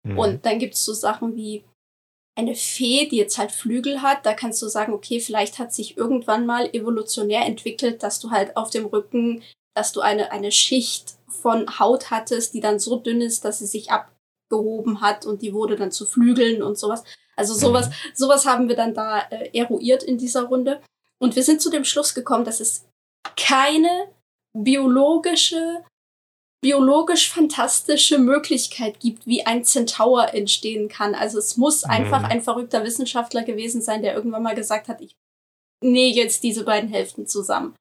Mhm. 0.04 0.18
Und 0.18 0.46
dann 0.46 0.58
gibt 0.58 0.74
es 0.74 0.84
so 0.84 0.92
Sachen 0.92 1.34
wie 1.36 1.64
eine 2.36 2.54
Fee, 2.54 3.08
die 3.08 3.16
jetzt 3.16 3.38
halt 3.38 3.50
Flügel 3.50 4.02
hat. 4.02 4.24
Da 4.24 4.34
kannst 4.34 4.62
du 4.62 4.68
sagen, 4.68 4.92
okay, 4.92 5.18
vielleicht 5.18 5.58
hat 5.58 5.74
sich 5.74 5.96
irgendwann 5.96 6.46
mal 6.46 6.68
evolutionär 6.72 7.44
entwickelt, 7.46 8.02
dass 8.02 8.20
du 8.20 8.30
halt 8.30 8.56
auf 8.56 8.70
dem 8.70 8.86
Rücken, 8.86 9.42
dass 9.74 9.92
du 9.92 10.00
eine, 10.00 10.30
eine 10.30 10.52
Schicht 10.52 11.16
von 11.26 11.78
Haut 11.78 12.10
hattest, 12.10 12.54
die 12.54 12.60
dann 12.60 12.78
so 12.78 12.96
dünn 12.96 13.20
ist, 13.20 13.44
dass 13.44 13.58
sie 13.58 13.66
sich 13.66 13.90
abgehoben 13.90 15.00
hat 15.00 15.26
und 15.26 15.42
die 15.42 15.52
wurde 15.52 15.76
dann 15.76 15.90
zu 15.90 16.06
Flügeln 16.06 16.62
und 16.62 16.78
sowas. 16.78 17.02
Also 17.34 17.54
sowas, 17.54 17.88
mhm. 17.88 17.92
sowas 18.14 18.46
haben 18.46 18.68
wir 18.68 18.76
dann 18.76 18.94
da 18.94 19.20
äh, 19.30 19.50
eruiert 19.56 20.02
in 20.02 20.18
dieser 20.18 20.44
Runde. 20.44 20.80
Und 21.20 21.36
wir 21.36 21.42
sind 21.42 21.60
zu 21.60 21.70
dem 21.70 21.84
Schluss 21.84 22.14
gekommen, 22.14 22.44
dass 22.44 22.60
es 22.60 22.86
keine 23.36 24.12
biologische, 24.56 25.84
biologisch 26.62 27.30
fantastische 27.30 28.18
Möglichkeit 28.18 29.00
gibt, 29.00 29.26
wie 29.26 29.46
ein 29.46 29.64
Zentaur 29.64 30.34
entstehen 30.34 30.88
kann. 30.88 31.14
Also 31.14 31.38
es 31.38 31.56
muss 31.56 31.84
mhm. 31.84 31.90
einfach 31.90 32.24
ein 32.24 32.42
verrückter 32.42 32.84
Wissenschaftler 32.84 33.42
gewesen 33.44 33.82
sein, 33.82 34.02
der 34.02 34.14
irgendwann 34.14 34.42
mal 34.42 34.54
gesagt 34.54 34.88
hat, 34.88 35.00
ich 35.00 35.16
nähe 35.82 36.12
jetzt 36.12 36.42
diese 36.42 36.64
beiden 36.64 36.88
Hälften 36.88 37.26
zusammen. 37.26 37.76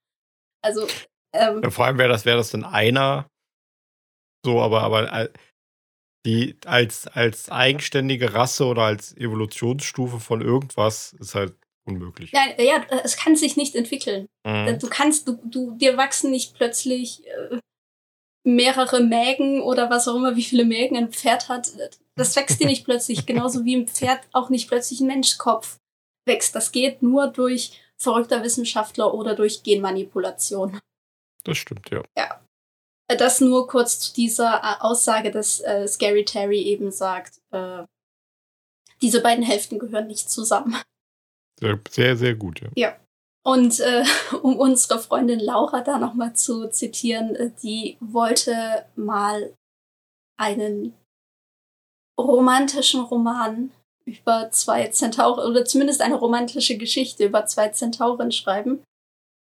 Also 0.64 0.88
ähm, 1.34 1.62
ja, 1.64 1.70
vor 1.70 1.86
allem 1.86 1.98
wäre 1.98 2.10
das, 2.10 2.26
wäre 2.26 2.38
das 2.38 2.52
denn 2.52 2.64
einer 2.64 3.28
so, 4.46 4.62
aber, 4.62 4.82
aber 4.82 5.12
äh, 5.12 5.30
die 6.26 6.58
als, 6.66 7.08
als 7.08 7.50
eigenständige 7.50 8.34
Rasse 8.34 8.66
oder 8.66 8.84
als 8.84 9.16
Evolutionsstufe 9.18 10.20
von 10.20 10.42
irgendwas 10.42 11.14
ist 11.14 11.36
halt 11.36 11.56
unmöglich. 11.88 12.32
Ja, 12.32 12.42
ja, 12.60 12.86
es 13.04 13.18
kann 13.18 13.36
sich 13.36 13.58
nicht 13.58 13.76
entwickeln. 13.76 14.28
Mhm. 14.46 14.80
Du 14.80 14.88
kannst, 14.90 15.28
du, 15.28 15.40
du, 15.44 15.72
dir 15.72 15.98
wachsen 15.98 16.32
nicht 16.32 16.56
plötzlich 16.56 17.26
äh, 17.28 17.60
mehrere 18.44 19.02
Mägen 19.02 19.62
oder 19.62 19.90
was 19.90 20.08
auch 20.08 20.16
immer, 20.16 20.36
wie 20.36 20.44
viele 20.44 20.66
Mägen 20.66 20.98
ein 20.98 21.12
Pferd 21.12 21.50
hat. 21.50 21.72
Das 22.16 22.36
wächst 22.36 22.60
dir 22.60 22.68
nicht 22.68 22.86
plötzlich, 22.86 23.26
genauso 23.26 23.66
wie 23.66 23.76
ein 23.76 23.88
Pferd 23.88 24.22
auch 24.32 24.50
nicht 24.50 24.68
plötzlich 24.68 25.02
ein 25.02 25.08
Menschkopf 25.08 25.80
wächst. 26.26 26.56
Das 26.56 26.72
geht 26.72 27.02
nur 27.02 27.28
durch 27.28 27.80
verrückter 27.98 28.44
Wissenschaftler 28.44 29.14
oder 29.14 29.36
durch 29.36 29.64
Genmanipulation. 29.64 30.80
Das 31.44 31.58
stimmt, 31.58 31.90
ja. 31.90 32.04
Ja. 32.18 32.42
Das 33.08 33.40
nur 33.40 33.68
kurz 33.68 34.00
zu 34.00 34.14
dieser 34.14 34.62
äh, 34.64 34.82
Aussage, 34.82 35.32
dass 35.32 35.62
äh, 35.62 35.88
Scary 35.88 36.26
Terry 36.26 36.62
eben 36.62 36.92
sagt, 36.92 37.40
äh, 37.52 37.84
diese 39.02 39.22
beiden 39.22 39.44
Hälften 39.44 39.80
gehören 39.80 40.08
nicht 40.08 40.30
zusammen. 40.30 40.76
Sehr, 41.60 42.18
sehr, 42.18 42.36
gut, 42.36 42.62
ja. 42.62 42.70
Ja. 42.76 42.98
Und 43.46 43.80
äh, 43.80 44.04
um 44.42 44.58
unsere 44.58 45.00
Freundin 45.00 45.40
Laura 45.40 45.82
da 45.82 45.98
nochmal 45.98 46.36
zu 46.36 46.70
zitieren, 46.70 47.36
äh, 47.36 47.52
die 47.64 47.98
wollte 48.00 48.86
mal 48.96 49.54
einen 50.40 50.94
romantischen 52.20 53.02
Roman 53.02 53.72
über 54.06 54.52
zwei 54.52 54.88
Zentauren 54.88 55.50
oder 55.50 55.66
zumindest 55.66 56.02
eine 56.02 56.16
romantische 56.16 56.78
Geschichte 56.78 57.26
über 57.26 57.46
zwei 57.46 57.70
Zentauren 57.70 58.32
schreiben. 58.32 58.84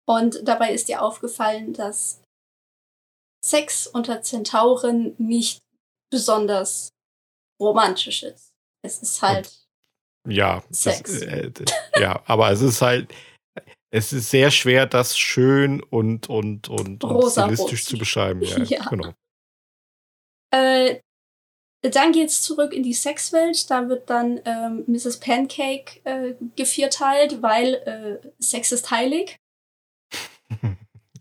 Und 0.08 0.46
dabei 0.46 0.72
ist 0.72 0.88
ihr 0.88 1.02
aufgefallen, 1.02 1.72
dass 1.72 2.20
Sex 3.44 3.86
unter 3.86 4.22
Zentauren 4.22 5.14
nicht 5.18 5.60
besonders 6.10 6.90
romantisch 7.60 8.22
ist. 8.24 8.50
Es 8.82 9.02
ist 9.02 9.22
halt 9.22 9.52
ja, 10.28 10.62
das, 10.68 11.00
äh, 11.22 11.50
ja, 11.98 12.22
aber 12.26 12.50
es 12.50 12.60
ist 12.60 12.82
halt, 12.82 13.12
es 13.92 14.12
ist 14.12 14.30
sehr 14.30 14.50
schwer, 14.50 14.86
das 14.86 15.18
schön 15.18 15.82
und, 15.82 16.28
und, 16.28 16.68
und, 16.68 17.02
und 17.02 17.30
stilistisch 17.30 17.84
zu 17.86 17.98
beschreiben. 17.98 18.42
Ja, 18.42 18.58
ja. 18.62 18.84
genau. 18.88 19.12
Äh, 20.52 21.00
dann 21.82 22.12
geht's 22.12 22.42
zurück 22.42 22.72
in 22.74 22.82
die 22.82 22.92
Sexwelt. 22.92 23.70
Da 23.70 23.88
wird 23.88 24.10
dann 24.10 24.40
ähm, 24.44 24.84
Mrs. 24.86 25.18
Pancake 25.18 26.00
äh, 26.04 26.34
gevierteilt, 26.54 27.42
weil 27.42 27.74
äh, 27.74 28.28
Sex 28.38 28.72
ist 28.72 28.90
heilig. 28.90 29.36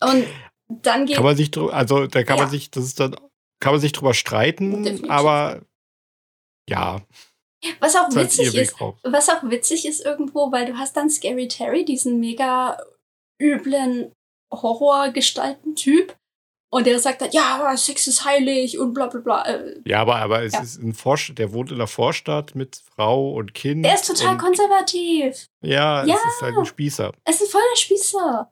Und 0.02 0.28
dann 0.68 1.06
geht 1.06 1.16
Kann 1.16 1.26
man 1.26 1.36
sich 1.36 1.56
also 1.58 2.08
da 2.08 2.24
kann 2.24 2.38
Ja. 2.38 2.44
man 2.44 2.52
sich, 2.52 2.72
das 2.72 2.84
ist 2.86 3.00
dann, 3.00 3.16
kann 3.60 3.74
man 3.74 3.82
sich 3.82 3.92
drüber 3.92 4.14
streiten, 4.14 4.84
Definitiv. 4.84 5.10
aber 5.10 5.62
ja, 6.70 7.02
was 7.80 7.96
auch 7.96 8.10
witzig 8.16 8.56
ist, 8.56 8.76
was 9.04 9.30
auch 9.30 9.44
witzig 9.44 9.86
ist 9.86 10.06
irgendwo, 10.06 10.52
weil 10.52 10.66
du 10.66 10.78
hast 10.78 10.96
dann 10.98 11.10
Scary 11.10 11.48
Terry, 11.48 11.84
diesen 11.86 12.20
mega 12.20 12.78
üblen 13.42 14.12
Horrorgestalten-Typ. 14.54 16.16
Und 16.72 16.86
der 16.86 17.00
sagt 17.00 17.22
dann, 17.24 17.32
ja, 17.32 17.56
aber 17.60 17.76
Sex 17.78 18.06
ist 18.06 18.26
heilig 18.26 18.78
und 18.78 18.94
bla 18.94 19.08
bla 19.08 19.20
bla. 19.22 19.44
Äh, 19.46 19.80
Ja, 19.86 20.02
aber, 20.02 20.18
aber 20.18 20.44
es 20.44 20.54
Ja. 20.54 20.62
ist 20.62 20.78
ein 20.80 20.94
Vorstadt, 20.94 21.40
der 21.40 21.52
wohnt 21.52 21.72
in 21.72 21.80
der 21.80 21.88
Vorstadt 21.88 22.54
mit 22.54 22.84
Frau 22.96 23.32
und 23.34 23.56
Kind. 23.56 23.84
Der 23.84 23.96
ist 23.96 24.06
total 24.06 24.38
konservativ. 24.38 25.48
Ja, 25.62 26.06
Ja. 26.06 26.14
es 26.16 26.36
ist 26.36 26.42
halt 26.44 26.56
ein 26.58 26.66
Spießer. 26.66 27.12
Es 27.26 27.42
ist 27.42 27.52
voll 27.52 27.62
der 27.74 27.80
Spießer. 27.80 28.52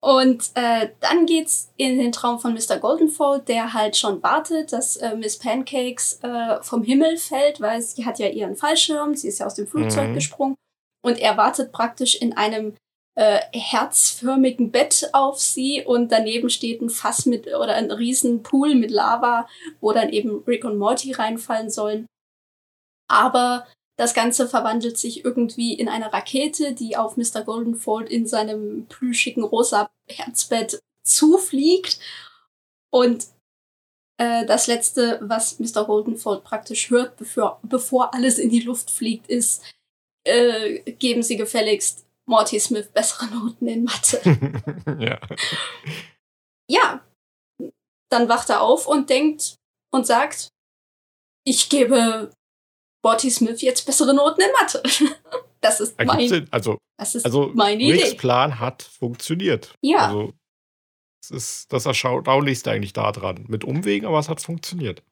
Und 0.00 0.50
äh, 0.54 0.88
dann 1.00 1.26
geht's 1.26 1.72
in 1.76 1.98
den 1.98 2.12
Traum 2.12 2.40
von 2.40 2.54
Mr. 2.54 2.78
Goldenfold, 2.78 3.48
der 3.48 3.72
halt 3.72 3.96
schon 3.96 4.22
wartet, 4.22 4.72
dass 4.72 4.96
äh, 4.96 5.14
Miss 5.14 5.38
Pancakes 5.38 6.18
äh, 6.22 6.62
vom 6.62 6.82
Himmel 6.82 7.16
fällt, 7.16 7.60
weil 7.60 7.80
sie 7.80 8.04
hat 8.04 8.18
ja 8.18 8.28
ihren 8.28 8.56
Fallschirm, 8.56 9.14
sie 9.14 9.28
ist 9.28 9.38
ja 9.38 9.46
aus 9.46 9.54
dem 9.54 9.66
Flugzeug 9.66 10.08
Mhm. 10.10 10.14
gesprungen. 10.14 10.56
Und 11.02 11.18
er 11.18 11.36
wartet 11.36 11.72
praktisch 11.72 12.16
in 12.16 12.36
einem 12.36 12.76
äh, 13.16 13.40
herzförmigen 13.52 14.70
Bett 14.70 15.10
auf 15.12 15.38
sie 15.38 15.84
und 15.84 16.10
daneben 16.12 16.48
steht 16.48 16.80
ein 16.80 16.90
Fass 16.90 17.26
mit 17.26 17.46
oder 17.46 17.74
ein 17.74 17.90
riesen 17.90 18.42
Pool 18.42 18.74
mit 18.74 18.90
Lava, 18.90 19.48
wo 19.80 19.92
dann 19.92 20.10
eben 20.10 20.42
Rick 20.46 20.64
und 20.64 20.78
Morty 20.78 21.12
reinfallen 21.12 21.70
sollen. 21.70 22.06
Aber 23.08 23.66
das 24.00 24.14
Ganze 24.14 24.48
verwandelt 24.48 24.96
sich 24.96 25.26
irgendwie 25.26 25.74
in 25.74 25.86
eine 25.86 26.10
Rakete, 26.10 26.72
die 26.72 26.96
auf 26.96 27.18
Mr. 27.18 27.42
Goldenfold 27.44 28.08
in 28.08 28.26
seinem 28.26 28.86
plüschigen 28.86 29.44
rosa 29.44 29.90
Herzbett 30.08 30.80
zufliegt. 31.04 32.00
Und 32.88 33.26
äh, 34.16 34.46
das 34.46 34.68
letzte, 34.68 35.18
was 35.20 35.60
Mr. 35.60 35.84
Goldenfold 35.84 36.44
praktisch 36.44 36.88
hört, 36.88 37.18
bevor, 37.18 37.60
bevor 37.62 38.14
alles 38.14 38.38
in 38.38 38.48
die 38.48 38.60
Luft 38.60 38.90
fliegt, 38.90 39.28
ist, 39.28 39.70
äh, 40.24 40.80
geben 40.92 41.22
Sie 41.22 41.36
gefälligst 41.36 42.06
Morty 42.26 42.58
Smith 42.58 42.88
bessere 42.88 43.26
Noten 43.26 43.68
in 43.68 43.84
Mathe. 43.84 44.22
ja. 44.98 45.20
ja, 46.70 47.04
dann 48.08 48.30
wacht 48.30 48.48
er 48.48 48.62
auf 48.62 48.86
und 48.86 49.10
denkt 49.10 49.56
und 49.92 50.06
sagt, 50.06 50.48
ich 51.44 51.68
gebe 51.68 52.30
Morty 53.02 53.30
Smith 53.30 53.62
jetzt 53.62 53.84
bessere 53.86 54.14
Noten 54.14 54.40
in 54.40 54.52
Mathe. 54.52 54.82
Das 55.62 55.78
ist 55.78 55.98
Ergibt 55.98 56.16
mein, 56.16 56.28
Sinn. 56.30 56.48
Also, 56.50 56.78
das 56.96 57.14
ist 57.14 57.26
also 57.26 57.50
meine 57.54 57.84
Ricks 57.84 58.08
Idee. 58.12 58.16
Plan 58.16 58.60
hat 58.60 58.82
funktioniert. 58.82 59.74
Ja. 59.82 60.06
Also, 60.06 60.32
es 61.22 61.30
ist 61.30 61.72
das 61.74 61.84
Erstaunlichste 61.84 62.70
eigentlich 62.70 62.94
daran. 62.94 63.44
Mit 63.46 63.62
Umwegen, 63.64 64.06
aber 64.06 64.18
es 64.18 64.30
hat 64.30 64.40
funktioniert. 64.40 65.02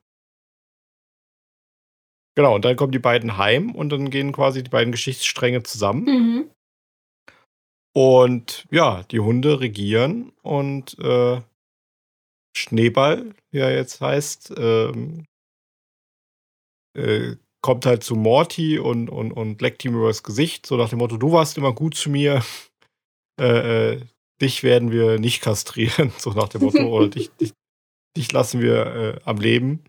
Genau, 2.35 2.55
und 2.55 2.65
dann 2.65 2.77
kommen 2.77 2.93
die 2.93 2.99
beiden 2.99 3.37
heim 3.37 3.75
und 3.75 3.91
dann 3.91 4.09
gehen 4.09 4.33
quasi 4.33 4.63
die 4.63 4.71
beiden 4.71 4.91
Geschichtsstränge 4.91 5.65
zusammen. 5.65 6.05
Mhm. 6.05 6.51
Und 7.95 8.67
ja, 8.71 9.03
die 9.11 9.21
Hunde 9.21 9.61
regieren 9.61 10.33
und 10.43 10.99
äh, 10.99 11.43
Schneeball, 12.57 13.35
wie 13.51 13.59
er 13.59 13.75
jetzt 13.75 14.01
heißt, 14.01 14.55
ähm, 14.57 15.27
äh, 16.97 17.37
kommt 17.61 17.87
halt 17.87 18.05
zu 18.05 18.15
Morty 18.15 18.79
und, 18.79 19.09
und, 19.09 19.33
und 19.33 19.61
leckt 19.61 19.85
ihm 19.85 19.95
übers 19.95 20.23
Gesicht, 20.23 20.67
so 20.67 20.77
nach 20.77 20.91
dem 20.91 20.99
Motto, 20.99 21.17
du 21.17 21.33
warst 21.33 21.59
immer 21.59 21.73
gut 21.73 21.95
zu 21.95 22.11
mir, 22.11 22.43
äh, 23.41 23.95
äh, 23.95 24.01
dich 24.41 24.63
werden 24.63 24.91
wir 24.91 25.19
nicht 25.19 25.43
kastrieren, 25.43 26.13
so 26.19 26.31
nach 26.31 26.49
dem 26.49 26.63
Motto, 26.63 26.85
oder 26.87 27.09
dich, 27.09 27.31
dich, 27.37 27.53
dich 28.17 28.33
lassen 28.33 28.61
wir 28.61 28.87
äh, 28.87 29.21
am 29.25 29.39
Leben. 29.39 29.85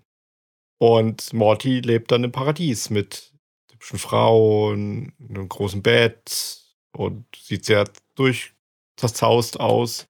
Und 0.82 1.34
Morty 1.34 1.82
lebt 1.82 2.12
dann 2.12 2.24
im 2.24 2.32
Paradies 2.32 2.90
mit 2.90 3.34
hübschen 3.72 4.00
Frauen, 4.00 5.14
einem 5.20 5.50
großen 5.50 5.84
Bett 5.84 6.64
und 6.96 7.26
sieht 7.36 7.66
sehr 7.66 7.86
durchzerzaust 8.16 9.60
aus. 9.60 10.08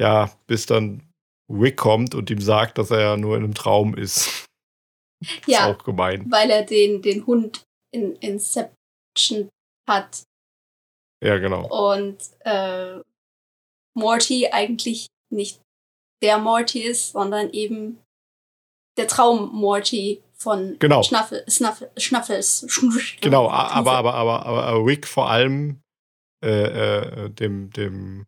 Ja, 0.00 0.30
bis 0.46 0.66
dann 0.66 1.12
Rick 1.50 1.76
kommt 1.76 2.14
und 2.14 2.30
ihm 2.30 2.40
sagt, 2.40 2.78
dass 2.78 2.90
er 2.90 3.00
ja 3.00 3.16
nur 3.16 3.36
in 3.36 3.44
einem 3.44 3.54
Traum 3.54 3.94
ist. 3.94 4.47
Ja, 5.46 5.72
auch 5.72 5.82
gemein. 5.84 6.30
weil 6.30 6.50
er 6.50 6.62
den, 6.64 7.02
den 7.02 7.26
Hund 7.26 7.64
in 7.92 8.16
Inception 8.16 9.48
hat 9.88 10.22
Ja, 11.24 11.38
genau. 11.38 11.66
und 11.90 12.18
äh, 12.40 13.00
Morty 13.96 14.48
eigentlich 14.52 15.08
nicht 15.32 15.60
der 16.22 16.38
Morty 16.38 16.80
ist, 16.82 17.12
sondern 17.12 17.50
eben 17.50 17.98
der 18.96 19.08
Traum 19.08 19.50
Morty 19.54 20.22
von 20.34 20.78
Genau. 20.78 21.02
Schnaffel, 21.02 21.44
Schnaffel, 21.48 21.90
Schnaffels. 21.96 22.66
Genau, 23.20 23.48
aber, 23.48 23.92
aber, 23.92 24.14
aber, 24.14 24.46
aber 24.46 24.84
Rick 24.86 25.06
vor 25.06 25.30
allem 25.30 25.80
äh, 26.44 26.48
äh, 27.26 27.30
dem, 27.30 27.70
dem 27.72 28.26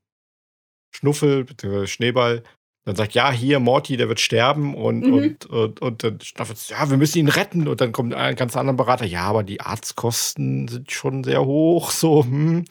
Schnuffel, 0.93 1.45
beziehungsweise 1.45 1.87
Schneeball, 1.87 2.43
dann 2.91 2.97
sagt, 2.97 3.15
ja, 3.15 3.31
hier, 3.33 3.61
Morty, 3.61 3.97
der 3.97 4.09
wird 4.09 4.21
sterben 4.21 4.75
und, 4.75 5.07
Mhm. 5.07 5.13
und, 5.15 5.47
und, 5.47 5.81
und 5.83 6.05
dann 6.05 6.21
Schnaffel, 6.21 6.57
ja, 6.69 6.91
wir 6.91 6.97
müssen 6.97 7.19
ihn 7.19 7.29
retten. 7.29 7.69
Und 7.69 7.81
dann 7.81 7.93
kommt 7.93 8.15
ein 8.15 8.37
ganz 8.37 8.57
anderer 8.57 8.77
Berater, 8.77 9.07
ja, 9.07 9.23
aber 9.25 9.43
die 9.43 9.61
Arztkosten 9.61 10.69
sind 10.69 10.91
schon 10.93 11.25
sehr 11.25 11.45
hoch, 11.45 11.91
so, 11.91 12.25
hm, 12.25 12.65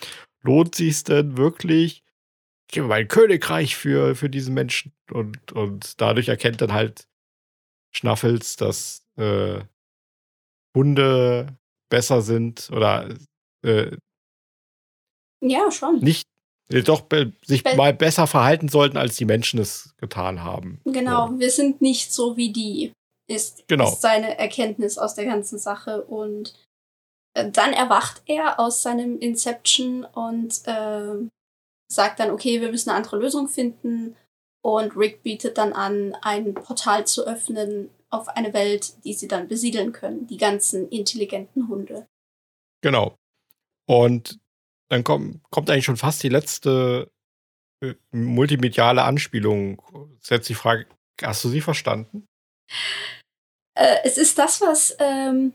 lohnt 0.43 0.75
sich's 0.75 1.03
denn 1.03 1.37
wirklich? 1.37 2.03
Ich 2.69 2.75
gebe 2.75 2.87
mein 2.87 3.07
Königreich 3.07 3.75
für, 3.75 4.15
für 4.15 4.29
diesen 4.29 4.53
Menschen. 4.53 4.93
Und, 5.11 5.51
und 5.53 5.99
dadurch 6.01 6.27
erkennt 6.29 6.61
dann 6.61 6.73
halt 6.73 7.07
Schnaffels, 7.91 8.55
dass 8.57 9.03
äh, 9.17 9.61
Hunde 10.75 11.57
besser 11.89 12.21
sind 12.21 12.69
oder 12.71 13.09
äh, 13.65 13.97
Ja, 15.41 15.71
schon. 15.71 15.99
nicht 15.99 16.27
doch 16.69 17.03
sich 17.45 17.63
Be- 17.63 17.75
mal 17.75 17.93
besser 17.93 18.27
verhalten 18.27 18.69
sollten, 18.69 18.97
als 18.97 19.15
die 19.15 19.25
Menschen 19.25 19.59
es 19.59 19.93
getan 19.97 20.43
haben. 20.43 20.79
Genau, 20.85 21.27
So. 21.27 21.39
wir 21.39 21.49
sind 21.51 21.81
nicht 21.81 22.13
so 22.13 22.37
wie 22.37 22.51
die, 22.51 22.91
ist, 23.27 23.67
Genau. 23.67 23.89
ist 23.89 24.01
seine 24.01 24.37
Erkenntnis 24.37 24.97
aus 24.97 25.15
der 25.15 25.25
ganzen 25.25 25.57
Sache. 25.59 26.03
Und 26.03 26.53
äh, 27.35 27.49
dann 27.49 27.73
erwacht 27.73 28.21
er 28.27 28.59
aus 28.59 28.83
seinem 28.83 29.17
Inception 29.19 30.03
und 30.05 30.61
ähm, 30.65 31.29
sagt 31.91 32.19
dann, 32.19 32.29
okay, 32.31 32.61
wir 32.61 32.69
müssen 32.71 32.89
eine 32.89 32.97
andere 32.97 33.17
Lösung 33.17 33.47
finden. 33.47 34.15
Und 34.63 34.95
Rick 34.95 35.23
bietet 35.23 35.57
dann 35.57 35.73
an, 35.73 36.15
ein 36.21 36.53
Portal 36.53 37.07
zu 37.07 37.25
öffnen 37.25 37.89
auf 38.11 38.27
eine 38.27 38.53
Welt, 38.53 38.93
die 39.05 39.13
sie 39.13 39.27
dann 39.27 39.47
besiedeln 39.47 39.91
können. 39.93 40.27
Die 40.27 40.37
ganzen 40.37 40.89
intelligenten 40.89 41.67
Hunde. 41.67 42.05
Genau. 42.81 43.15
Und 43.87 44.37
dann 44.89 45.03
komm, 45.03 45.41
kommt 45.51 45.69
eigentlich 45.69 45.85
schon 45.85 45.97
fast 45.97 46.21
die 46.23 46.29
letzte 46.29 47.11
äh, 47.83 47.93
multimediale 48.11 49.03
Anspielung. 49.03 49.81
Setzt 50.19 50.49
die 50.49 50.55
Frage, 50.55 50.87
hast 51.21 51.43
du 51.43 51.49
sie 51.49 51.61
verstanden? 51.61 52.25
Äh, 53.75 53.97
es 54.03 54.17
ist 54.17 54.37
das, 54.37 54.61
was, 54.61 54.95
ähm, 54.99 55.53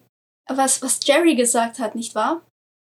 was, 0.49 0.82
was 0.82 1.01
Jerry 1.05 1.35
gesagt 1.35 1.78
hat, 1.78 1.95
nicht 1.95 2.14
wahr? 2.14 2.47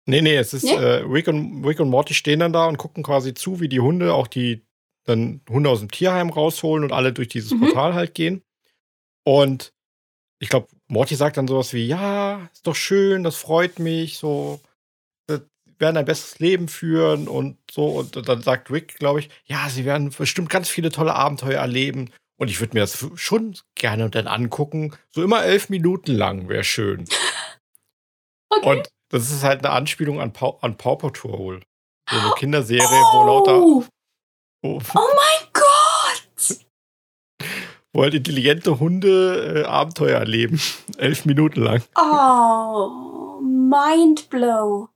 Nee, 0.07 0.22
nee, 0.22 0.36
es 0.36 0.55
ist 0.55 0.64
Nee? 0.64 0.72
Äh, 0.74 1.03
Rick, 1.03 1.28
und, 1.28 1.64
Rick 1.64 1.80
und 1.80 1.91
Morty 1.91 2.14
stehen 2.14 2.41
dann 2.41 2.53
da 2.53 2.66
und 2.66 2.78
gucken 2.78 3.03
quasi 3.03 3.34
zu, 3.34 3.61
wie 3.61 3.68
die 3.68 3.80
Hunde 3.80 4.14
auch 4.14 4.26
die 4.26 4.64
dann 5.05 5.41
Hunde 5.49 5.70
aus 5.70 5.80
dem 5.80 5.91
Tierheim 5.91 6.28
rausholen 6.30 6.84
und 6.84 6.93
alle 6.93 7.12
durch 7.12 7.28
dieses 7.28 7.53
Mhm. 7.53 7.61
Portal 7.61 7.95
halt 7.95 8.14
gehen. 8.14 8.43
Und 9.26 9.72
ich 10.39 10.51
glaube, 10.51 10.68
Morty 10.86 11.14
sagt 11.14 11.36
dann 11.36 11.49
sowas 11.49 11.72
wie, 11.72 11.86
ja, 11.86 12.49
ist 12.53 12.66
doch 12.66 12.74
schön, 12.76 13.22
das 13.22 13.36
freut 13.36 13.78
mich, 13.78 14.18
so, 14.18 14.61
werden 15.78 15.96
ein 15.96 16.04
besseres 16.04 16.38
Leben 16.38 16.68
führen 16.68 17.28
und 17.28 17.58
so. 17.70 17.86
Und 17.86 18.28
dann 18.28 18.42
sagt 18.42 18.70
Rick, 18.70 18.96
glaube 18.98 19.20
ich, 19.20 19.30
ja, 19.44 19.68
sie 19.68 19.84
werden 19.84 20.10
bestimmt 20.10 20.50
ganz 20.50 20.68
viele 20.68 20.90
tolle 20.90 21.14
Abenteuer 21.14 21.60
erleben. 21.60 22.10
Und 22.36 22.50
ich 22.50 22.60
würde 22.60 22.74
mir 22.74 22.80
das 22.80 23.04
schon 23.16 23.56
gerne 23.74 24.10
dann 24.10 24.28
angucken. 24.28 24.94
So 25.10 25.22
immer 25.22 25.44
elf 25.44 25.68
Minuten 25.70 26.12
lang 26.12 26.48
wäre 26.48 26.64
schön. 26.64 27.04
Okay. 28.50 28.70
Und 28.70 28.88
das 29.10 29.30
ist 29.30 29.44
halt 29.44 29.62
eine 29.62 29.74
Anspielung 29.74 30.20
an, 30.20 30.32
Paw, 30.32 30.58
an 30.62 30.78
Paw 30.78 30.96
Patrol. 30.96 31.60
So 32.10 32.18
eine 32.18 32.30
Kinderserie, 32.36 32.80
wo 32.80 33.24
lauter, 33.24 33.60
oh, 33.60 33.84
wo, 34.62 34.78
oh 34.78 34.80
mein 34.94 35.48
Gott! 35.52 36.58
wo 37.92 38.02
halt 38.02 38.14
intelligente 38.14 38.80
Hunde 38.80 39.64
äh, 39.64 39.64
Abenteuer 39.64 40.18
erleben. 40.18 40.60
Elf 40.98 41.24
Minuten 41.24 41.60
lang. 41.62 41.82
Oh, 41.96 43.40
Mindblow. 43.42 44.88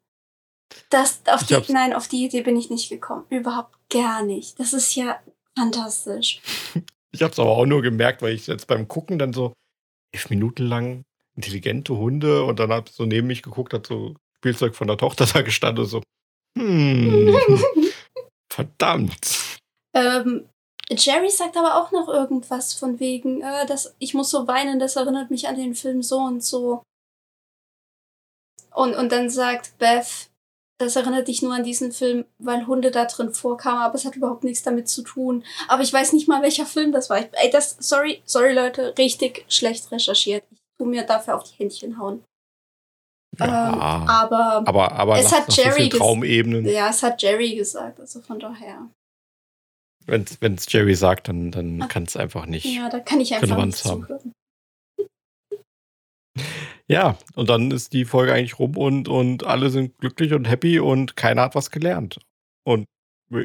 Das, 0.90 1.22
auf 1.26 1.44
die, 1.44 1.72
nein, 1.72 1.94
auf 1.94 2.08
die 2.08 2.24
Idee 2.24 2.42
bin 2.42 2.56
ich 2.56 2.70
nicht 2.70 2.88
gekommen. 2.88 3.24
Überhaupt 3.30 3.76
gar 3.90 4.22
nicht. 4.22 4.58
Das 4.58 4.72
ist 4.72 4.94
ja 4.94 5.20
fantastisch. 5.56 6.40
Ich 7.12 7.22
habe 7.22 7.32
es 7.32 7.38
aber 7.38 7.50
auch 7.50 7.66
nur 7.66 7.82
gemerkt, 7.82 8.22
weil 8.22 8.34
ich 8.34 8.46
jetzt 8.46 8.66
beim 8.66 8.88
Gucken 8.88 9.18
dann 9.18 9.32
so 9.32 9.52
elf 10.12 10.30
Minuten 10.30 10.66
lang 10.66 11.04
intelligente 11.36 11.96
Hunde 11.96 12.44
und 12.44 12.58
dann 12.58 12.72
hab 12.72 12.88
so 12.88 13.04
neben 13.04 13.26
mich 13.26 13.42
geguckt, 13.42 13.72
hat 13.72 13.86
so 13.86 14.14
Spielzeug 14.36 14.74
von 14.74 14.86
der 14.86 14.96
Tochter 14.96 15.26
da 15.32 15.42
gestanden 15.42 15.84
und 15.84 15.90
so, 15.90 16.02
hm, 16.58 17.36
verdammt. 18.52 19.58
ähm, 19.94 20.48
Jerry 20.90 21.30
sagt 21.30 21.56
aber 21.56 21.76
auch 21.76 21.90
noch 21.92 22.08
irgendwas 22.08 22.74
von 22.74 23.00
wegen, 23.00 23.40
äh, 23.40 23.66
dass 23.66 23.94
ich 23.98 24.14
muss 24.14 24.30
so 24.30 24.46
weinen, 24.46 24.78
das 24.78 24.96
erinnert 24.96 25.30
mich 25.30 25.48
an 25.48 25.56
den 25.56 25.74
Film 25.74 26.02
so 26.02 26.18
und 26.18 26.44
so. 26.44 26.82
Und, 28.74 28.94
und 28.94 29.12
dann 29.12 29.30
sagt 29.30 29.78
Beth, 29.78 30.30
das 30.84 30.96
erinnert 30.96 31.28
dich 31.28 31.42
nur 31.42 31.54
an 31.54 31.64
diesen 31.64 31.92
Film, 31.92 32.24
weil 32.38 32.66
Hunde 32.66 32.90
da 32.90 33.04
drin 33.06 33.32
vorkamen, 33.32 33.80
aber 33.82 33.94
es 33.94 34.04
hat 34.04 34.16
überhaupt 34.16 34.44
nichts 34.44 34.62
damit 34.62 34.88
zu 34.88 35.02
tun. 35.02 35.44
Aber 35.68 35.82
ich 35.82 35.92
weiß 35.92 36.12
nicht 36.12 36.28
mal, 36.28 36.42
welcher 36.42 36.66
Film 36.66 36.92
das 36.92 37.10
war. 37.10 37.18
Ich, 37.20 37.28
ey, 37.32 37.50
das, 37.50 37.76
sorry, 37.80 38.22
sorry 38.24 38.52
Leute, 38.52 38.94
richtig 38.98 39.44
schlecht 39.48 39.90
recherchiert. 39.90 40.44
Ich 40.50 40.58
tu 40.78 40.84
mir 40.84 41.04
dafür 41.04 41.36
auf 41.36 41.44
die 41.44 41.56
Händchen 41.56 41.98
hauen. 41.98 42.22
Ja, 43.38 43.46
ähm, 43.72 43.80
aber, 44.08 44.62
aber, 44.68 44.92
aber 44.92 45.18
es 45.18 45.32
hat 45.32 45.50
so 45.50 45.62
Jerry 45.62 45.74
vielen 45.76 45.90
ges- 45.90 45.96
Traumebenen. 45.98 46.66
ja, 46.66 46.90
es 46.90 47.02
hat 47.02 47.22
Jerry 47.22 47.54
gesagt, 47.54 47.98
also 47.98 48.20
von 48.20 48.38
daher. 48.38 48.88
Wenn 50.06 50.54
es 50.54 50.66
Jerry 50.70 50.94
sagt, 50.94 51.28
dann, 51.28 51.50
dann 51.50 51.86
kann 51.88 52.02
es 52.02 52.16
einfach 52.16 52.44
nicht. 52.46 52.66
Ja, 52.66 52.88
da 52.90 53.00
kann 53.00 53.20
ich 53.20 53.34
einfach 53.34 53.64
nicht 53.64 53.84
haben. 53.84 54.06
Ja, 56.88 57.16
und 57.34 57.48
dann 57.48 57.70
ist 57.70 57.92
die 57.92 58.04
Folge 58.04 58.32
eigentlich 58.32 58.58
rum 58.58 58.76
und, 58.76 59.08
und 59.08 59.44
alle 59.44 59.70
sind 59.70 59.96
glücklich 59.98 60.32
und 60.32 60.46
happy 60.46 60.80
und 60.80 61.16
keiner 61.16 61.42
hat 61.42 61.54
was 61.54 61.70
gelernt. 61.70 62.18
Und 62.64 62.86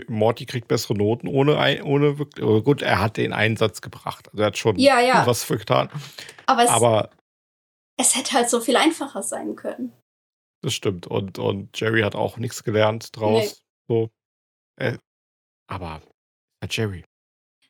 Morty 0.08 0.46
kriegt 0.46 0.68
bessere 0.68 0.96
Noten 0.98 1.28
ohne, 1.28 1.58
ein- 1.58 1.82
ohne 1.84 2.18
wirklich. 2.20 2.44
oh 2.46 2.62
Gut, 2.62 2.82
er 2.82 3.00
hat 3.00 3.16
den 3.18 3.32
Einsatz 3.34 3.82
gebracht. 3.82 4.28
Also 4.30 4.42
er 4.42 4.48
hat 4.48 4.58
schon 4.58 4.78
Ja, 4.78 5.00
ja. 5.00 5.26
was 5.26 5.44
für 5.46 5.58
getan. 5.58 5.90
Aber 6.46 6.64
es, 6.64 6.70
Aber 6.70 7.10
es 7.98 8.16
hätte 8.18 8.34
halt 8.34 8.50
so 8.50 8.60
viel 8.60 8.76
einfacher 8.76 9.24
sein 9.24 9.56
können. 9.56 9.94
das 10.62 10.74
stimmt. 10.74 11.08
Und, 11.08 11.40
und 11.40 11.80
Jerry 11.80 12.02
hat 12.02 12.16
auch 12.16 12.38
nichts 12.38 12.64
gelernt 12.64 13.16
draus. 13.16 13.62
So. 13.88 14.10
Äh, 14.80 14.98
aber 15.70 16.02
Jerry. 16.70 17.06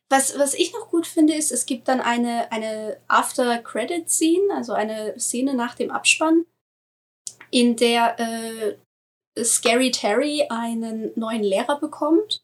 Was, 0.10 0.38
was 0.39 0.53
ich 0.53 0.74
noch 0.74 0.89
gut 0.89 1.05
finde, 1.05 1.36
ist, 1.36 1.51
es 1.51 1.66
gibt 1.66 1.88
dann 1.88 1.99
eine, 1.99 2.51
eine 2.51 2.97
After-Credit-Scene, 3.08 4.53
also 4.55 4.74
eine 4.74 5.20
Szene 5.20 5.53
nach 5.53 5.76
dem 5.76 5.91
Abspann, 5.91 6.45
in 7.51 7.76
der 7.76 8.20
äh, 8.20 8.78
Scary 9.43 9.91
Terry 9.91 10.47
einen 10.49 11.12
neuen 11.16 11.43
Lehrer 11.43 11.80
bekommt. 11.80 12.41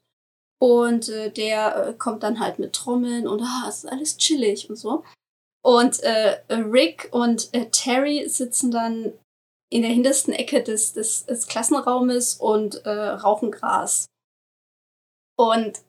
Und 0.60 1.08
äh, 1.08 1.30
der 1.30 1.88
äh, 1.88 1.94
kommt 1.94 2.22
dann 2.22 2.40
halt 2.40 2.58
mit 2.58 2.74
Trommeln 2.74 3.26
und 3.28 3.42
ah, 3.42 3.66
es 3.68 3.84
ist 3.84 3.90
alles 3.90 4.16
chillig 4.16 4.70
und 4.70 4.76
so. 4.76 5.04
Und 5.62 6.00
äh, 6.02 6.42
Rick 6.50 7.08
und 7.12 7.52
äh, 7.52 7.70
Terry 7.70 8.28
sitzen 8.28 8.70
dann 8.70 9.12
in 9.70 9.82
der 9.82 9.90
hintersten 9.90 10.32
Ecke 10.32 10.62
des, 10.62 10.92
des, 10.92 11.26
des 11.26 11.46
Klassenraumes 11.46 12.34
und 12.34 12.84
äh, 12.86 12.90
rauchen 12.90 13.50
Gras. 13.50 14.06
Und 15.36 15.80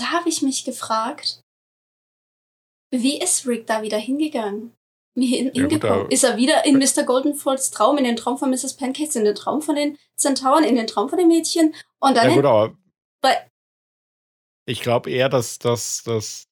da 0.00 0.10
habe 0.12 0.28
ich 0.28 0.42
mich 0.42 0.64
gefragt, 0.64 1.42
wie 2.90 3.20
ist 3.20 3.46
Rick 3.46 3.66
da 3.66 3.82
wieder 3.82 3.98
hingegangen? 3.98 4.72
Wie 5.14 5.26
hin, 5.26 5.50
Ja, 5.52 5.66
gut, 5.66 6.12
ist 6.12 6.22
er 6.24 6.36
wieder 6.36 6.64
in 6.64 6.78
Mr. 6.78 7.02
Goldenfolds 7.04 7.70
Traum, 7.70 7.98
in 7.98 8.04
den 8.04 8.16
Traum 8.16 8.38
von 8.38 8.50
Mrs. 8.50 8.76
Pancakes, 8.76 9.16
in 9.16 9.24
den 9.24 9.34
Traum 9.34 9.62
von 9.62 9.74
den 9.74 9.98
Zentauren, 10.16 10.62
in 10.64 10.76
den 10.76 10.86
Traum 10.86 11.08
von 11.08 11.18
den 11.18 11.28
Mädchen 11.28 11.74
und 11.98 12.16
dann 12.16 12.28
Ja, 12.30 12.34
gut, 12.36 12.44
aber 12.44 12.74
ich 14.66 14.80
glaube 14.82 15.10
eher, 15.10 15.28
dass, 15.28 15.58
dass, 15.58 16.02
dass 16.02 16.46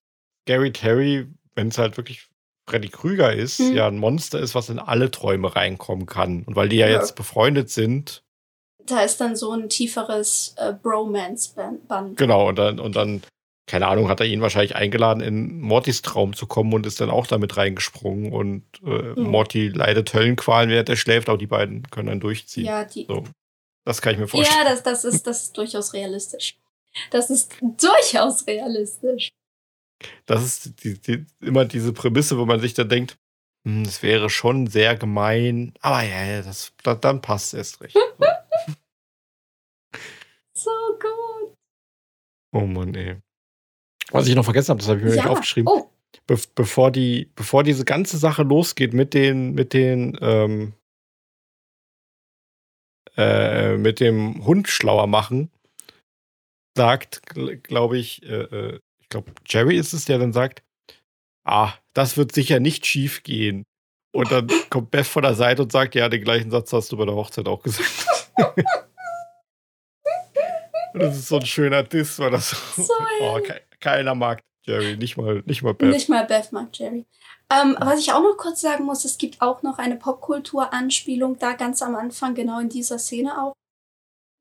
Gary 0.46 0.72
Terry, 0.72 1.26
wenn 1.54 1.68
es 1.68 1.78
halt 1.78 1.96
wirklich 1.96 2.28
Freddy 2.68 2.88
Krüger 2.88 3.32
ist, 3.32 3.60
Mhm. 3.60 3.74
ja 3.76 3.86
ein 3.86 3.98
Monster 3.98 4.40
ist, 4.40 4.54
was 4.54 4.70
in 4.70 4.78
alle 4.78 5.10
Träume 5.10 5.54
reinkommen 5.54 6.06
kann. 6.06 6.42
Und 6.44 6.56
weil 6.56 6.68
die 6.68 6.76
ja 6.76 6.88
Ja. 6.88 7.00
jetzt 7.00 7.14
befreundet 7.14 7.70
sind, 7.70 8.24
da 8.84 9.02
ist 9.02 9.20
dann 9.20 9.36
so 9.36 9.52
ein 9.52 9.68
tieferes 9.68 10.54
äh, 10.58 10.72
Bromance-Band. 10.72 12.16
genau, 12.16 12.48
und 12.48 12.56
dann, 12.56 12.80
und 12.80 12.96
dann, 12.96 13.22
keine 13.66 13.88
Ahnung, 13.88 14.08
hat 14.08 14.20
er 14.20 14.26
ihn 14.26 14.40
wahrscheinlich 14.40 14.76
eingeladen, 14.76 15.20
in 15.20 15.60
Mortys 15.60 16.02
Traum 16.02 16.34
zu 16.34 16.46
kommen 16.46 16.72
und 16.72 16.86
ist 16.86 17.00
dann 17.00 17.10
auch 17.10 17.26
damit 17.26 17.56
reingesprungen. 17.56 18.32
Und 18.32 18.62
äh, 18.84 18.88
Mhm. 19.16 19.22
Morty 19.24 19.68
leidet 19.68 20.14
Höllenqualen, 20.14 20.70
während 20.70 20.88
er 20.88 20.96
schläft, 20.96 21.28
aber 21.28 21.38
die 21.38 21.46
beiden 21.48 21.82
können 21.90 22.08
dann 22.08 22.20
durchziehen. 22.20 22.64
Ja, 22.66 22.84
die, 22.84 23.06
So. 23.08 23.24
Das 23.84 24.00
kann 24.02 24.14
ich 24.14 24.18
mir 24.20 24.26
vorstellen. 24.28 24.64
ja 24.64 24.70
das, 24.70 24.82
das, 24.82 25.04
ist, 25.04 25.26
das 25.26 25.44
ist 25.44 25.56
durchaus 25.56 25.92
realistisch. 25.92 26.58
Das 27.10 27.30
ist 27.30 27.56
durchaus 27.60 28.46
realistisch. 28.46 29.30
Das 30.26 30.44
ist 30.44 30.82
die, 30.84 31.00
die, 31.00 31.26
immer 31.40 31.64
diese 31.64 31.92
Prämisse, 31.92 32.36
wo 32.38 32.44
man 32.46 32.60
sich 32.60 32.74
dann 32.74 32.88
denkt, 32.88 33.16
hm, 33.66 33.82
es 33.82 34.02
wäre 34.02 34.28
schon 34.30 34.66
sehr 34.66 34.96
gemein, 34.96 35.72
aber 35.80 36.02
ja, 36.02 36.24
ja, 36.24 36.42
das, 36.42 36.72
da, 36.82 36.94
dann 36.94 37.20
passt 37.20 37.54
es 37.54 37.58
erst 37.58 37.80
recht. 37.80 37.96
So 40.54 40.70
gut. 40.98 41.54
oh 42.52 42.60
Mann, 42.66 42.94
ey. 42.94 43.18
Was 44.10 44.28
ich 44.28 44.34
noch 44.34 44.44
vergessen 44.44 44.70
habe, 44.70 44.80
das 44.80 44.88
habe 44.88 44.98
ich 45.00 45.04
mir 45.04 45.12
nicht 45.12 45.26
aufgeschrieben. 45.26 45.68
Oh, 45.72 45.90
Be 46.26 46.38
bevor, 46.54 46.90
die, 46.90 47.30
bevor 47.36 47.62
diese 47.62 47.84
ganze 47.84 48.18
Sache 48.18 48.42
losgeht 48.42 48.94
mit 48.94 49.14
den, 49.14 49.54
mit 49.54 49.72
den, 49.72 50.16
ähm, 50.20 50.72
äh, 53.16 53.76
mit 53.76 54.00
dem 54.00 54.44
Hund 54.44 54.68
schlauer 54.68 55.06
machen, 55.06 55.50
sagt, 56.76 57.22
glaube 57.62 57.98
ich, 57.98 58.22
äh, 58.24 58.42
äh, 58.42 58.80
ich 59.00 59.08
glaube, 59.08 59.32
Jerry 59.46 59.76
ist 59.76 59.92
es, 59.92 60.04
der 60.04 60.18
dann 60.18 60.32
sagt, 60.32 60.62
ah, 61.44 61.74
das 61.94 62.16
wird 62.16 62.32
sicher 62.32 62.60
nicht 62.60 62.86
schief 62.86 63.22
gehen. 63.22 63.64
Und 64.12 64.32
dann 64.32 64.48
kommt 64.70 64.90
Beth 64.90 65.06
von 65.06 65.22
der 65.22 65.34
Seite 65.34 65.62
und 65.62 65.72
sagt, 65.72 65.94
ja, 65.94 66.08
den 66.08 66.24
gleichen 66.24 66.50
Satz 66.50 66.72
hast 66.72 66.90
du 66.90 66.96
bei 66.96 67.04
der 67.04 67.14
Hochzeit 67.14 67.46
auch 67.46 67.62
gesagt. 67.62 68.30
Das 70.98 71.16
ist 71.16 71.28
so 71.28 71.36
ein 71.36 71.46
schöner 71.46 71.82
Diss, 71.82 72.18
weil 72.18 72.30
das 72.30 72.50
So 72.76 72.92
oh, 73.20 73.38
ke 73.40 73.60
keiner 73.80 74.14
mag 74.14 74.40
Jerry, 74.64 74.96
nicht 74.96 75.16
mal, 75.16 75.42
nicht 75.46 75.62
mal 75.62 75.74
Beth. 75.74 75.90
Nicht 75.90 76.08
mal 76.08 76.24
Beth 76.24 76.50
mag 76.52 76.68
Jerry. 76.72 77.04
Ähm, 77.52 77.76
was 77.78 78.00
ich 78.00 78.12
auch 78.12 78.22
noch 78.22 78.36
kurz 78.36 78.60
sagen 78.60 78.84
muss, 78.84 79.04
es 79.04 79.18
gibt 79.18 79.40
auch 79.40 79.62
noch 79.62 79.78
eine 79.78 79.96
Popkultur-Anspielung 79.96 81.38
da 81.38 81.52
ganz 81.52 81.82
am 81.82 81.94
Anfang, 81.94 82.34
genau 82.34 82.58
in 82.58 82.68
dieser 82.68 82.98
Szene 82.98 83.40
auch. 83.40 83.52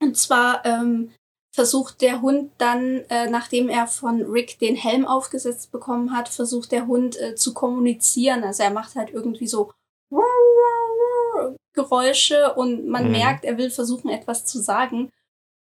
Und 0.02 0.18
zwar 0.18 0.66
ähm, 0.66 1.12
versucht 1.54 2.02
der 2.02 2.22
Hund 2.22 2.52
dann, 2.58 3.02
äh, 3.10 3.30
nachdem 3.30 3.70
er 3.70 3.88
von 3.88 4.24
Rick 4.24 4.58
den 4.60 4.76
Helm 4.76 5.06
aufgesetzt 5.06 5.72
bekommen 5.72 6.16
hat, 6.16 6.28
versucht 6.28 6.72
der 6.72 6.88
Hund 6.88 7.20
äh, 7.20 7.36
zu 7.36 7.54
kommunizieren. 7.54 8.44
Also 8.44 8.64
er 8.64 8.72
macht 8.72 8.96
halt 8.96 9.12
irgendwie 9.12 9.48
so 9.48 9.72
Geräusche 11.74 12.54
und 12.54 12.88
man 12.88 13.06
Mhm. 13.06 13.12
merkt, 13.12 13.46
er 13.46 13.58
will 13.58 13.70
versuchen, 13.70 14.10
etwas 14.10 14.46
zu 14.46 14.60
sagen. 14.60 15.12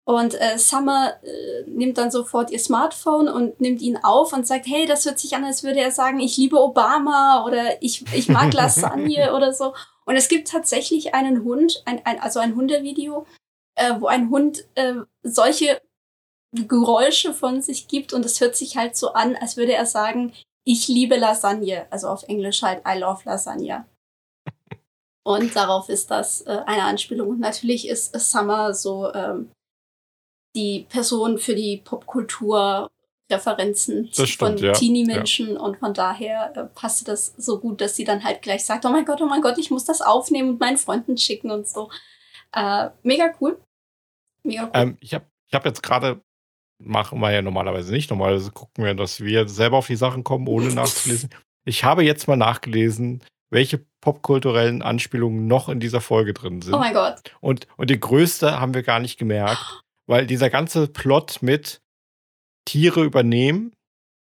Und 0.10 0.34
äh, 0.42 0.58
Summer 0.58 1.14
äh, 1.22 1.70
nimmt 1.70 2.00
dann 2.00 2.10
sofort 2.10 2.50
ihr 2.50 2.58
Smartphone 2.58 3.28
und 3.28 3.62
nimmt 3.62 3.80
ihn 3.80 3.96
auf 3.96 4.34
und 4.34 4.48
sagt, 4.48 4.66
hey, 4.66 4.88
das 4.88 5.06
hört 5.06 5.20
sich 5.20 5.36
an, 5.36 5.44
als 5.44 5.64
würde 5.64 5.82
er 5.82 5.92
sagen, 5.92 6.20
ich 6.20 6.36
liebe 6.36 6.60
Obama 6.60 7.46
oder 7.46 7.80
ich, 7.84 8.04
ich 8.12 8.28
mag 8.28 8.52
Lasagne 8.52 9.32
oder 9.36 9.54
so. 9.54 9.76
Und 10.06 10.16
es 10.16 10.28
gibt 10.28 10.48
tatsächlich 10.48 11.14
einen 11.14 11.44
Hund, 11.44 11.84
ein, 11.86 12.04
ein, 12.08 12.20
also 12.20 12.40
ein 12.40 12.56
Hundevideo, 12.56 13.28
äh, 13.76 13.94
wo 14.00 14.08
ein 14.08 14.32
Hund 14.32 14.66
äh, 14.74 14.96
solche 15.22 15.80
Geräusche 16.54 17.32
von 17.36 17.62
sich 17.62 17.88
gibt 17.88 18.12
und 18.12 18.26
es 18.26 18.42
hört 18.42 18.56
sich 18.56 18.78
halt 18.78 18.98
so 18.98 19.14
an, 19.14 19.36
als 19.36 19.58
würde 19.58 19.74
er 19.74 19.86
sagen, 19.86 20.34
ich 20.64 20.88
liebe 20.88 21.18
Lasagne. 21.18 21.86
Also 21.92 22.08
auf 22.08 22.24
Englisch 22.24 22.64
halt 22.64 22.82
I 22.84 22.98
love 22.98 23.22
Lasagne. 23.26 23.86
Und 25.24 25.56
darauf 25.56 25.88
ist 25.88 26.10
das 26.10 26.42
äh, 26.42 26.64
eine 26.66 26.86
Anspielung. 26.86 27.28
Und 27.28 27.40
natürlich 27.40 27.88
ist 27.88 28.20
Summer 28.20 28.74
so 28.74 29.14
ähm, 29.14 29.52
die 30.60 30.86
Person 30.90 31.38
für 31.38 31.56
die 31.56 31.82
Popkultur-Referenzen 31.84 34.10
Das 34.16 34.30
von 34.32 34.58
ja. 34.58 34.74
Teenie-Menschen 34.74 35.58
und 35.58 35.78
von 35.78 35.94
daher 35.94 36.54
äh, 36.56 36.66
passte 36.66 37.06
das 37.06 37.34
so 37.38 37.60
gut, 37.60 37.82
dass 37.82 37.96
sie 37.96 38.04
dann 38.04 38.24
halt 38.24 38.42
gleich 38.42 38.66
sagt, 38.66 38.86
oh 38.86 38.90
mein 38.90 39.06
Gott, 39.06 39.22
oh 39.22 39.28
mein 39.28 39.42
Gott, 39.42 39.58
ich 39.58 39.72
muss 39.72 39.86
das 39.86 40.02
aufnehmen 40.02 40.50
und 40.50 40.60
meinen 40.60 40.78
Freunden 40.78 41.18
schicken 41.18 41.52
und 41.52 41.68
so. 41.68 41.90
Äh, 42.54 42.90
mega 43.04 43.34
cool. 43.40 43.60
Mega 44.44 44.64
cool. 44.64 44.72
Ähm, 44.74 44.98
ich 45.00 45.14
habe 45.14 45.26
ich 45.48 45.54
hab 45.54 45.66
jetzt 45.66 45.82
gerade, 45.82 46.22
machen 46.78 47.20
wir 47.20 47.32
ja 47.32 47.42
normalerweise 47.42 47.92
nicht, 47.92 48.10
normalerweise 48.10 48.52
gucken 48.52 48.84
wir, 48.84 48.94
dass 48.94 49.22
wir 49.22 49.48
selber 49.48 49.78
auf 49.78 49.88
die 49.88 49.96
Sachen 49.96 50.24
kommen, 50.24 50.48
ohne 50.48 50.74
nachzulesen. 50.74 51.30
Ich 51.66 51.84
habe 51.84 52.04
jetzt 52.04 52.28
mal 52.28 52.38
nachgelesen, 52.38 53.24
welche 53.50 53.86
popkulturellen 54.02 54.82
Anspielungen 54.82 55.48
noch 55.48 55.70
in 55.70 55.80
dieser 55.80 56.02
Folge 56.02 56.34
drin 56.34 56.62
sind. 56.62 56.74
oh 56.74 56.80
mein 56.80 56.94
Gott. 56.94 57.16
Und, 57.42 57.68
und 57.78 57.90
die 57.90 58.00
größte 58.00 58.60
haben 58.60 58.74
wir 58.74 58.84
gar 58.84 59.00
nicht 59.00 59.18
gemerkt, 59.18 59.84
weil 60.10 60.26
dieser 60.26 60.50
ganze 60.50 60.88
Plot 60.88 61.42
mit 61.42 61.82
Tiere 62.66 63.04
übernehmen 63.04 63.74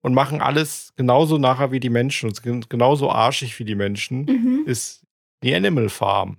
und 0.03 0.13
machen 0.13 0.41
alles 0.41 0.93
genauso 0.95 1.37
nachher 1.37 1.71
wie 1.71 1.79
die 1.79 1.89
Menschen 1.89 2.29
und 2.29 2.69
genauso 2.69 3.09
arschig 3.09 3.57
wie 3.59 3.65
die 3.65 3.75
Menschen, 3.75 4.25
Mhm. 4.25 4.63
ist 4.67 5.03
die 5.43 5.53
Animal 5.55 5.89
Farm. 5.89 6.37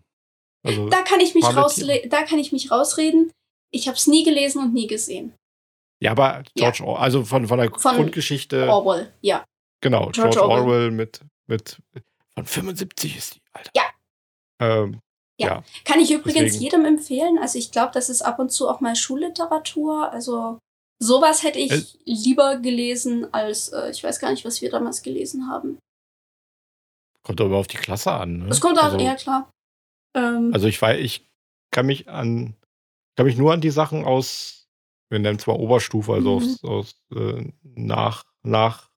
Also, 0.64 0.88
Da 0.88 1.02
kann 1.02 1.20
ich 1.20 1.34
mich 1.34 1.44
da 1.44 2.22
kann 2.22 2.38
ich 2.38 2.52
mich 2.52 2.70
rausreden. 2.70 3.32
Ich 3.70 3.86
habe 3.88 3.96
es 3.96 4.06
nie 4.06 4.24
gelesen 4.24 4.62
und 4.62 4.74
nie 4.74 4.86
gesehen. 4.86 5.34
ja, 6.02 6.12
aber 6.12 6.42
George 6.54 6.84
Orwell, 6.84 7.02
also 7.02 7.24
von, 7.24 7.46
von 7.48 7.58
der 7.58 7.70
Von 7.76 7.96
Grundgeschichte, 7.96 8.68
Orwell, 8.68 9.12
ja. 9.20 9.44
genau, 9.82 10.10
George 10.10 10.30
George, 10.36 10.42
Orwell. 10.42 10.62
Orwell, 10.62 10.90
mit, 10.90 11.20
mit, 11.46 11.78
von 12.34 12.44
75 12.46 13.16
ist 13.16 13.34
die, 13.36 13.40
Alter. 13.52 13.70
Ja. 13.74 13.82
Ähm, 14.60 15.00
Ja. 15.40 15.62
Kann 15.84 16.00
ich 16.00 16.10
übrigens 16.10 16.54
Deswegen- 16.54 16.62
jedem 16.64 16.84
empfehlen. 16.84 17.38
Also 17.38 17.58
ich 17.58 17.70
glaube, 17.70 17.92
das 17.94 18.08
ist 18.08 18.22
ab 18.22 18.38
und 18.40 18.50
zu 18.50 18.68
auch 18.68 18.80
mal 18.80 18.96
Schulliteratur. 18.96 20.10
Also 20.12 20.58
Sowas 21.00 21.44
hätte 21.44 21.60
ich 21.60 21.70
Äh. 21.70 21.98
lieber 22.06 22.56
gelesen 22.56 23.32
als, 23.32 23.68
äh, 23.68 23.88
ich 23.92 24.02
weiß 24.02 24.18
gar 24.18 24.32
nicht, 24.32 24.44
was 24.44 24.60
wir 24.60 24.68
damals 24.68 25.00
gelesen 25.02 25.48
haben. 25.48 25.78
Kommt 27.22 27.40
aber 27.40 27.56
auf 27.56 27.68
die 27.68 27.76
Klasse 27.76 28.10
an. 28.10 28.38
Ne? 28.40 28.48
Es 28.48 28.60
kommt 28.60 28.78
auch, 28.80 28.84
also, 28.92 28.98
ja 28.98 29.14
klar. 29.14 29.48
Ähm, 30.16 30.50
Also 30.52 30.66
ich 30.66 30.82
weiß, 30.82 30.98
ich 30.98 31.24
kann 31.70 31.86
mich 31.86 32.08
an, 32.08 32.56
kann 33.16 33.26
mich 33.26 33.36
nur 33.36 33.52
an 33.52 33.60
die 33.60 33.70
Sachen 33.70 34.04
aus, 34.04 34.66
wir 35.08 35.20
nennen 35.20 35.38
es 35.38 35.46
mal 35.46 35.52
Oberstufe, 35.54 36.14
also 36.14 36.40
Mhm. 36.40 36.46
aus, 36.46 36.64
aus 36.64 36.94
äh, 37.14 37.52
nach, 37.62 38.24
nach, 38.42 38.90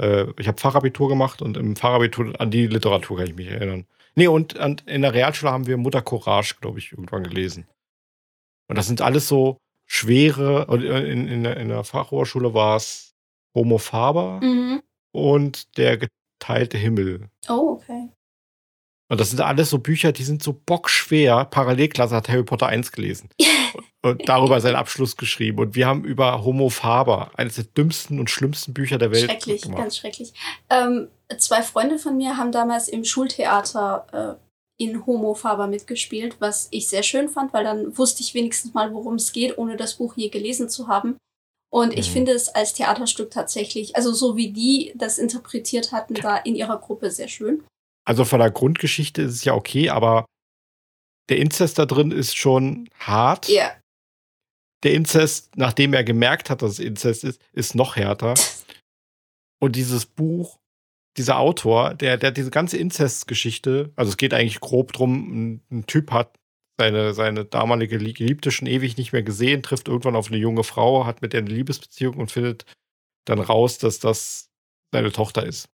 äh, 0.00 0.26
ich 0.40 0.48
habe 0.48 0.58
Fachabitur 0.60 1.08
gemacht 1.08 1.40
und 1.40 1.56
im 1.56 1.76
Fachabitur 1.76 2.40
an 2.40 2.50
die 2.50 2.66
Literatur 2.66 3.18
kann 3.18 3.28
ich 3.28 3.34
mich 3.36 3.46
erinnern. 3.46 3.86
Nee, 4.18 4.26
und 4.26 4.58
an, 4.58 4.82
in 4.86 5.02
der 5.02 5.14
Realschule 5.14 5.52
haben 5.52 5.68
wir 5.68 5.76
Mutter 5.76 6.02
Courage, 6.02 6.56
glaube 6.60 6.80
ich, 6.80 6.90
irgendwann 6.90 7.22
gelesen. 7.22 7.68
Und 8.68 8.76
das 8.76 8.88
sind 8.88 9.00
alles 9.00 9.28
so 9.28 9.58
schwere, 9.86 10.66
und 10.66 10.82
äh, 10.82 11.08
in, 11.08 11.28
in, 11.28 11.44
der, 11.44 11.56
in 11.56 11.68
der 11.68 11.84
Fachhochschule 11.84 12.52
war 12.52 12.74
es 12.74 13.14
Homo 13.54 13.78
Faber 13.78 14.40
mhm. 14.42 14.82
und 15.12 15.78
der 15.78 15.98
geteilte 15.98 16.78
Himmel. 16.78 17.30
Oh, 17.48 17.78
okay. 17.78 18.08
Und 19.10 19.20
das 19.20 19.30
sind 19.30 19.40
alles 19.40 19.70
so 19.70 19.78
Bücher, 19.78 20.12
die 20.12 20.22
sind 20.24 20.42
so 20.42 20.52
bockschwer. 20.52 21.46
Parallelklasse 21.46 22.14
hat 22.14 22.28
Harry 22.28 22.42
Potter 22.44 22.66
1 22.66 22.92
gelesen 22.92 23.30
und 24.02 24.28
darüber 24.28 24.60
seinen 24.60 24.76
Abschluss 24.76 25.16
geschrieben. 25.16 25.58
Und 25.60 25.74
wir 25.74 25.86
haben 25.86 26.04
über 26.04 26.44
Homo 26.44 26.68
Faber, 26.68 27.30
eines 27.36 27.54
der 27.54 27.64
dümmsten 27.64 28.20
und 28.20 28.28
schlimmsten 28.28 28.74
Bücher 28.74 28.98
der 28.98 29.10
Welt 29.10 29.24
schrecklich, 29.30 29.62
gemacht. 29.62 29.78
ganz 29.80 29.96
schrecklich. 29.96 30.32
Ähm, 30.68 31.08
zwei 31.38 31.62
Freunde 31.62 31.98
von 31.98 32.16
mir 32.18 32.36
haben 32.36 32.52
damals 32.52 32.88
im 32.88 33.04
Schultheater 33.04 34.38
äh, 34.38 34.82
in 34.84 35.06
Homo 35.06 35.34
Faber 35.34 35.66
mitgespielt, 35.66 36.36
was 36.38 36.68
ich 36.70 36.88
sehr 36.88 37.02
schön 37.02 37.28
fand, 37.28 37.52
weil 37.52 37.64
dann 37.64 37.96
wusste 37.96 38.22
ich 38.22 38.34
wenigstens 38.34 38.74
mal, 38.74 38.92
worum 38.92 39.14
es 39.14 39.32
geht, 39.32 39.56
ohne 39.58 39.76
das 39.76 39.94
Buch 39.94 40.14
je 40.16 40.28
gelesen 40.28 40.68
zu 40.68 40.86
haben. 40.86 41.16
Und 41.70 41.98
ich 41.98 42.08
Mhm. 42.10 42.12
finde 42.12 42.32
es 42.32 42.48
als 42.48 42.74
Theaterstück 42.74 43.30
tatsächlich, 43.30 43.96
also 43.96 44.12
so 44.12 44.36
wie 44.36 44.50
die 44.52 44.92
das 44.96 45.18
interpretiert 45.18 45.92
hatten, 45.92 46.14
da 46.14 46.36
in 46.36 46.54
ihrer 46.54 46.78
Gruppe 46.78 47.10
sehr 47.10 47.28
schön. 47.28 47.64
Also 48.08 48.24
von 48.24 48.40
der 48.40 48.50
Grundgeschichte 48.50 49.20
ist 49.20 49.34
es 49.34 49.44
ja 49.44 49.52
okay, 49.52 49.90
aber 49.90 50.24
der 51.28 51.36
Inzest 51.36 51.78
da 51.78 51.84
drin 51.84 52.10
ist 52.10 52.36
schon 52.38 52.88
hart. 52.98 53.48
Ja. 53.48 53.70
Der 54.82 54.94
Inzest, 54.94 55.56
nachdem 55.56 55.92
er 55.92 56.04
gemerkt 56.04 56.48
hat, 56.48 56.62
dass 56.62 56.72
es 56.72 56.78
Inzest 56.78 57.22
ist, 57.22 57.38
ist 57.52 57.74
noch 57.74 57.96
härter. 57.96 58.32
Und 59.60 59.76
dieses 59.76 60.06
Buch, 60.06 60.58
dieser 61.18 61.38
Autor, 61.38 61.92
der, 61.92 62.16
der 62.16 62.30
diese 62.30 62.50
ganze 62.50 62.78
Inzestgeschichte, 62.78 63.92
also 63.94 64.08
es 64.08 64.16
geht 64.16 64.32
eigentlich 64.32 64.60
grob 64.60 64.92
drum, 64.92 65.58
ein, 65.58 65.62
ein 65.70 65.86
Typ 65.86 66.10
hat 66.10 66.38
seine, 66.80 67.12
seine 67.12 67.44
damalige 67.44 67.98
Lie- 67.98 68.14
Geliebte 68.14 68.52
schon 68.52 68.68
ewig 68.68 68.96
nicht 68.96 69.12
mehr 69.12 69.22
gesehen, 69.22 69.62
trifft 69.62 69.86
irgendwann 69.86 70.16
auf 70.16 70.28
eine 70.28 70.38
junge 70.38 70.64
Frau, 70.64 71.04
hat 71.04 71.20
mit 71.20 71.34
der 71.34 71.40
eine 71.40 71.50
Liebesbeziehung 71.50 72.16
und 72.16 72.30
findet 72.30 72.64
dann 73.26 73.40
raus, 73.40 73.76
dass 73.76 73.98
das 73.98 74.48
seine 74.94 75.12
Tochter 75.12 75.44
ist. 75.44 75.68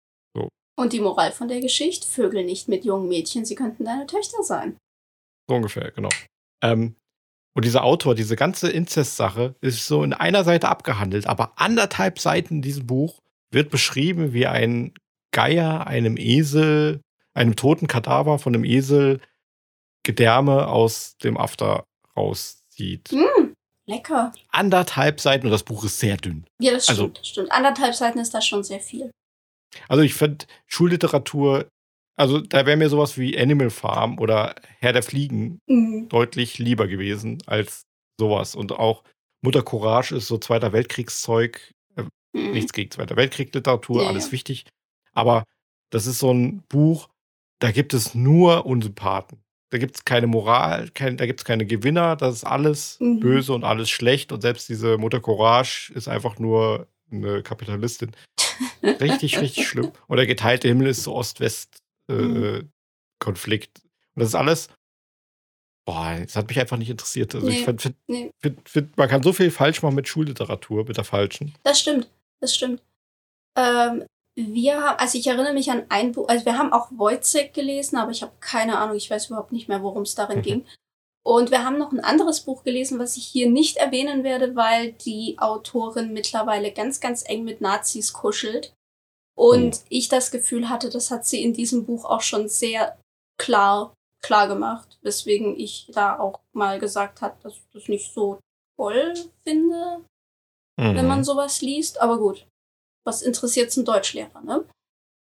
Und 0.80 0.94
die 0.94 1.00
Moral 1.00 1.30
von 1.32 1.48
der 1.48 1.60
Geschichte, 1.60 2.06
Vögel 2.08 2.42
nicht 2.42 2.66
mit 2.66 2.86
jungen 2.86 3.06
Mädchen, 3.06 3.44
sie 3.44 3.54
könnten 3.54 3.84
deine 3.84 4.06
Töchter 4.06 4.42
sein. 4.42 4.78
So 5.46 5.56
ungefähr, 5.56 5.90
genau. 5.90 6.08
Ähm, 6.62 6.96
und 7.54 7.66
dieser 7.66 7.84
Autor, 7.84 8.14
diese 8.14 8.34
ganze 8.34 8.70
Inzest-Sache 8.70 9.54
ist 9.60 9.86
so 9.86 10.02
in 10.02 10.14
einer 10.14 10.42
Seite 10.42 10.70
abgehandelt, 10.70 11.26
aber 11.26 11.52
anderthalb 11.56 12.18
Seiten 12.18 12.54
in 12.56 12.62
diesem 12.62 12.86
Buch 12.86 13.18
wird 13.52 13.70
beschrieben, 13.70 14.32
wie 14.32 14.46
ein 14.46 14.94
Geier 15.32 15.86
einem 15.86 16.16
Esel, 16.16 17.02
einem 17.34 17.56
toten 17.56 17.86
Kadaver 17.86 18.38
von 18.38 18.54
einem 18.54 18.64
Esel 18.64 19.20
Gedärme 20.02 20.66
aus 20.68 21.18
dem 21.18 21.36
After 21.36 21.84
rauszieht. 22.16 23.12
Mm, 23.12 23.52
lecker. 23.86 24.32
Anderthalb 24.48 25.20
Seiten 25.20 25.46
und 25.46 25.52
das 25.52 25.62
Buch 25.62 25.84
ist 25.84 25.98
sehr 25.98 26.16
dünn. 26.16 26.46
Ja, 26.58 26.72
das 26.72 26.88
Also- 26.88 27.02
stimmt, 27.02 27.18
das 27.18 27.28
stimmt. 27.28 27.52
Anderthalb 27.52 27.94
Seiten 27.94 28.18
ist 28.18 28.32
das 28.32 28.46
schon 28.46 28.64
sehr 28.64 28.80
viel. 28.80 29.10
Also 29.88 30.02
ich 30.02 30.14
finde 30.14 30.46
Schulliteratur, 30.66 31.68
also 32.16 32.40
da 32.40 32.66
wäre 32.66 32.76
mir 32.76 32.88
sowas 32.88 33.16
wie 33.18 33.38
Animal 33.38 33.70
Farm 33.70 34.18
oder 34.18 34.54
Herr 34.78 34.92
der 34.92 35.02
Fliegen 35.02 35.58
Mhm. 35.66 36.08
deutlich 36.08 36.58
lieber 36.58 36.86
gewesen 36.88 37.38
als 37.46 37.82
sowas. 38.18 38.54
Und 38.54 38.72
auch 38.72 39.04
Mutter 39.42 39.62
Courage 39.62 40.14
ist 40.16 40.26
so 40.26 40.36
Zweiter 40.38 40.72
Weltkriegszeug, 40.72 41.72
Mhm. 41.96 42.52
nichts 42.52 42.72
gegen 42.72 42.90
Zweiter 42.90 43.16
Weltkrieg-Literatur, 43.16 44.02
Ja, 44.02 44.08
alles 44.08 44.26
ja. 44.26 44.32
wichtig. 44.32 44.64
Aber 45.12 45.44
das 45.90 46.06
ist 46.06 46.18
so 46.18 46.32
ein 46.32 46.62
Buch, 46.68 47.08
da 47.60 47.70
gibt 47.72 47.94
es 47.94 48.14
nur 48.14 48.66
Unsympathen. 48.66 49.38
Da 49.72 49.78
gibt 49.78 49.96
es 49.96 50.04
keine 50.04 50.26
Moral, 50.26 50.88
kein, 50.90 51.16
da 51.16 51.26
gibt 51.26 51.40
es 51.40 51.44
keine 51.44 51.64
Gewinner, 51.64 52.16
das 52.16 52.36
ist 52.36 52.44
alles 52.44 52.98
Mhm. 53.00 53.20
böse 53.20 53.52
und 53.52 53.64
alles 53.64 53.88
schlecht. 53.88 54.32
Und 54.32 54.40
selbst 54.42 54.68
diese 54.68 54.98
Mutter 54.98 55.20
Courage 55.20 55.92
ist 55.94 56.08
einfach 56.08 56.38
nur 56.38 56.86
eine 57.12 57.42
Kapitalistin. 57.42 58.10
Richtig, 58.82 59.40
richtig 59.40 59.68
schlimm. 59.68 59.92
Und 60.06 60.16
der 60.16 60.26
geteilte 60.26 60.68
Himmel 60.68 60.88
ist 60.88 61.02
so 61.04 61.14
Ost-West-Konflikt. 61.14 63.80
und 64.14 64.20
das 64.20 64.28
ist 64.30 64.34
alles, 64.34 64.68
boah, 65.86 66.16
das 66.22 66.36
hat 66.36 66.48
mich 66.48 66.61
einfach 66.61 66.76
nicht 66.76 66.90
interessiert. 66.90 67.34
Also 67.34 67.48
ich 67.48 67.58
Nee, 67.61 67.64
find, 67.64 67.82
find, 67.82 67.96
nee. 68.06 68.30
find, 68.64 68.96
man 68.96 69.08
kann 69.08 69.22
so 69.22 69.32
viel 69.32 69.50
falsch 69.50 69.82
machen 69.82 69.94
mit 69.94 70.08
Schulliteratur, 70.08 70.84
mit 70.86 70.96
der 70.96 71.04
falschen. 71.04 71.54
Das 71.62 71.80
stimmt, 71.80 72.11
das 72.40 72.54
stimmt. 72.54 72.82
Ähm, 73.56 74.04
wir 74.36 74.80
haben, 74.80 74.98
also 74.98 75.18
ich 75.18 75.26
erinnere 75.26 75.52
mich 75.54 75.70
an 75.70 75.84
ein 75.88 76.12
Buch, 76.12 76.28
also 76.28 76.44
wir 76.46 76.56
haben 76.56 76.72
auch 76.72 76.90
Wojciech 76.92 77.52
gelesen, 77.52 77.96
aber 77.96 78.11
ich 78.12 78.22
habe 78.22 78.32
keine 78.40 78.78
Ahnung, 78.78 78.96
ich 78.96 79.11
weiß 79.11 79.26
überhaupt 79.26 79.52
nicht 79.52 79.68
mehr, 79.68 79.82
worum 79.82 80.02
es 80.02 80.14
darin 80.14 80.38
Mhm. 80.38 80.42
ging. 80.42 80.64
Und 81.22 81.50
wir 81.50 81.64
haben 81.64 81.78
noch 81.78 81.92
ein 81.92 82.00
anderes 82.00 82.40
Buch 82.40 82.62
gelesen, 82.64 82.98
was 82.98 83.16
ich 83.16 83.26
hier 83.26 83.48
nicht 83.50 83.76
erwähnen 83.76 84.24
werde, 84.24 84.56
weil 84.56 84.92
die 84.92 85.36
Autorin 85.38 86.12
mittlerweile 86.12 86.72
ganz, 86.72 87.00
ganz 87.00 87.22
eng 87.28 87.44
mit 87.44 87.60
Nazis 87.60 88.12
kuschelt. 88.12 88.72
Und 89.36 89.82
ich 89.88 90.08
das 90.08 90.30
Gefühl 90.30 90.68
hatte, 90.68 90.90
das 90.90 91.10
hat 91.10 91.26
sie 91.26 91.42
in 91.42 91.52
diesem 91.52 91.86
Buch 91.86 92.04
auch 92.04 92.22
schon 92.22 92.48
sehr 92.48 92.98
klar, 93.38 93.94
klar 94.22 94.48
gemacht. 94.48 94.98
Weswegen 95.02 95.58
ich 95.58 95.90
da 95.94 96.18
auch 96.18 96.40
mal 96.52 96.78
gesagt 96.78 97.20
habe, 97.22 97.36
dass 97.42 97.54
ich 97.54 97.66
das 97.72 97.88
nicht 97.88 98.12
so 98.12 98.38
toll 98.76 99.14
finde, 99.44 100.04
wenn 100.76 101.02
Mhm. 101.02 101.08
man 101.08 101.24
sowas 101.24 101.60
liest. 101.60 102.00
Aber 102.00 102.18
gut, 102.18 102.46
was 103.04 103.22
interessiert 103.22 103.74
ein 103.76 103.84
Deutschlehrer, 103.84 104.40
ne? 104.40 104.64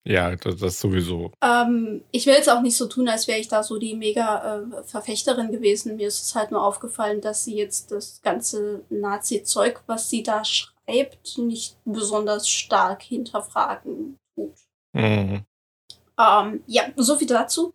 Ja, 0.07 0.35
das, 0.35 0.57
das 0.57 0.81
sowieso. 0.81 1.31
Ähm, 1.43 2.03
ich 2.11 2.27
will 2.27 2.35
jetzt 2.35 2.49
auch 2.49 2.63
nicht 2.63 2.77
so 2.77 2.87
tun, 2.87 3.09
als 3.09 3.29
wäre 3.29 3.39
ich 3.39 3.49
da 3.49 3.63
so 3.63 3.79
die 3.79 3.95
mega 3.95 4.63
äh, 4.63 4.83
Verfechterin 4.85 5.53
gewesen. 5.53 5.97
Mir 5.97 6.09
ist 6.09 6.23
es 6.23 6.35
halt 6.35 6.51
nur 6.51 6.65
aufgefallen, 6.65 7.21
dass 7.21 7.45
sie 7.45 7.55
jetzt 7.57 7.93
das 7.93 8.23
ganze 8.23 8.83
Nazi-Zeug, 8.89 9.83
was 9.87 10.09
sie 10.09 10.23
da 10.23 10.43
schreibt, 10.45 11.37
nicht 11.37 11.77
besonders 11.85 12.49
stark 12.49 13.03
hinterfragen 13.03 14.17
tut. 14.35 14.55
Mhm. 14.95 15.45
Ähm, 16.19 16.63
ja, 16.67 16.85
so 16.97 17.17
viel 17.17 17.27
dazu. 17.27 17.75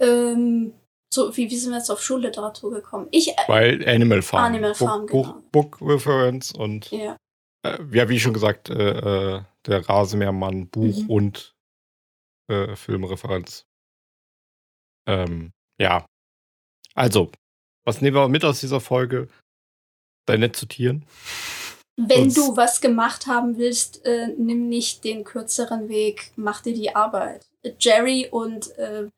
Ähm, 0.00 0.72
so, 1.12 1.36
wie, 1.36 1.50
wie 1.50 1.56
sind 1.56 1.70
wir 1.72 1.78
jetzt 1.78 1.90
auf 1.90 2.02
Schulliteratur 2.02 2.70
gekommen? 2.70 3.08
Ich, 3.10 3.28
äh, 3.30 3.34
Weil 3.48 3.88
Animal 3.88 4.22
Farm. 4.22 4.44
Animal 4.44 4.74
Farm, 4.74 5.06
Book, 5.06 5.24
genau. 5.24 5.42
Book, 5.50 5.78
Book 5.78 5.88
Reference 5.90 6.52
und 6.52 6.90
ja. 6.92 7.16
äh, 7.64 7.78
ja, 7.92 8.08
wie 8.08 8.20
schon 8.20 8.34
gesagt, 8.34 8.70
äh, 8.70 9.36
äh, 9.36 9.40
der 9.66 9.88
Rasenmähermann, 9.88 10.68
Buch 10.68 10.96
Mhm. 11.02 11.10
und 11.10 11.55
äh, 12.48 12.76
Filmreferenz. 12.76 13.64
Ähm, 15.08 15.52
ja. 15.80 16.06
Also, 16.94 17.30
was 17.84 18.00
nehmen 18.00 18.16
wir 18.16 18.28
mit 18.28 18.44
aus 18.44 18.60
dieser 18.60 18.80
Folge? 18.80 19.28
Sei 20.28 20.36
nett 20.36 20.56
zu 20.56 20.66
Tieren. 20.66 21.04
Wenn 21.98 22.30
Sonst- 22.30 22.36
du 22.36 22.56
was 22.56 22.80
gemacht 22.80 23.26
haben 23.26 23.56
willst, 23.58 24.04
äh, 24.04 24.28
nimm 24.36 24.68
nicht 24.68 25.04
den 25.04 25.24
kürzeren 25.24 25.88
Weg, 25.88 26.32
mach 26.36 26.60
dir 26.62 26.74
die 26.74 26.94
Arbeit. 26.94 27.46
Jerry 27.78 28.28
und 28.30 28.70
äh, 28.76 29.08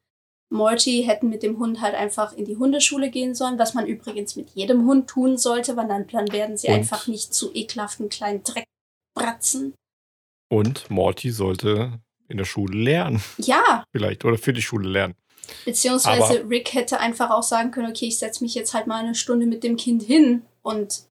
Morty 0.51 1.03
hätten 1.05 1.29
mit 1.29 1.43
dem 1.43 1.59
Hund 1.59 1.81
halt 1.81 1.95
einfach 1.95 2.33
in 2.33 2.45
die 2.45 2.57
Hundeschule 2.57 3.11
gehen 3.11 3.35
sollen, 3.35 3.59
was 3.59 3.75
man 3.75 3.87
übrigens 3.87 4.37
mit 4.37 4.51
jedem 4.51 4.87
Hund 4.87 5.09
tun 5.11 5.37
sollte, 5.37 5.77
weil 5.77 5.89
dann, 5.89 6.07
dann 6.07 6.31
werden 6.33 6.57
sie 6.57 6.69
Und- 6.69 6.75
einfach 6.75 7.07
nicht 7.09 7.35
zu 7.35 7.53
ekelhaften 7.55 8.09
kleinen 8.09 8.43
Dreckbratzen. 8.45 9.75
Und 10.51 10.89
Morty 10.89 11.31
sollte 11.31 12.01
in 12.29 12.37
der 12.37 12.45
Schule 12.45 12.77
lernen, 12.79 13.23
Ja, 13.39 13.85
vielleicht. 13.93 14.25
Oder 14.25 14.39
für 14.39 14.53
die 14.53 14.63
Schule 14.63 14.89
lernen. 14.89 15.15
beziehungsweise 15.65 16.49
Rick 16.49 16.75
hätte 16.75 17.01
einfach 17.01 17.31
auch 17.31 17.43
sagen 17.43 17.71
können, 17.71 17.89
okay, 17.91 18.07
ich 18.07 18.19
setze 18.19 18.45
mich 18.45 18.55
jetzt 18.55 18.75
halt 18.75 18.87
mal 18.87 19.03
eine 19.03 19.15
Stunde 19.15 19.47
mit 19.47 19.65
dem 19.65 19.77
Kind 19.77 20.03
hin 20.03 20.43
und 20.63 21.05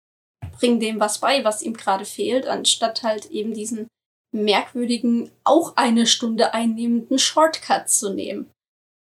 bring 0.60 0.80
dem 0.80 1.00
was 1.00 1.20
bei, 1.20 1.44
was 1.44 1.62
ihm 1.64 1.74
gerade 1.74 2.06
fehlt, 2.06 2.46
anstatt 2.48 3.02
halt 3.04 3.26
eben 3.32 3.54
diesen 3.54 3.88
merkwürdigen, 4.36 5.32
auch 5.44 5.76
eine 5.78 6.06
Stunde 6.06 6.54
einnehmenden 6.54 7.18
Shortcut 7.20 7.90
zu 7.90 8.14
nehmen. 8.14 8.52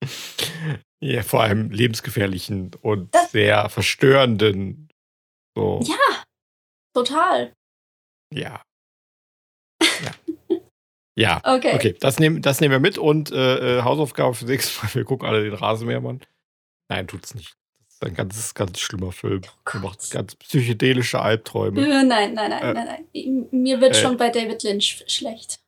Ja, 1.04 1.24
vor 1.24 1.42
allem 1.42 1.72
lebensgefährlichen 1.72 2.72
und 2.84 3.14
Das- 3.16 3.32
sehr 3.32 3.70
verstörenden. 3.70 4.88
So, 5.58 5.80
Ja, 5.84 6.24
total. 6.96 7.54
Ja. 8.32 8.62
Ja. 11.16 11.42
Okay. 11.44 11.76
Okay, 11.76 11.96
das 12.00 12.20
nehmen, 12.20 12.42
das 12.42 12.62
nehmen 12.62 12.72
wir 12.72 12.80
mit 12.80 12.98
und 12.98 13.32
äh, 13.32 13.80
äh, 13.80 13.82
Hausaufgabe 13.84 14.34
für 14.34 14.46
nächstes 14.46 14.82
Mal. 14.82 14.90
Wir 14.94 15.04
gucken 15.04 15.28
alle 15.28 15.44
den 15.44 15.54
Rasenmähermann. 15.54 16.22
Nein, 16.90 17.08
tut's 17.08 17.36
nicht. 17.36 17.56
Das 17.86 17.96
ist 17.96 18.04
ein 18.04 18.14
ganz, 18.16 18.54
ganz 18.54 18.80
schlimmer 18.80 19.12
Film. 19.12 19.42
Oh 19.46 19.52
Gott. 19.66 19.82
macht 19.82 20.12
ganz 20.12 20.36
psychedelische 20.36 21.22
Albträume. 21.22 21.82
Äh, 21.82 22.04
nein, 22.04 22.34
nein, 22.34 22.50
nein, 22.50 22.64
Äh, 22.64 22.74
nein, 22.74 23.06
nein. 23.14 23.48
Mir 23.52 23.82
wird 23.82 23.96
äh, 23.96 24.02
schon 24.02 24.18
bei 24.18 24.30
David 24.30 24.64
Lynch 24.64 25.04
schlecht. 25.08 25.60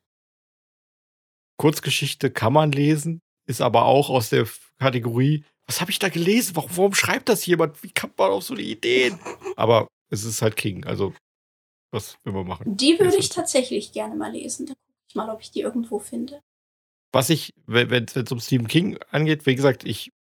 Kurzgeschichte 1.57 2.31
kann 2.31 2.53
man 2.53 2.71
lesen, 2.71 3.21
ist 3.45 3.61
aber 3.61 3.85
auch 3.85 4.09
aus 4.09 4.29
der 4.29 4.47
Kategorie, 4.79 5.45
was 5.67 5.79
habe 5.79 5.91
ich 5.91 5.99
da 5.99 6.09
gelesen? 6.09 6.55
Warum, 6.55 6.69
warum 6.75 6.93
schreibt 6.93 7.29
das 7.29 7.45
jemand? 7.45 7.81
Wie 7.83 7.93
kommt 7.93 8.17
man 8.17 8.31
auf 8.31 8.43
so 8.43 8.53
eine 8.53 8.63
Ideen? 8.63 9.19
Aber 9.55 9.87
es 10.09 10.25
ist 10.25 10.41
halt 10.41 10.55
King, 10.55 10.85
also 10.85 11.13
was 11.91 12.17
will 12.23 12.33
man 12.33 12.47
machen? 12.47 12.75
Die 12.75 12.99
würde 12.99 13.17
ich 13.17 13.29
tatsächlich 13.29 13.91
gerne 13.91 14.15
mal 14.15 14.31
lesen. 14.31 14.65
Da 14.65 14.73
mal, 15.15 15.29
ob 15.29 15.41
ich 15.41 15.51
die 15.51 15.61
irgendwo 15.61 15.99
finde. 15.99 16.41
Was 17.11 17.29
ich, 17.29 17.53
wenn 17.67 18.05
es 18.05 18.31
um 18.31 18.39
Stephen 18.39 18.67
King 18.67 18.97
angeht, 19.11 19.45
wie 19.45 19.55
gesagt, 19.55 19.83
ich 19.83 20.11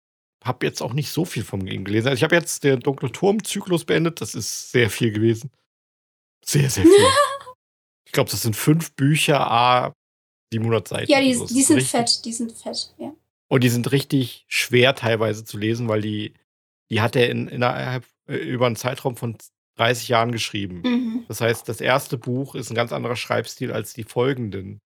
habe 0.43 0.65
jetzt 0.65 0.81
auch 0.81 0.93
nicht 0.93 1.09
so 1.09 1.25
viel 1.25 1.43
von 1.43 1.65
ihm 1.65 1.85
gelesen. 1.85 2.09
Also 2.09 2.17
ich 2.17 2.23
habe 2.23 2.35
jetzt 2.35 2.63
den 2.63 2.81
Dunkle 2.81 3.11
Turm-Zyklus 3.11 3.85
beendet. 3.85 4.21
Das 4.21 4.35
ist 4.35 4.71
sehr 4.71 4.89
viel 4.89 5.11
gewesen. 5.11 5.51
Sehr, 6.45 6.69
sehr 6.69 6.83
viel. 6.83 6.93
ich 8.05 8.11
glaube, 8.11 8.29
das 8.29 8.41
sind 8.41 8.55
fünf 8.55 8.93
Bücher, 8.93 9.39
a 9.49 9.93
700 10.51 10.87
Seiten. 10.87 11.11
Ja, 11.11 11.21
die, 11.21 11.33
so. 11.33 11.47
Die 11.47 11.63
sind 11.63 11.77
richtig- 11.77 11.91
fett, 11.91 12.25
die 12.25 12.33
sind 12.33 12.51
fett, 12.51 12.93
ja. 12.97 13.13
Und 13.47 13.63
die 13.63 13.69
sind 13.69 13.91
richtig 13.91 14.45
schwer 14.47 14.95
teilweise 14.95 15.45
zu 15.45 15.57
lesen, 15.57 15.87
weil 15.87 16.01
die, 16.01 16.33
die 16.89 17.01
hat 17.01 17.15
er 17.15 17.29
in, 17.29 17.47
innerhalb 17.47 18.05
äh, 18.27 18.35
über 18.35 18.65
einen 18.65 18.75
Zeitraum 18.75 19.15
von 19.15 19.37
30 19.77 20.07
Jahren 20.07 20.31
geschrieben. 20.31 20.81
Mhm. 20.83 21.25
Das 21.27 21.41
heißt, 21.41 21.67
das 21.67 21.81
erste 21.81 22.17
Buch 22.17 22.55
ist 22.55 22.69
ein 22.69 22.75
ganz 22.75 22.91
anderer 22.93 23.15
Schreibstil 23.15 23.71
als 23.71 23.93
die 23.93 24.03
folgenden. 24.03 24.79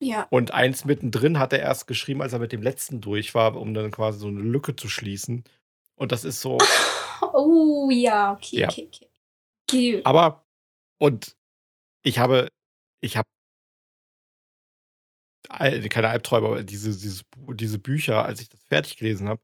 Ja. 0.00 0.26
Und 0.30 0.50
eins 0.52 0.84
mittendrin 0.84 1.38
hat 1.38 1.52
er 1.52 1.60
erst 1.60 1.86
geschrieben, 1.86 2.22
als 2.22 2.32
er 2.32 2.40
mit 2.40 2.50
dem 2.52 2.60
letzten 2.62 3.00
durch 3.00 3.34
war, 3.34 3.54
um 3.56 3.72
dann 3.72 3.92
quasi 3.92 4.18
so 4.18 4.26
eine 4.26 4.40
Lücke 4.40 4.74
zu 4.74 4.88
schließen. 4.88 5.44
Und 5.96 6.12
das 6.12 6.24
ist 6.24 6.40
so. 6.40 6.58
Oh, 7.34 7.88
ja, 7.90 8.32
okay, 8.32 8.58
Ja. 8.58 8.68
okay, 8.68 8.88
okay. 8.92 9.08
okay. 9.70 10.00
Aber, 10.04 10.44
und 10.98 11.36
ich 12.04 12.18
habe, 12.18 12.48
ich 13.00 13.16
habe 13.16 13.28
keine 15.88 16.08
Albträume, 16.08 16.48
aber 16.48 16.62
diese, 16.64 16.90
dieses, 16.90 17.22
Bu- 17.24 17.52
diese 17.54 17.78
Bücher, 17.78 18.24
als 18.24 18.40
ich 18.40 18.48
das 18.48 18.62
fertig 18.64 18.96
gelesen 18.96 19.28
habe, 19.28 19.40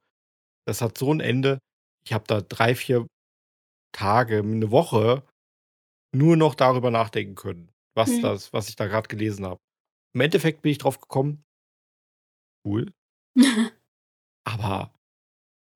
das 0.67 0.81
hat 0.81 0.99
so 0.99 1.13
ein 1.13 1.21
Ende. 1.21 1.59
Ich 2.05 2.13
habe 2.13 2.25
da 2.27 2.41
drei, 2.41 2.75
vier 2.75 3.07
Tage, 3.93 4.39
eine 4.39 4.71
Woche 4.71 5.23
nur 6.15 6.37
noch 6.37 6.55
darüber 6.55 6.91
nachdenken 6.91 7.35
können, 7.35 7.71
was 7.95 8.11
Hm. 8.11 8.23
das, 8.23 8.53
was 8.53 8.69
ich 8.69 8.77
da 8.77 8.87
gerade 8.87 9.09
gelesen 9.09 9.45
habe. 9.47 9.61
Im 10.15 10.21
Endeffekt 10.23 10.63
bin 10.63 10.73
ich 10.73 10.79
drauf 10.79 11.01
gekommen, 11.01 11.45
cool, 12.67 12.93
aber 14.45 14.93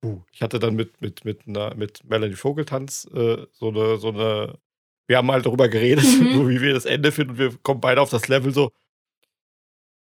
uh, 0.03 0.21
ich 0.31 0.41
hatte 0.41 0.59
dann 0.59 0.75
mit, 0.75 0.99
mit, 1.01 1.25
mit, 1.25 1.47
einer, 1.47 1.75
mit 1.75 2.03
Melanie 2.03 2.35
Vogeltanz 2.35 3.05
äh, 3.13 3.45
so 3.51 3.69
eine, 3.69 3.97
so 3.97 4.09
eine, 4.09 4.59
wir 5.07 5.17
haben 5.17 5.31
halt 5.31 5.45
darüber 5.45 5.69
geredet, 5.69 6.03
Mhm. 6.19 6.33
so 6.33 6.49
wie 6.49 6.61
wir 6.61 6.73
das 6.73 6.85
Ende 6.85 7.11
finden 7.11 7.31
und 7.31 7.37
wir 7.37 7.57
kommen 7.57 7.81
beide 7.81 8.01
auf 8.01 8.09
das 8.09 8.27
Level 8.27 8.53
so. 8.53 8.71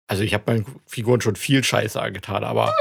Also 0.08 0.24
ich 0.24 0.34
habe 0.34 0.52
meinen 0.52 0.82
Figuren 0.86 1.22
schon 1.22 1.36
viel 1.36 1.64
Scheiße 1.64 2.02
angetan, 2.02 2.44
aber 2.44 2.76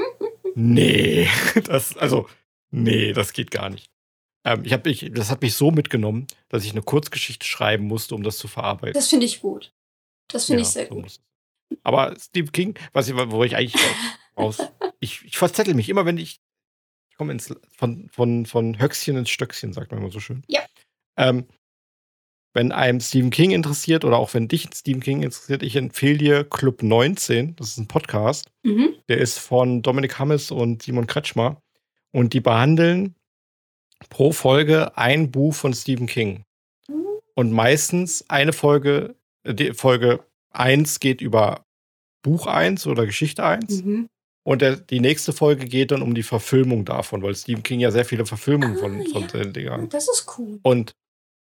nee, 0.54 1.28
das, 1.64 1.96
also, 1.96 2.28
nee, 2.70 3.12
das 3.12 3.32
geht 3.32 3.50
gar 3.50 3.70
nicht. 3.70 3.90
Ähm, 4.44 4.64
ich 4.64 4.72
hab 4.72 4.84
mich, 4.84 5.10
das 5.12 5.30
hat 5.30 5.42
mich 5.42 5.54
so 5.54 5.70
mitgenommen, 5.70 6.26
dass 6.48 6.64
ich 6.64 6.72
eine 6.72 6.82
Kurzgeschichte 6.82 7.46
schreiben 7.46 7.84
musste, 7.86 8.14
um 8.14 8.22
das 8.22 8.38
zu 8.38 8.48
verarbeiten. 8.48 8.94
Das 8.94 9.08
finde 9.08 9.26
ich 9.26 9.40
gut. 9.40 9.72
Das 10.28 10.46
finde 10.46 10.62
Ja, 10.62 10.68
ich 10.68 10.72
sehr 10.72 10.86
so 10.88 10.94
gut. 10.94 11.04
muss. 11.04 11.20
Aber 11.84 12.14
Steve 12.18 12.50
King, 12.50 12.78
was 12.92 13.08
ich, 13.08 13.14
wo 13.14 13.44
ich 13.44 13.56
eigentlich 13.56 13.80
raus, 14.36 14.58
ich, 15.00 15.24
ich 15.24 15.38
verzettel 15.38 15.74
mich 15.74 15.88
immer, 15.88 16.04
wenn 16.04 16.18
ich, 16.18 16.40
ich 17.10 17.16
komme 17.16 17.32
ins, 17.32 17.54
von, 17.70 18.08
von, 18.10 18.46
von 18.46 18.78
Höchstchen 18.80 19.16
ins 19.16 19.30
Stöckchen, 19.30 19.72
sagt 19.72 19.90
man 19.90 20.00
immer 20.00 20.10
so 20.10 20.20
schön. 20.20 20.42
Ja. 20.48 20.60
Ähm, 21.16 21.46
wenn 22.54 22.70
einem 22.72 23.00
Stephen 23.00 23.30
King 23.30 23.52
interessiert 23.52 24.04
oder 24.04 24.18
auch 24.18 24.34
wenn 24.34 24.48
dich 24.48 24.68
Stephen 24.74 25.00
King 25.00 25.22
interessiert, 25.22 25.62
ich 25.62 25.76
empfehle 25.76 26.18
dir 26.18 26.44
Club 26.44 26.82
19. 26.82 27.56
Das 27.56 27.68
ist 27.68 27.78
ein 27.78 27.88
Podcast. 27.88 28.50
Mhm. 28.62 28.94
Der 29.08 29.18
ist 29.18 29.38
von 29.38 29.80
Dominik 29.80 30.18
Hammes 30.18 30.50
und 30.50 30.82
Simon 30.82 31.06
Kretschmer. 31.06 31.62
Und 32.10 32.34
die 32.34 32.40
behandeln 32.40 33.14
pro 34.08 34.32
Folge 34.32 34.96
ein 34.96 35.30
Buch 35.30 35.54
von 35.54 35.74
Stephen 35.74 36.06
King. 36.06 36.44
Mhm. 36.88 37.06
Und 37.34 37.52
meistens 37.52 38.24
eine 38.28 38.52
Folge, 38.52 39.14
äh, 39.44 39.54
die 39.54 39.72
Folge 39.74 40.20
1 40.50 41.00
geht 41.00 41.20
über 41.20 41.64
Buch 42.22 42.46
1 42.46 42.86
oder 42.86 43.06
Geschichte 43.06 43.44
1. 43.44 43.82
Mhm. 43.84 44.08
Und 44.44 44.62
der, 44.62 44.76
die 44.76 45.00
nächste 45.00 45.32
Folge 45.32 45.66
geht 45.66 45.92
dann 45.92 46.02
um 46.02 46.14
die 46.14 46.24
Verfilmung 46.24 46.84
davon, 46.84 47.22
weil 47.22 47.34
Stephen 47.34 47.62
King 47.62 47.80
ja 47.80 47.90
sehr 47.92 48.04
viele 48.04 48.26
Verfilmungen 48.26 48.76
von, 48.76 49.00
Ah, 49.00 49.04
von 49.12 49.22
ja. 49.22 49.28
den 49.28 49.52
Dingern. 49.52 49.88
Das 49.88 50.08
ist 50.08 50.26
cool. 50.36 50.58
Und, 50.62 50.92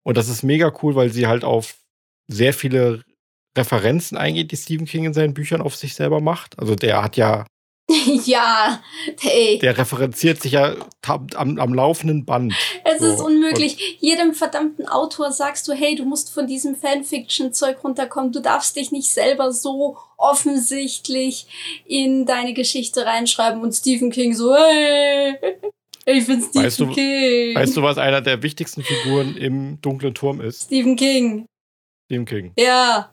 und 0.04 0.18
das 0.18 0.28
ist 0.28 0.44
mega 0.44 0.74
cool, 0.84 0.96
weil 0.96 1.10
sie 1.10 1.28
halt 1.28 1.44
auf 1.46 1.76
sehr 2.28 2.54
viele 2.54 3.04
Referenzen 3.58 4.18
eingeht, 4.18 4.52
die 4.52 4.58
Stephen 4.58 4.86
King 4.86 5.06
in 5.06 5.14
seinen 5.14 5.34
Büchern 5.34 5.62
auf 5.62 5.76
sich 5.76 5.96
selber 5.96 6.20
macht. 6.20 6.60
Also 6.60 6.76
der 6.76 7.02
hat 7.02 7.16
ja, 7.18 7.46
ja, 8.26 8.82
hey, 9.20 9.58
der 9.60 9.78
referenziert 9.78 10.42
sich 10.42 10.52
ja 10.54 10.76
am, 11.08 11.58
am 11.58 11.74
laufenden 11.74 12.24
Band. 12.26 12.54
es 12.84 13.02
ist 13.02 13.18
so. 13.18 13.26
unmöglich. 13.26 13.98
Jedem 14.00 14.34
verdammten 14.36 14.88
Autor 14.88 15.32
sagst 15.32 15.68
du, 15.68 15.74
hey, 15.74 15.96
du 15.96 16.06
musst 16.06 16.32
von 16.32 16.46
diesem 16.46 16.76
Fanfiction-Zeug 16.76 17.84
runterkommen. 17.84 18.32
Du 18.32 18.42
darfst 18.42 18.76
dich 18.76 18.92
nicht 18.92 19.10
selber 19.12 19.52
so 19.52 19.98
offensichtlich 20.18 21.48
in 21.86 22.26
deine 22.26 22.54
Geschichte 22.54 23.06
reinschreiben 23.06 23.62
und 23.62 23.74
Stephen 23.74 24.12
King 24.12 24.34
so, 24.36 24.56
hey, 24.56 25.36
ich 26.06 26.28
bin 26.28 26.42
Stephen 26.42 26.66
Weißt 26.66 26.80
du- 26.80 26.92
King. 26.92 27.56
Weißt 27.56 27.76
du, 27.76 27.82
was 27.82 27.98
einer 27.98 28.22
der 28.22 28.44
wichtigsten 28.44 28.84
Figuren 28.84 29.36
im 29.36 29.82
dunklen 29.82 30.14
Turm 30.14 30.42
ist? 30.42 30.66
Stephen 30.66 30.96
King. 30.96 31.46
Stephen 32.06 32.26
King. 32.26 32.52
Ja, 32.58 33.12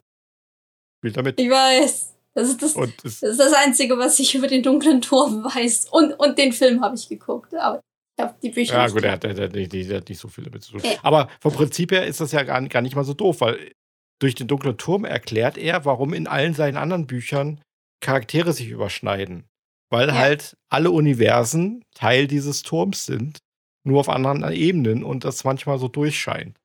Spielt 1.01 1.17
damit. 1.17 1.41
ich 1.41 1.49
weiß. 1.51 2.13
Das 2.37 2.51
ist 2.51 2.61
das, 2.61 2.75
das 2.75 3.23
ist 3.23 3.41
das 3.41 3.53
Einzige, 3.55 3.97
was 3.97 4.19
ich 4.19 4.35
über 4.35 4.47
den 4.47 4.63
dunklen 4.63 5.01
Turm 5.01 5.43
weiß. 5.43 5.89
Und, 5.91 6.13
und 6.21 6.37
den 6.37 6.53
Film 6.53 6.83
habe 6.83 6.95
ich 6.95 7.09
geguckt. 7.09 7.55
Aber 7.55 7.81
ich 8.19 8.23
habe 8.23 8.35
die 8.43 8.51
Bücher 8.51 8.75
ja, 8.75 8.85
nicht 8.85 8.93
gut, 8.93 9.05
der 9.05 9.13
hat, 9.13 9.23
der, 9.25 9.33
der, 9.33 9.49
der, 9.49 9.67
der 9.67 9.97
hat 9.97 10.09
nicht 10.11 10.19
so 10.21 10.29
viel 10.29 10.45
damit 10.45 10.63
zu 10.63 10.73
tun. 10.73 10.83
Ja. 10.85 10.99
Aber 11.03 11.31
vom 11.41 11.55
Prinzip 11.55 11.93
her 11.93 12.07
ist 12.07 12.21
das 12.21 12.33
ja 12.33 12.43
gar, 12.43 12.61
gar 12.69 12.83
nicht 12.83 12.95
mal 12.95 13.05
so 13.05 13.15
doof, 13.15 13.41
weil 13.41 13.73
durch 14.21 14.35
den 14.35 14.49
dunklen 14.49 14.77
Turm 14.77 15.07
erklärt 15.07 15.57
er, 15.57 15.87
warum 15.87 16.13
in 16.13 16.27
allen 16.27 16.53
seinen 16.53 16.77
anderen 16.77 17.07
Büchern 17.07 17.63
Charaktere 18.03 18.53
sich 18.53 18.69
überschneiden. 18.69 19.47
Weil 19.91 20.09
Ja. 20.09 20.17
halt 20.17 20.59
alle 20.71 20.91
Universen 20.91 21.85
Teil 21.95 22.27
dieses 22.27 22.63
Turms 22.63 23.07
sind, 23.07 23.39
nur 23.83 24.01
auf 24.01 24.11
anderen 24.11 24.43
Ebenen 24.53 25.05
und 25.05 25.25
das 25.25 25.45
manchmal 25.45 25.79
so 25.79 25.89
durchscheint. 25.89 26.59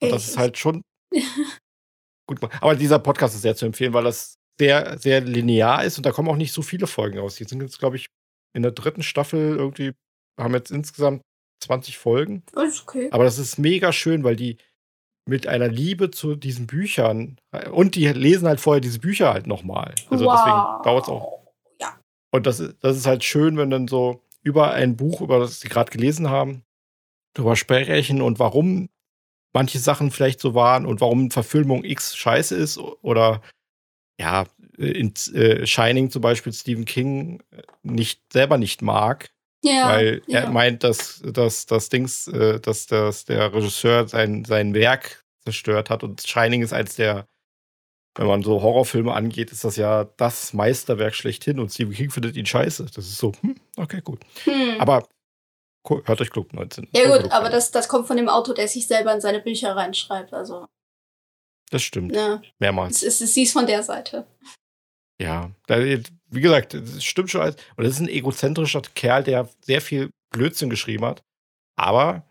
Und 0.00 0.10
das 0.10 0.26
ist 0.26 0.38
halt 0.38 0.56
schon 0.56 0.80
gut. 2.26 2.38
Aber 2.62 2.74
dieser 2.74 2.98
Podcast 2.98 3.34
ist 3.34 3.42
sehr 3.42 3.56
zu 3.56 3.66
empfehlen, 3.66 3.92
weil 3.92 4.04
das 4.04 4.35
sehr, 4.58 4.98
sehr 4.98 5.20
linear 5.20 5.84
ist 5.84 5.98
und 5.98 6.06
da 6.06 6.12
kommen 6.12 6.28
auch 6.28 6.36
nicht 6.36 6.52
so 6.52 6.62
viele 6.62 6.86
Folgen 6.86 7.18
raus. 7.18 7.36
Die 7.36 7.44
sind 7.44 7.60
jetzt, 7.62 7.78
glaube 7.78 7.96
ich, 7.96 8.06
in 8.54 8.62
der 8.62 8.72
dritten 8.72 9.02
Staffel 9.02 9.56
irgendwie, 9.56 9.92
haben 10.40 10.54
jetzt 10.54 10.70
insgesamt 10.70 11.22
20 11.64 11.98
Folgen. 11.98 12.42
Ist 12.66 12.82
okay. 12.82 13.08
Aber 13.12 13.24
das 13.24 13.38
ist 13.38 13.58
mega 13.58 13.92
schön, 13.92 14.24
weil 14.24 14.36
die 14.36 14.56
mit 15.28 15.46
einer 15.46 15.68
Liebe 15.68 16.10
zu 16.10 16.36
diesen 16.36 16.66
Büchern 16.66 17.36
und 17.72 17.96
die 17.96 18.06
lesen 18.08 18.46
halt 18.46 18.60
vorher 18.60 18.80
diese 18.80 19.00
Bücher 19.00 19.32
halt 19.32 19.46
nochmal. 19.46 19.94
Also 20.08 20.24
deswegen 20.30 20.82
dauert 20.84 21.02
es 21.04 21.08
auch. 21.08 21.40
Ja. 21.80 21.98
Und 22.32 22.46
das, 22.46 22.60
ist- 22.60 22.76
das 22.80 22.96
ist 22.96 23.06
halt 23.06 23.24
schön, 23.24 23.56
wenn 23.58 23.70
dann 23.70 23.88
so 23.88 24.22
über 24.42 24.70
ein 24.72 24.96
Buch, 24.96 25.20
über 25.20 25.40
das 25.40 25.60
sie 25.60 25.68
gerade 25.68 25.90
gelesen 25.90 26.30
haben, 26.30 26.62
drüber 27.34 27.56
sprechen 27.56 28.22
und 28.22 28.38
warum 28.38 28.88
manche 29.52 29.78
Sachen 29.80 30.10
vielleicht 30.12 30.38
so 30.40 30.54
waren 30.54 30.86
und 30.86 31.00
warum 31.00 31.30
Verfilmung 31.32 31.82
X 31.82 32.16
scheiße 32.16 32.54
ist 32.54 32.78
oder 32.78 33.42
ja, 34.20 34.46
in 34.78 35.14
äh, 35.34 35.66
Shining 35.66 36.10
zum 36.10 36.22
Beispiel 36.22 36.52
Stephen 36.52 36.84
King 36.84 37.42
nicht 37.82 38.20
selber 38.32 38.58
nicht 38.58 38.82
mag, 38.82 39.30
Ja. 39.62 39.88
weil 39.88 40.22
er 40.28 40.50
meint, 40.50 40.84
dass, 40.84 41.22
dass 41.24 41.66
das 41.66 41.88
Dings, 41.88 42.28
äh, 42.28 42.60
dass, 42.60 42.86
dass 42.86 43.24
der 43.24 43.52
Regisseur 43.54 44.08
sein, 44.08 44.44
sein 44.44 44.74
Werk 44.74 45.24
zerstört 45.44 45.90
hat 45.90 46.02
und 46.02 46.20
Shining 46.26 46.62
ist 46.62 46.72
eins 46.72 46.96
der, 46.96 47.26
wenn 48.16 48.26
man 48.26 48.42
so 48.42 48.62
Horrorfilme 48.62 49.12
angeht, 49.12 49.52
ist 49.52 49.64
das 49.64 49.76
ja 49.76 50.04
das 50.16 50.52
Meisterwerk 50.54 51.14
schlechthin 51.14 51.60
und 51.60 51.70
Stephen 51.70 51.92
King 51.94 52.10
findet 52.10 52.36
ihn 52.36 52.46
scheiße. 52.46 52.86
Das 52.86 53.06
ist 53.06 53.18
so, 53.18 53.32
hm, 53.40 53.56
okay, 53.76 54.00
gut. 54.02 54.20
Hm. 54.44 54.80
Aber 54.80 55.06
hört 55.88 56.20
euch 56.20 56.30
Club 56.30 56.52
19. 56.52 56.88
ja 56.94 57.02
Club 57.04 57.22
gut, 57.22 57.32
aber 57.32 57.44
19. 57.44 57.52
das, 57.52 57.70
das 57.70 57.88
kommt 57.88 58.06
von 58.06 58.16
dem 58.16 58.28
Autor, 58.28 58.54
der 58.54 58.68
sich 58.68 58.86
selber 58.86 59.12
in 59.14 59.20
seine 59.20 59.40
Bücher 59.40 59.76
reinschreibt. 59.76 60.32
Also, 60.32 60.66
Das 61.70 61.82
stimmt, 61.82 62.12
ne, 62.12 62.42
mehrmals. 62.58 63.02
es 63.02 63.20
ist, 63.20 63.34
sie 63.34 63.42
ist 63.42 63.52
von 63.52 63.66
der 63.66 63.82
Seite. 63.82 64.26
Ja, 65.20 65.50
wie 65.68 66.40
gesagt, 66.40 66.74
das 66.74 67.02
stimmt 67.04 67.30
schon 67.30 67.40
alles. 67.40 67.56
Und 67.76 67.84
das 67.84 67.94
ist 67.94 68.00
ein 68.00 68.08
egozentrischer 68.08 68.82
Kerl, 68.94 69.24
der 69.24 69.48
sehr 69.62 69.80
viel 69.80 70.10
Blödsinn 70.30 70.70
geschrieben 70.70 71.04
hat, 71.04 71.22
aber 71.78 72.24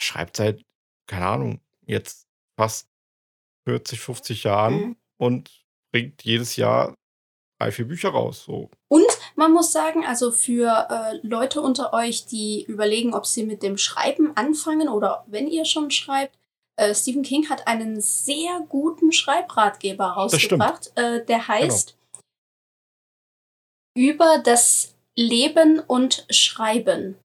schreibt 0.00 0.36
seit, 0.36 0.62
keine 1.08 1.26
Ahnung, 1.26 1.60
jetzt 1.86 2.24
fast 2.58 2.88
40, 3.68 4.00
50 4.00 4.44
Jahren 4.44 4.74
Mhm. 4.74 4.96
und 5.18 5.64
bringt 5.92 6.22
jedes 6.24 6.56
Jahr 6.56 6.94
drei, 7.60 7.70
vier 7.72 7.86
Bücher 7.86 8.10
raus. 8.10 8.44
So. 8.44 8.70
Und 8.88 9.06
Man 9.38 9.52
muss 9.52 9.70
sagen, 9.70 10.04
also 10.06 10.32
für 10.32 10.88
äh, 10.88 11.18
Leute 11.26 11.60
unter 11.60 11.92
euch, 11.92 12.24
die 12.24 12.64
überlegen, 12.64 13.12
ob 13.12 13.26
sie 13.26 13.44
mit 13.44 13.62
dem 13.62 13.76
Schreiben 13.76 14.34
anfangen 14.34 14.88
oder 14.88 15.24
wenn 15.28 15.46
ihr 15.46 15.66
schon 15.66 15.90
schreibt, 15.90 16.38
äh, 16.76 16.94
Stephen 16.94 17.22
King 17.22 17.48
hat 17.48 17.66
einen 17.66 18.00
sehr 18.00 18.60
guten 18.68 19.12
Schreibratgeber 19.12 20.06
rausgebracht. 20.06 20.92
Äh, 20.96 21.24
der 21.24 21.38
genau. 21.38 21.48
heißt 21.48 21.96
genau. 21.96 22.22
Über 23.96 24.38
das 24.38 24.94
Leben 25.16 25.80
und 25.80 26.26
Schreiben. 26.30 27.16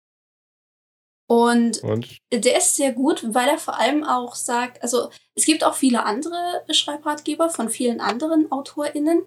Und, 1.30 1.82
und, 1.84 2.18
der 2.34 2.58
ist 2.58 2.76
sehr 2.76 2.92
gut, 2.92 3.34
weil 3.34 3.48
er 3.48 3.58
vor 3.58 3.78
allem 3.78 4.04
auch 4.04 4.36
sagt, 4.36 4.82
also 4.84 5.12
es 5.34 5.46
gibt 5.46 5.64
auch 5.64 5.76
viele 5.76 6.04
andere 6.04 6.66
Schreibratgeber 6.70 7.50
von 7.50 7.70
vielen 7.70 8.02
anderen 8.02 8.52
AutorInnen, 8.52 9.26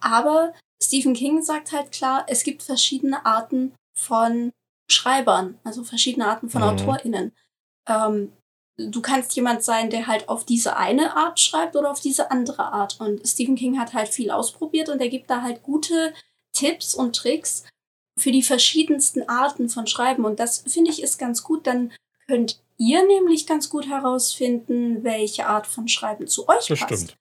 aber 0.00 0.52
Stephen 0.82 1.14
King 1.14 1.42
sagt 1.42 1.70
halt 1.70 1.92
klar, 1.92 2.26
es 2.28 2.42
gibt 2.42 2.64
verschiedene 2.64 3.24
Arten 3.24 3.72
von 3.96 4.52
Schreibern, 4.90 5.58
also 5.62 5.84
verschiedene 5.84 6.26
Arten 6.26 6.50
von 6.50 6.62
mhm. 6.62 6.68
AutorInnen. 6.68 7.32
Ähm, 7.88 8.32
du 8.76 9.00
kannst 9.00 9.34
jemand 9.36 9.62
sein, 9.62 9.90
der 9.90 10.06
halt 10.06 10.28
auf 10.28 10.44
diese 10.44 10.76
eine 10.76 11.16
Art 11.16 11.38
schreibt 11.40 11.76
oder 11.76 11.90
auf 11.90 12.00
diese 12.00 12.30
andere 12.30 12.72
Art. 12.72 13.00
Und 13.00 13.26
Stephen 13.26 13.56
King 13.56 13.78
hat 13.78 13.94
halt 13.94 14.08
viel 14.08 14.30
ausprobiert 14.30 14.88
und 14.88 15.00
er 15.00 15.08
gibt 15.08 15.30
da 15.30 15.42
halt 15.42 15.62
gute 15.62 16.12
Tipps 16.52 16.94
und 16.94 17.16
Tricks 17.16 17.64
für 18.18 18.32
die 18.32 18.42
verschiedensten 18.42 19.28
Arten 19.28 19.68
von 19.68 19.86
Schreiben. 19.86 20.24
Und 20.24 20.40
das 20.40 20.64
finde 20.66 20.90
ich 20.90 21.02
ist 21.02 21.18
ganz 21.18 21.42
gut. 21.42 21.66
Dann 21.66 21.92
könnt 22.26 22.60
ihr 22.76 23.06
nämlich 23.06 23.46
ganz 23.46 23.68
gut 23.70 23.88
herausfinden, 23.88 25.04
welche 25.04 25.46
Art 25.46 25.66
von 25.66 25.88
Schreiben 25.88 26.26
zu 26.26 26.48
euch 26.48 26.66
das 26.66 26.80
passt. 26.80 26.92
Stimmt. 26.92 27.16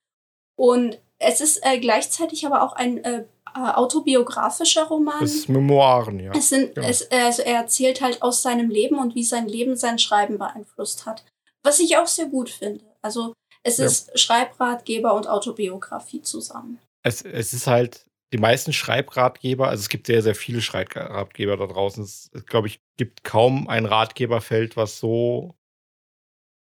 Und 0.56 1.00
es 1.20 1.42
ist 1.42 1.60
äh, 1.64 1.80
gleichzeitig 1.80 2.46
aber 2.46 2.64
auch 2.64 2.74
ein 2.74 3.04
äh, 3.04 3.20
äh 3.20 3.26
autobiografischer 3.54 4.86
Roman. 4.86 5.24
Es 5.24 5.36
ist 5.36 5.50
Memoiren, 5.50 6.20
ja. 6.20 6.32
Es 6.34 6.50
sind, 6.50 6.76
genau. 6.76 6.88
es, 6.88 7.10
also 7.12 7.42
er 7.44 7.58
erzählt 7.58 8.02
halt 8.02 8.22
aus 8.22 8.42
seinem 8.42 8.70
Leben 8.70 8.98
und 9.00 9.16
wie 9.16 9.24
sein 9.24 9.48
Leben 9.48 9.76
sein 9.76 10.00
Schreiben 10.00 10.38
beeinflusst 10.38 11.06
hat. 11.06 11.24
Was 11.64 11.80
ich 11.80 11.98
auch 11.98 12.08
sehr 12.08 12.28
gut 12.28 12.50
finde. 12.50 12.84
Also 13.02 13.34
es 13.64 13.78
ja. 13.78 13.86
ist 13.86 14.20
Schreibratgeber 14.20 15.14
und 15.14 15.28
Autobiografie 15.28 16.22
zusammen. 16.22 16.80
Es, 17.04 17.22
es 17.22 17.54
ist 17.54 17.68
halt 17.68 18.06
die 18.34 18.38
meisten 18.38 18.74
Schreibratgeber, 18.74 19.70
also 19.70 19.82
es 19.82 19.90
gibt 19.90 20.08
sehr, 20.08 20.24
sehr 20.24 20.36
viele 20.36 20.62
Schreibratgeber 20.62 21.56
da 21.56 21.68
draußen. 21.68 22.04
Es, 22.04 22.32
glaube 22.48 22.68
ich, 22.68 22.80
gibt 22.98 23.24
kaum 23.24 23.68
ein 23.68 23.86
Ratgeberfeld, 23.86 24.76
was 24.76 25.00
so 25.00 25.56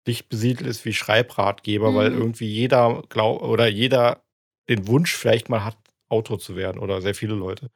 dicht 0.07 0.29
besiedelt 0.29 0.69
ist 0.69 0.85
wie 0.85 0.93
Schreibratgeber, 0.93 1.93
mhm. 1.93 1.95
weil 1.95 2.13
irgendwie 2.13 2.49
jeder 2.49 3.03
glaub, 3.09 3.43
oder 3.43 3.69
jeder 3.69 4.23
den 4.69 4.87
Wunsch 4.89 5.15
vielleicht 5.15 5.49
mal 5.49 5.65
hat, 5.65 5.77
Autor 6.09 6.39
zu 6.41 6.57
werden 6.57 6.81
oder 6.81 7.01
sehr 7.01 7.15
viele 7.15 7.35
Leute. 7.35 7.71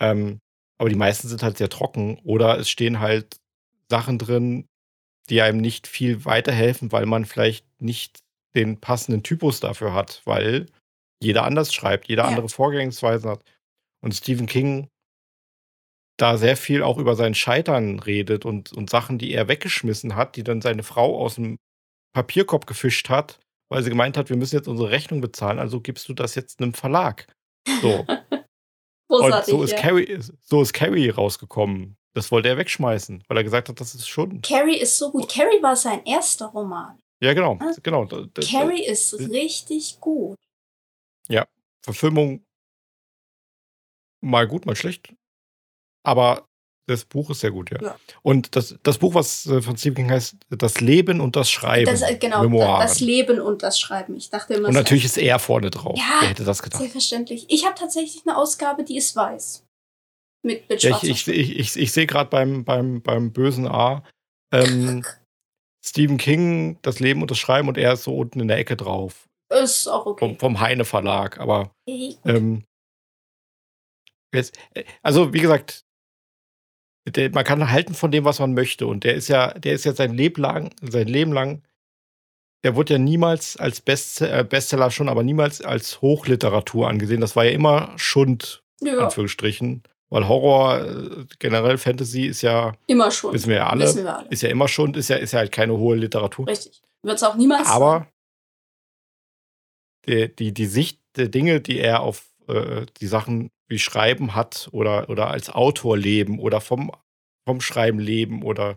Ähm, 0.00 0.40
aber 0.78 0.88
die 0.88 0.96
meisten 0.96 1.28
sind 1.28 1.42
halt 1.42 1.58
sehr 1.58 1.68
trocken 1.68 2.18
oder 2.24 2.58
es 2.58 2.70
stehen 2.70 3.00
halt 3.00 3.36
Sachen 3.90 4.18
drin, 4.18 4.68
die 5.28 5.40
einem 5.40 5.58
nicht 5.58 5.86
viel 5.86 6.24
weiterhelfen, 6.24 6.92
weil 6.92 7.06
man 7.06 7.24
vielleicht 7.24 7.66
nicht 7.80 8.20
den 8.54 8.80
passenden 8.80 9.22
Typus 9.22 9.60
dafür 9.60 9.94
hat, 9.94 10.22
weil 10.24 10.66
jeder 11.22 11.44
anders 11.44 11.72
schreibt, 11.72 12.08
jeder 12.08 12.24
ja. 12.24 12.28
andere 12.28 12.48
Vorgehensweisen 12.48 13.30
hat. 13.30 13.44
Und 14.02 14.12
Stephen 14.12 14.46
King 14.46 14.88
da 16.18 16.36
sehr 16.36 16.56
viel 16.56 16.82
auch 16.82 16.98
über 16.98 17.16
sein 17.16 17.34
Scheitern 17.34 17.98
redet 17.98 18.44
und, 18.44 18.72
und 18.72 18.90
Sachen, 18.90 19.18
die 19.18 19.32
er 19.32 19.48
weggeschmissen 19.48 20.14
hat, 20.14 20.36
die 20.36 20.44
dann 20.44 20.60
seine 20.60 20.82
Frau 20.82 21.18
aus 21.18 21.36
dem 21.36 21.56
Papierkorb 22.14 22.66
gefischt 22.66 23.08
hat, 23.08 23.40
weil 23.70 23.82
sie 23.82 23.90
gemeint 23.90 24.16
hat, 24.16 24.28
wir 24.28 24.36
müssen 24.36 24.56
jetzt 24.56 24.68
unsere 24.68 24.90
Rechnung 24.90 25.20
bezahlen, 25.20 25.58
also 25.58 25.80
gibst 25.80 26.08
du 26.08 26.14
das 26.14 26.34
jetzt 26.34 26.60
einem 26.60 26.74
Verlag. 26.74 27.26
So. 27.80 28.06
und 29.08 29.44
so 29.46 29.62
ist, 29.62 29.72
ja. 29.72 29.78
Carrie, 29.78 30.18
so 30.20 30.62
ist 30.62 30.72
Carrie 30.72 31.10
rausgekommen. 31.10 31.96
Das 32.14 32.30
wollte 32.30 32.48
er 32.48 32.58
wegschmeißen, 32.58 33.24
weil 33.26 33.36
er 33.38 33.44
gesagt 33.44 33.68
hat, 33.68 33.80
das 33.80 33.94
ist 33.94 34.08
schon. 34.08 34.42
Carrie 34.42 34.76
ist 34.76 34.98
so 34.98 35.10
gut. 35.10 35.30
Carrie 35.30 35.62
war 35.62 35.76
sein 35.76 36.04
erster 36.04 36.46
Roman. 36.46 36.98
Ja, 37.20 37.32
genau. 37.34 37.56
Ah. 37.60 37.72
genau. 37.82 38.06
Carrie 38.50 38.84
ist 38.84 39.14
richtig 39.14 39.98
gut. 40.00 40.38
Ja, 41.28 41.46
Verfilmung 41.82 42.44
mal 44.20 44.46
gut, 44.46 44.66
mal 44.66 44.76
schlecht. 44.76 45.14
Aber 46.04 46.48
das 46.86 47.04
Buch 47.04 47.30
ist 47.30 47.40
sehr 47.40 47.52
gut, 47.52 47.70
ja. 47.70 47.80
ja. 47.80 47.96
Und 48.22 48.56
das, 48.56 48.74
das 48.82 48.98
Buch, 48.98 49.14
was 49.14 49.46
äh, 49.46 49.62
von 49.62 49.76
Stephen 49.76 49.94
King 49.94 50.10
heißt, 50.10 50.36
Das 50.50 50.80
Leben 50.80 51.20
und 51.20 51.36
das 51.36 51.50
Schreiben. 51.50 51.86
Das, 51.86 52.02
äh, 52.02 52.16
genau, 52.16 52.42
Memoiren. 52.42 52.80
das 52.80 53.00
Leben 53.00 53.40
und 53.40 53.62
das 53.62 53.78
Schreiben. 53.78 54.16
Ich 54.16 54.30
dachte 54.30 54.54
immer. 54.54 54.68
Und 54.68 54.74
natürlich 54.74 55.04
ist 55.04 55.16
er 55.16 55.38
vorne 55.38 55.70
drauf. 55.70 55.96
Ja, 55.96 56.18
Wer 56.20 56.30
hätte 56.30 56.44
das 56.44 56.62
gedacht? 56.62 56.80
Selbstverständlich. 56.80 57.46
Ich 57.48 57.64
habe 57.64 57.76
tatsächlich 57.78 58.22
eine 58.26 58.36
Ausgabe, 58.36 58.84
die 58.84 58.96
ist 58.96 59.14
weiß. 59.14 59.64
Mit, 60.42 60.68
mit 60.68 60.82
ja, 60.82 60.98
ich, 61.02 61.28
ich, 61.28 61.28
ich, 61.28 61.76
ich, 61.76 61.92
sehe 61.92 62.06
gerade 62.06 62.28
beim, 62.28 62.64
beim, 62.64 63.00
beim 63.00 63.32
bösen 63.32 63.66
A 63.66 64.04
ähm, 64.52 65.04
Stephen 65.84 66.18
King, 66.18 66.78
das 66.82 67.00
Leben 67.00 67.22
und 67.22 67.30
das 67.30 67.38
Schreiben 67.38 67.68
und 67.68 67.78
er 67.78 67.94
ist 67.94 68.04
so 68.04 68.16
unten 68.16 68.40
in 68.40 68.48
der 68.48 68.58
Ecke 68.58 68.76
drauf. 68.76 69.28
Ist 69.50 69.88
auch 69.88 70.06
okay. 70.06 70.18
Vom, 70.18 70.38
vom 70.38 70.60
Heine 70.60 70.84
Verlag, 70.84 71.38
aber. 71.38 71.74
Ähm, 71.86 72.64
jetzt, 74.32 74.56
äh, 74.74 74.84
also, 75.02 75.32
wie 75.32 75.40
gesagt, 75.40 75.84
der, 77.06 77.30
man 77.30 77.44
kann 77.44 77.70
halten 77.70 77.94
von 77.94 78.10
dem, 78.10 78.24
was 78.24 78.38
man 78.38 78.54
möchte. 78.54 78.86
Und 78.86 79.04
der 79.04 79.14
ist 79.14 79.28
ja, 79.28 79.52
der 79.54 79.74
ist 79.74 79.84
ja 79.84 79.92
sein 79.92 80.14
Leben 80.14 80.40
lang, 80.40 80.74
sein 80.80 81.08
Leben 81.08 81.32
lang, 81.32 81.62
der 82.64 82.76
wurde 82.76 82.94
ja 82.94 82.98
niemals 82.98 83.56
als 83.56 83.80
Best, 83.80 84.20
äh, 84.20 84.46
Bestseller 84.48 84.90
schon, 84.90 85.08
aber 85.08 85.22
niemals 85.22 85.60
als 85.62 86.00
Hochliteratur 86.00 86.88
angesehen. 86.88 87.20
Das 87.20 87.34
war 87.34 87.44
ja 87.44 87.50
immer 87.50 87.92
Schund, 87.96 88.62
ja. 88.80 88.98
Anführungsstrichen. 88.98 89.82
Weil 90.12 90.28
Horror, 90.28 90.80
äh, 90.84 91.24
generell 91.38 91.78
Fantasy 91.78 92.26
ist 92.26 92.42
ja. 92.42 92.74
Immer 92.86 93.10
schon. 93.10 93.32
Wissen 93.32 93.48
wir 93.48 93.56
ja 93.56 93.68
alle. 93.70 93.94
Wir 93.94 94.18
alle. 94.18 94.28
Ist 94.28 94.42
ja 94.42 94.50
immer 94.50 94.68
schon, 94.68 94.92
ist 94.92 95.08
ja, 95.08 95.16
ist 95.16 95.32
ja 95.32 95.38
halt 95.38 95.52
keine 95.52 95.78
hohe 95.78 95.96
Literatur. 95.96 96.46
Richtig. 96.46 96.82
Wird 97.02 97.16
es 97.16 97.22
auch 97.22 97.34
niemals. 97.34 97.66
Aber 97.68 98.06
die, 100.06 100.28
die, 100.36 100.52
die 100.52 100.66
Sicht 100.66 101.00
der 101.16 101.28
Dinge, 101.28 101.62
die 101.62 101.78
er 101.78 102.00
auf 102.00 102.26
äh, 102.46 102.84
die 103.00 103.06
Sachen 103.06 103.50
wie 103.68 103.78
Schreiben 103.78 104.34
hat 104.34 104.68
oder, 104.72 105.08
oder 105.08 105.28
als 105.28 105.48
Autor 105.48 105.96
leben 105.96 106.38
oder 106.40 106.60
vom, 106.60 106.92
vom 107.46 107.62
Schreiben 107.62 107.98
leben 107.98 108.42
oder 108.42 108.76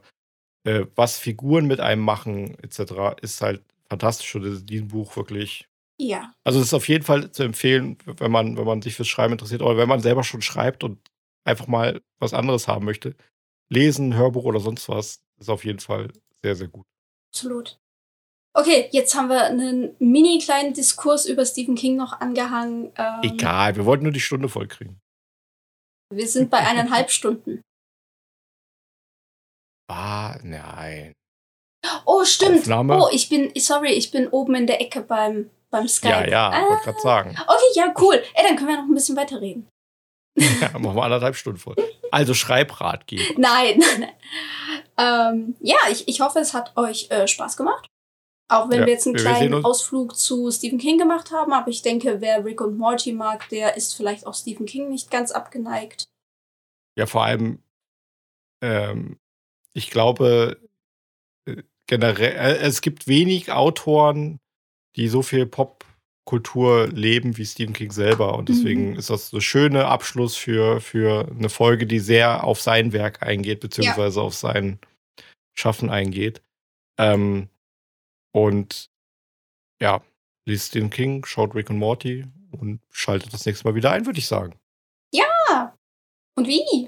äh, 0.64 0.86
was 0.96 1.18
Figuren 1.18 1.66
mit 1.66 1.82
einem 1.82 2.02
machen, 2.02 2.58
etc., 2.64 3.22
ist 3.22 3.42
halt 3.42 3.62
fantastisch. 3.90 4.34
Und 4.36 4.46
in 4.46 4.66
diesem 4.66 4.88
Buch 4.88 5.18
wirklich. 5.18 5.68
Ja. 6.00 6.34
Also 6.46 6.60
es 6.60 6.68
ist 6.68 6.74
auf 6.74 6.88
jeden 6.88 7.04
Fall 7.04 7.30
zu 7.32 7.44
empfehlen, 7.44 7.98
wenn 8.06 8.32
man, 8.32 8.56
wenn 8.56 8.66
man 8.66 8.82
sich 8.82 8.96
fürs 8.96 9.10
Schreiben 9.10 9.34
interessiert 9.34 9.62
oder 9.62 9.76
wenn 9.76 9.90
man 9.90 10.00
selber 10.00 10.24
schon 10.24 10.42
schreibt 10.42 10.86
und 10.86 10.98
einfach 11.46 11.68
mal 11.68 12.02
was 12.20 12.34
anderes 12.34 12.68
haben 12.68 12.86
möchte. 12.86 13.16
Lesen, 13.70 14.16
Hörbuch 14.16 14.43
oder 14.43 14.60
sonst 14.60 14.89
was, 14.89 15.22
ist 15.39 15.50
auf 15.50 15.64
jeden 15.64 15.80
Fall 15.80 16.12
sehr, 16.43 16.56
sehr 16.56 16.68
gut. 16.68 16.86
Absolut. 17.34 17.80
Okay, 18.58 18.88
jetzt 18.91 19.16
haben 19.16 19.28
wir 19.30 19.46
einen 19.46 19.96
mini 20.00 20.39
kleinen 20.39 20.74
Diskurs 20.74 21.26
über 21.26 21.46
Stephen 21.46 21.76
King 21.76 21.98
noch 21.98 22.22
angehangen. 22.22 22.91
Ähm, 22.96 23.20
Egal, 23.22 23.76
wir 23.76 23.86
wollten 23.86 24.04
nur 24.04 24.14
die 24.14 24.22
Stunde 24.22 24.48
vollkriegen. 24.48 25.02
Wir 26.14 26.28
sind 26.28 26.50
bei 26.50 26.60
eineinhalb 26.60 27.10
Stunden. 27.12 27.62
Ah, 29.88 30.39
nein. 30.41 31.14
Oh, 32.06 32.26
stimmt. 32.26 32.62
Aufnahme. 32.62 32.98
Oh, 33.00 33.08
ich 33.12 33.30
bin, 33.30 33.52
sorry, 33.56 33.89
ich 33.89 34.10
bin 34.10 34.28
oben 34.30 34.56
in 34.56 34.66
der 34.66 34.82
Ecke 34.82 35.02
beim, 35.02 35.52
beim 35.70 35.88
Skype. 35.88 36.10
Ja, 36.10 36.28
ja, 36.28 36.50
ah. 36.50 36.70
wollte 36.70 36.84
gerade 36.86 37.02
sagen. 37.02 37.38
Okay, 37.39 37.72
ja, 37.76 37.93
cool. 38.00 38.16
Ey, 38.34 38.48
dann 38.48 38.56
können 38.56 38.70
wir 38.70 38.78
noch 38.78 38.88
ein 38.88 38.96
bisschen 38.96 39.16
weiterreden. 39.16 39.68
ja, 40.62 40.78
machen 40.78 40.96
wir 40.96 41.04
anderthalb 41.04 41.36
Stunden 41.36 41.60
voll. 41.60 41.76
Also 42.12 42.34
Schreibratgeber. 42.34 43.24
Nein, 43.38 43.78
nein, 43.80 44.00
nein. 44.00 44.14
Ähm, 44.98 45.56
ja, 45.60 45.78
ich, 45.92 46.08
ich 46.08 46.22
hoffe, 46.22 46.40
es 46.40 46.54
hat 46.54 46.76
euch 46.78 47.10
äh, 47.10 47.28
Spaß 47.28 47.58
gemacht. 47.58 47.88
Auch 48.48 48.70
wenn 48.70 48.82
ja, 48.82 48.86
wir 48.86 48.94
jetzt 48.94 49.08
einen 49.08 49.16
kleinen 49.16 49.66
Ausflug 49.66 50.16
zu 50.16 50.52
Stephen 50.52 50.78
King 50.78 51.00
gemacht 51.00 51.32
haben, 51.32 51.52
aber 51.52 51.70
ich 51.70 51.82
denke, 51.82 52.22
wer 52.22 52.46
Rick 52.46 52.62
und 52.62 52.78
Morty 52.78 53.12
mag, 53.12 53.50
der 53.50 53.76
ist 53.76 53.96
vielleicht 53.96 54.28
auch 54.28 54.36
Stephen 54.36 54.68
King 54.68 54.90
nicht 54.90 55.10
ganz 55.10 55.32
abgeneigt. 55.32 56.06
Ja, 56.96 57.08
vor 57.08 57.24
allem, 57.24 57.64
ähm, 58.62 59.18
ich 59.74 59.90
glaube, 59.90 60.60
äh, 61.48 61.64
generell, 61.88 62.34
äh, 62.34 62.58
es 62.58 62.82
gibt 62.82 63.08
wenig 63.08 63.52
Autoren, 63.52 64.40
die 64.96 65.08
so 65.08 65.24
viel 65.24 65.48
Popkultur 66.26 66.88
leben 66.88 67.38
wie 67.38 67.45
Stephen 67.45 67.73
King 67.73 67.91
selber. 67.91 68.36
Und 68.36 68.49
deswegen 68.49 68.91
mhm. 68.91 68.97
ist 68.97 69.09
das 69.09 69.30
so 69.30 69.38
ein 69.38 69.41
schöner 69.41 69.88
Abschluss 69.88 70.36
für, 70.36 70.82
für 70.82 71.28
eine 71.30 71.49
Folge, 71.49 71.86
die 71.86 71.99
sehr 71.99 72.43
auf 72.43 72.59
sein 72.59 72.93
Werk 72.93 73.21
eingeht, 73.23 73.59
beziehungsweise 73.59 74.19
ja. 74.19 74.26
auf 74.26 74.34
sein 74.34 74.80
Schaffen 75.53 75.89
eingeht. 75.89 76.41
Ähm, 76.97 77.49
und 78.32 78.89
ja, 79.80 80.01
liest 80.45 80.69
Stephen 80.69 80.89
King, 80.89 81.26
schaut 81.26 81.53
Rick 81.53 81.69
und 81.69 81.78
Morty 81.78 82.26
und 82.51 82.82
schaltet 82.89 83.32
das 83.32 83.45
nächste 83.45 83.67
Mal 83.67 83.76
wieder 83.76 83.91
ein, 83.91 84.05
würde 84.05 84.19
ich 84.19 84.28
sagen. 84.28 84.55
Ja! 85.13 85.78
Und 86.36 86.47
wie? 86.47 86.88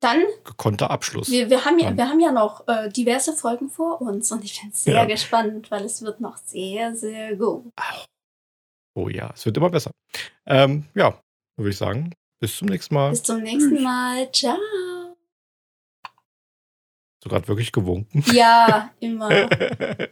Dann. 0.00 0.24
Gekonnter 0.44 0.90
Abschluss. 0.90 1.30
Wir, 1.30 1.50
wir, 1.50 1.64
haben, 1.64 1.78
ja, 1.78 1.96
wir 1.96 2.08
haben 2.08 2.18
ja 2.18 2.32
noch 2.32 2.66
äh, 2.66 2.88
diverse 2.88 3.34
Folgen 3.34 3.68
vor 3.68 4.00
uns 4.00 4.32
und 4.32 4.44
ich 4.44 4.60
bin 4.60 4.72
sehr 4.72 4.94
ja. 4.94 5.04
gespannt, 5.04 5.70
weil 5.70 5.84
es 5.84 6.02
wird 6.02 6.20
noch 6.20 6.38
sehr, 6.38 6.96
sehr 6.96 7.36
gut. 7.36 7.70
Oh 8.94 9.08
ja, 9.08 9.30
es 9.34 9.46
wird 9.46 9.56
immer 9.56 9.70
besser. 9.70 9.90
Ähm, 10.46 10.86
ja, 10.94 11.20
würde 11.56 11.70
ich 11.70 11.76
sagen, 11.76 12.12
Bis 12.42 12.56
zum 12.56 12.66
nächsten 12.66 12.94
Mal. 12.94 13.10
Bis 13.10 13.22
zum 13.22 13.40
nächsten 13.40 13.82
Mal. 13.84 14.30
Ciao. 14.32 14.58
Hast 16.04 17.24
du 17.24 17.28
gerade 17.28 17.46
wirklich 17.46 17.70
gewunken? 17.70 18.24
Ja, 18.32 18.92
immer. 18.98 19.28